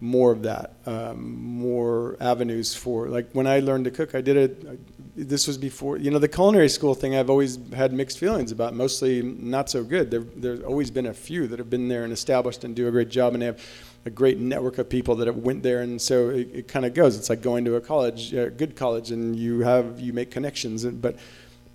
[0.00, 4.14] more of that, um, more avenues for like when I learned to cook.
[4.14, 5.18] I did it.
[5.28, 7.16] This was before you know the culinary school thing.
[7.16, 8.74] I've always had mixed feelings about.
[8.74, 10.10] Mostly not so good.
[10.10, 12.90] There, there's always been a few that have been there and established and do a
[12.90, 13.60] great job, and they have
[14.04, 15.80] a great network of people that have went there.
[15.80, 17.16] And so it, it kind of goes.
[17.16, 20.84] It's like going to a college, a good college, and you have you make connections.
[20.84, 21.16] And, but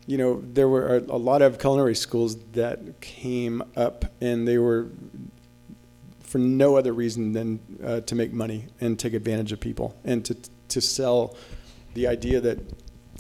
[0.06, 4.90] you know there were a, lot of culinary schools that came up, and they were
[6.22, 10.26] for no other reason than uh, to make money and take advantage of people and
[10.26, 10.36] to,
[10.68, 11.38] to sell
[11.94, 12.58] the idea that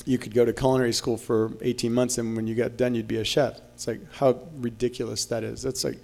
[0.05, 3.07] you could go to culinary school for 18 months and when you got done you'd
[3.07, 3.60] be a chef.
[3.76, 5.61] It's like how ridiculous that is.
[5.61, 6.01] That's like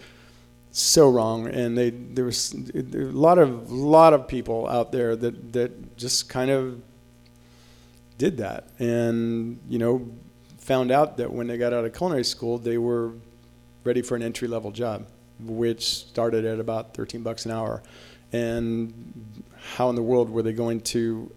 [0.71, 1.47] so wrong.
[1.47, 6.29] And they there was a lot of lot of people out there that that just
[6.29, 6.79] kind of
[8.19, 10.05] did that and you know
[10.69, 13.11] found out that when they got out of culinary school they were
[13.83, 15.05] ready for an entry level job
[15.39, 17.81] which started at about 13 bucks an hour.
[18.31, 19.43] And
[19.75, 21.31] how in the world were they going to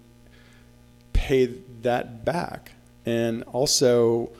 [1.12, 1.46] pay
[1.82, 2.72] that back?
[3.06, 4.30] And also,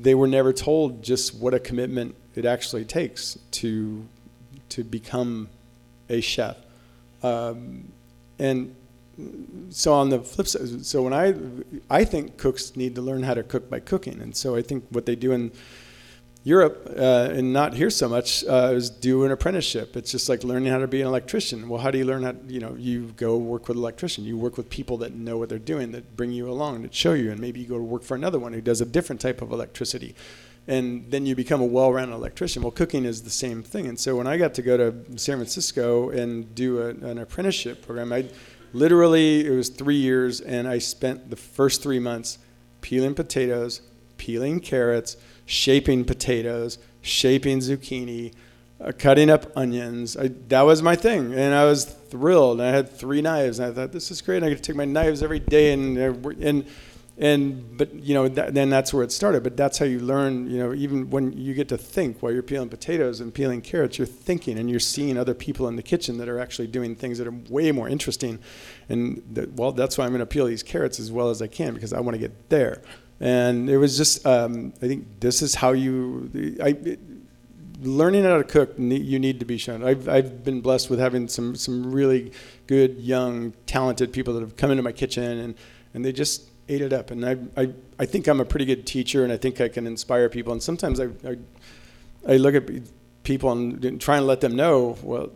[0.00, 4.06] they were never told just what a commitment it actually takes to
[4.70, 5.48] to become
[6.10, 6.56] a chef.
[7.22, 7.90] Um,
[8.38, 8.74] and
[9.70, 11.34] so on the flip side, so when I
[11.90, 14.84] I think cooks need to learn how to cook by cooking, and so I think
[14.90, 15.52] what they do in
[16.44, 19.96] Europe uh, and not here so much uh, is do an apprenticeship.
[19.96, 21.68] It's just like learning how to be an electrician.
[21.68, 22.34] Well, how do you learn how?
[22.46, 24.24] You know, you go work with an electrician.
[24.24, 27.12] You work with people that know what they're doing, that bring you along, that show
[27.12, 29.42] you, and maybe you go to work for another one who does a different type
[29.42, 30.14] of electricity,
[30.68, 32.62] and then you become a well-rounded electrician.
[32.62, 33.86] Well, cooking is the same thing.
[33.88, 37.84] And so when I got to go to San Francisco and do a, an apprenticeship
[37.84, 38.28] program, I
[38.72, 42.38] literally it was three years, and I spent the first three months
[42.80, 43.82] peeling potatoes,
[44.16, 45.16] peeling carrots
[45.48, 48.34] shaping potatoes, shaping zucchini,
[48.82, 50.14] uh, cutting up onions.
[50.14, 52.60] I, that was my thing, and I was thrilled.
[52.60, 54.42] I had three knives, and I thought this is great.
[54.42, 56.66] I could take my knives every day, and uh, and
[57.18, 59.42] and but you know that, then that's where it started.
[59.42, 60.50] But that's how you learn.
[60.50, 63.98] You know, even when you get to think while you're peeling potatoes and peeling carrots,
[63.98, 67.18] you're thinking, and you're seeing other people in the kitchen that are actually doing things
[67.18, 68.38] that are way more interesting.
[68.88, 71.46] And that, well, that's why I'm going to peel these carrots as well as I
[71.46, 72.82] can because I want to get there
[73.20, 77.00] and it was just um, I think this is how you I, it,
[77.80, 79.84] learning how to cook you need to be shown.
[79.84, 82.32] I've I've been blessed with having some some really
[82.66, 85.54] good young talented people that have come into my kitchen and
[85.94, 87.10] and they just ate it up.
[87.10, 89.86] And I I I think I'm a pretty good teacher and I think I can
[89.86, 90.52] inspire people.
[90.52, 91.36] And sometimes I I,
[92.26, 92.68] I look at
[93.22, 95.30] people and try and let them know well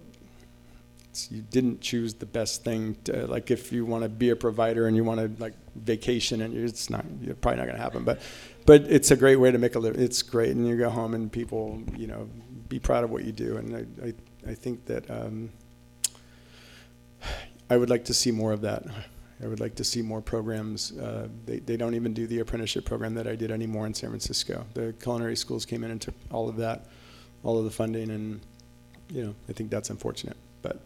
[1.31, 4.87] you didn't choose the best thing to, like if you want to be a provider
[4.87, 8.05] and you want to like vacation and it's not you're probably not going to happen.
[8.05, 8.21] But
[8.65, 10.01] but it's a great way to make a living.
[10.01, 10.53] It's great.
[10.57, 12.29] And you go home and people you know
[12.69, 13.57] be proud of what you do.
[13.59, 14.15] And i i,
[14.53, 15.51] I think that um,
[17.71, 18.85] i would like to see more of that
[19.43, 20.97] I would like to see more programs.
[20.97, 24.11] Uh, they, they don't even do the apprenticeship program that I did anymore in San
[24.11, 24.65] Francisco.
[24.75, 26.87] The culinary schools came in and took all of that,
[27.43, 28.41] all of the funding, and
[29.09, 30.37] you know I think that's unfortunate.
[30.63, 30.81] But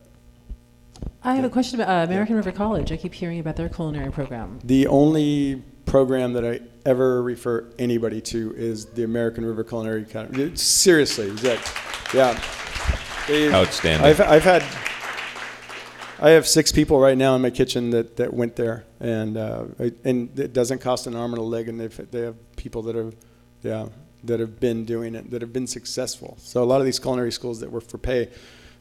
[1.23, 2.93] I have a question about uh, American River College.
[2.93, 4.59] I keep hearing about their culinary program.
[4.65, 10.55] The only program that I ever refer anybody to is the American River Culinary Academy.
[10.57, 11.73] Seriously, that,
[12.15, 12.41] yeah.
[13.29, 14.07] They, Outstanding.
[14.07, 14.63] I've, I've had,
[16.19, 19.65] I have six people right now in my kitchen that, that went there, and uh,
[20.05, 23.15] and it doesn't cost an arm and a leg, and they have people that have,
[23.63, 23.89] yeah,
[24.25, 26.37] that have been doing it, that have been successful.
[26.41, 28.31] So a lot of these culinary schools that were for pay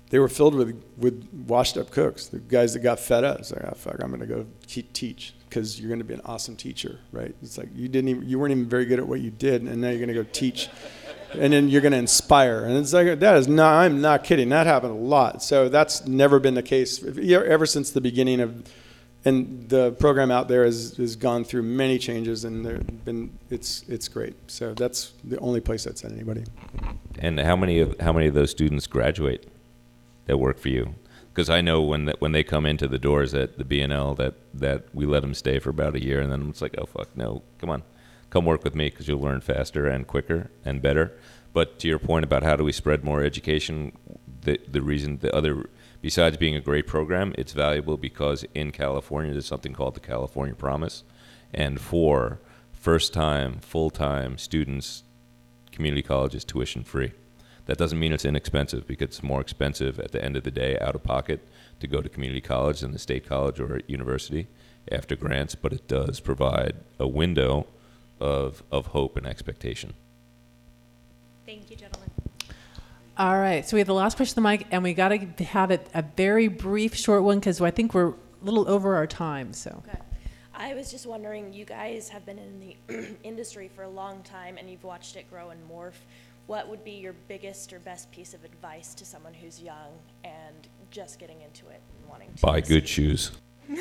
[0.10, 3.40] they were filled with, with washed up cooks, the guys that got fed up.
[3.40, 7.00] It's like, oh, fuck, I'm to go teach because you're to be an awesome teacher,
[7.12, 7.34] right?
[7.42, 9.82] It's like you didn't even, you weren't even very good at what you did, and
[9.82, 10.70] now you're to go teach,
[11.40, 12.64] and then you're going to inspire.
[12.64, 13.74] And it's like that is not.
[13.74, 14.50] I'm not kidding.
[14.50, 15.44] That happened a lot.
[15.44, 18.64] So that's never been the case ever since the beginning of.
[19.28, 23.84] And the program out there has, has gone through many changes, and there been it's
[23.88, 24.36] it's great.
[24.46, 26.44] So that's the only place I'd send anybody.
[27.18, 29.48] And how many of how many of those students graduate?
[30.28, 30.96] that work for you?
[31.36, 34.86] because I know when when they come into the doors at the B&L that that
[34.94, 37.44] we let them stay for about a year, and then it's like, oh fuck, no,
[37.60, 37.84] come on,
[38.36, 41.14] come work with me because you'll learn faster and quicker and better.
[41.54, 43.94] But to your point about how do we spread more education,
[44.42, 45.70] the the reason the other
[46.02, 50.54] besides being a great program, it's valuable because in California there's something called the California
[50.54, 51.06] Promise,
[51.54, 52.40] and for
[52.74, 55.04] first time full time students,
[55.72, 57.14] community college is tuition free.
[57.68, 60.78] That doesn't mean it's inexpensive because it's more expensive at the end of the day
[60.80, 61.40] out of pocket
[61.80, 64.48] to go to community college than the state college or university
[64.92, 67.66] after grants, but it does provide a window
[68.26, 69.94] of, of hope and expectation.
[71.46, 72.10] Thank you, gentlemen.
[73.18, 75.44] All right, so we have the last question on the mic, and we got to
[75.46, 79.08] have it a very brief, short one because I think we're a little over our
[79.08, 79.54] time.
[79.54, 80.00] So, Okay.
[80.58, 84.58] I was just wondering, you guys have been in the industry for a long time
[84.58, 85.94] and you've watched it grow and morph.
[86.48, 90.68] What would be your biggest or best piece of advice to someone who's young and
[90.92, 93.32] just getting into it and wanting to Buy good shoes.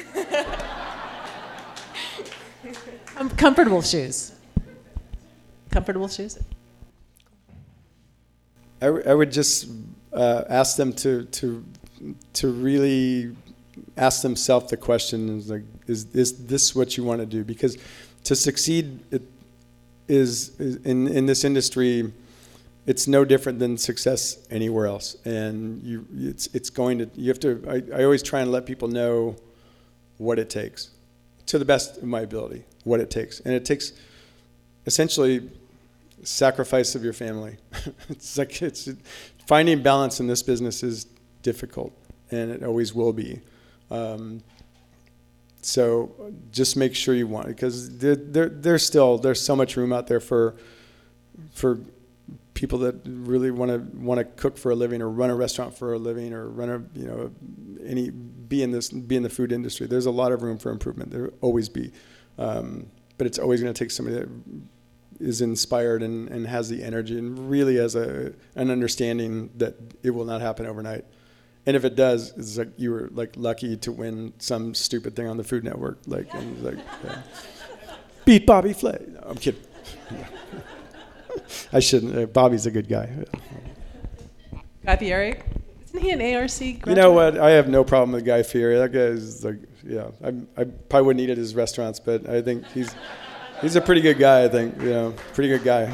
[3.16, 4.32] um, comfortable shoes.
[5.70, 6.39] Comfortable shoes.
[8.82, 9.69] I, would just
[10.12, 11.65] uh, ask them to to
[12.35, 13.35] to really
[13.97, 17.78] ask themselves the question is like is is this what you want to do because
[18.24, 19.23] to succeed it
[20.09, 22.12] is, is in in this industry
[22.86, 27.41] it's no different than success anywhere else and you it's it's going to you have
[27.41, 29.36] to I, I always try and let people know
[30.19, 30.91] what it takes
[31.47, 33.93] to the best of my ability what it takes and it takes
[34.87, 35.51] essentially
[36.23, 37.57] sacrifice of your family.
[38.09, 38.89] it's like it's
[39.47, 41.07] finding balance in this business is
[41.43, 41.93] difficult,
[42.31, 43.41] and it always will be.
[43.91, 44.43] Um,
[45.62, 46.12] so
[46.51, 49.93] just make sure you want it because there, there, there's still there's so much room
[49.93, 50.57] out there for
[51.53, 51.79] for
[52.55, 55.76] people that really want to want to cook for a living or run a restaurant
[55.76, 57.31] for a living or run a you know
[57.85, 59.86] any be in this be in the food industry.
[59.86, 61.10] There's a lot of room for improvement.
[61.10, 61.93] There will always be,
[62.39, 62.86] um,
[63.18, 64.28] but it's always going to take somebody that
[65.20, 70.10] is inspired and, and has the energy and really has a an understanding that it
[70.10, 71.05] will not happen overnight.
[71.66, 75.26] And if it does, it's like you were like lucky to win some stupid thing
[75.26, 77.22] on the Food Network, like and like yeah.
[78.24, 78.98] beat Bobby Flay.
[79.09, 79.62] No, I'm kidding.
[81.73, 82.16] I shouldn't.
[82.16, 83.09] Uh, Bobby's a good guy.
[84.85, 85.40] Guy Fieri,
[85.86, 86.51] isn't he an ARC?
[86.51, 86.86] Graduate?
[86.86, 87.39] You know what?
[87.39, 88.77] I have no problem with Guy Fieri.
[88.77, 89.56] That guy is like,
[89.86, 90.09] yeah.
[90.23, 90.28] I,
[90.61, 92.94] I probably wouldn't eat at his restaurants, but I think he's
[93.61, 94.44] he's a pretty good guy.
[94.44, 95.90] I think, you know, pretty good guy.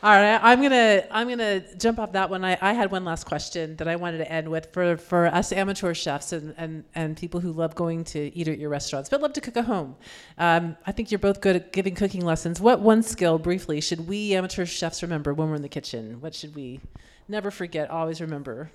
[0.00, 2.44] All right, I'm gonna I'm gonna jump off that one.
[2.44, 5.50] I, I had one last question that I wanted to end with for, for us
[5.50, 9.20] amateur chefs and, and, and people who love going to eat at your restaurants, but
[9.20, 9.96] love to cook at home.
[10.38, 12.60] Um, I think you're both good at giving cooking lessons.
[12.60, 16.20] What one skill, briefly, should we amateur chefs remember when we're in the kitchen?
[16.20, 16.80] What should we
[17.26, 18.70] never forget, always remember,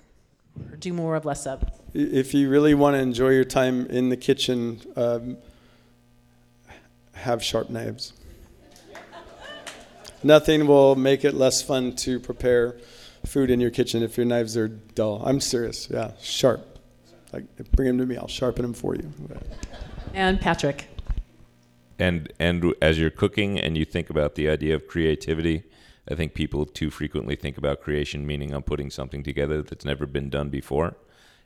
[0.70, 1.64] or do more of, less of?
[1.94, 5.38] If you really want to enjoy your time in the kitchen, um,
[7.14, 8.12] have sharp knives.
[10.24, 12.78] Nothing will make it less fun to prepare
[13.26, 15.22] food in your kitchen if your knives are dull.
[15.22, 15.88] I'm serious.
[15.90, 16.78] Yeah, sharp.
[17.30, 18.16] Like bring them to me.
[18.16, 19.12] I'll sharpen them for you.
[20.14, 20.88] And Patrick.
[21.98, 25.64] And and as you're cooking and you think about the idea of creativity,
[26.10, 30.06] I think people too frequently think about creation meaning I'm putting something together that's never
[30.06, 30.96] been done before.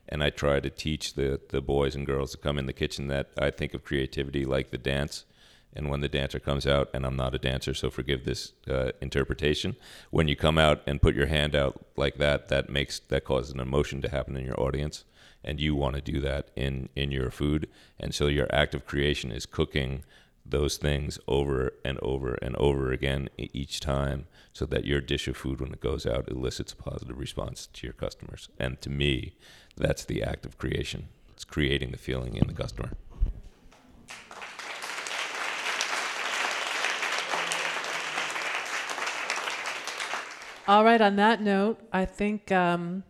[0.07, 3.07] And I try to teach the the boys and girls that come in the kitchen
[3.07, 5.25] that I think of creativity like the dance
[5.73, 8.91] and when the dancer comes out, and I'm not a dancer, so forgive this uh,
[9.01, 9.75] interpretation.
[10.09, 13.53] When you come out and put your hand out like that, that makes that causes
[13.53, 15.05] an emotion to happen in your audience,
[15.43, 17.69] and you want to do that in in your food.
[17.99, 20.03] And so your act of creation is cooking
[20.45, 25.37] those things over and over and over again each time, so that your dish of
[25.37, 28.49] food, when it goes out, elicits a positive response to your customers.
[28.57, 29.35] And to me,
[29.77, 31.09] that's the act of creation.
[31.31, 32.93] It's creating the feeling in the customer.
[40.69, 43.01] All right, on that note, I think um,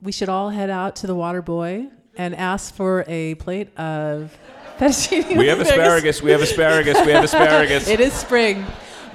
[0.00, 4.36] we should all head out to the Waterboy and ask for a plate of
[4.78, 5.38] fettuccine.
[5.38, 6.20] We have asparagus.
[6.20, 7.06] We have asparagus.
[7.06, 7.86] We have asparagus.
[7.88, 8.66] it is spring.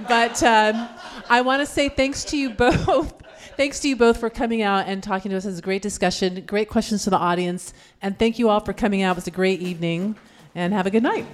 [0.08, 0.88] But um,
[1.28, 3.22] I want to say thanks to you both.
[3.58, 5.44] Thanks to you both for coming out and talking to us.
[5.44, 7.74] It was a great discussion, great questions to the audience.
[8.04, 9.14] And thank you all for coming out.
[9.14, 10.16] It was a great evening.
[10.54, 11.26] And have a good night.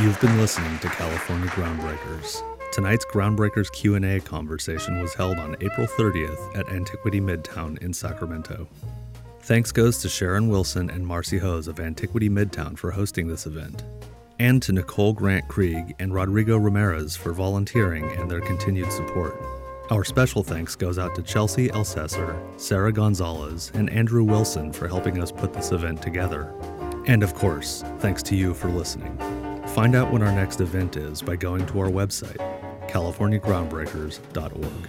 [0.00, 2.42] You've been listening to California Groundbreakers.
[2.72, 8.66] Tonight's Groundbreakers Q&A conversation was held on April 30th at Antiquity Midtown in Sacramento.
[9.42, 13.84] Thanks goes to Sharon Wilson and Marcy Hose of Antiquity Midtown for hosting this event.
[14.40, 19.40] and to Nicole Grant Krieg and Rodrigo Ramirez for volunteering and their continued support.
[19.90, 25.22] Our special thanks goes out to Chelsea Elsesser, Sarah Gonzalez, and Andrew Wilson for helping
[25.22, 26.52] us put this event together.
[27.06, 29.16] And of course, thanks to you for listening.
[29.74, 32.36] Find out when our next event is by going to our website,
[32.88, 34.88] californiagroundbreakers.org.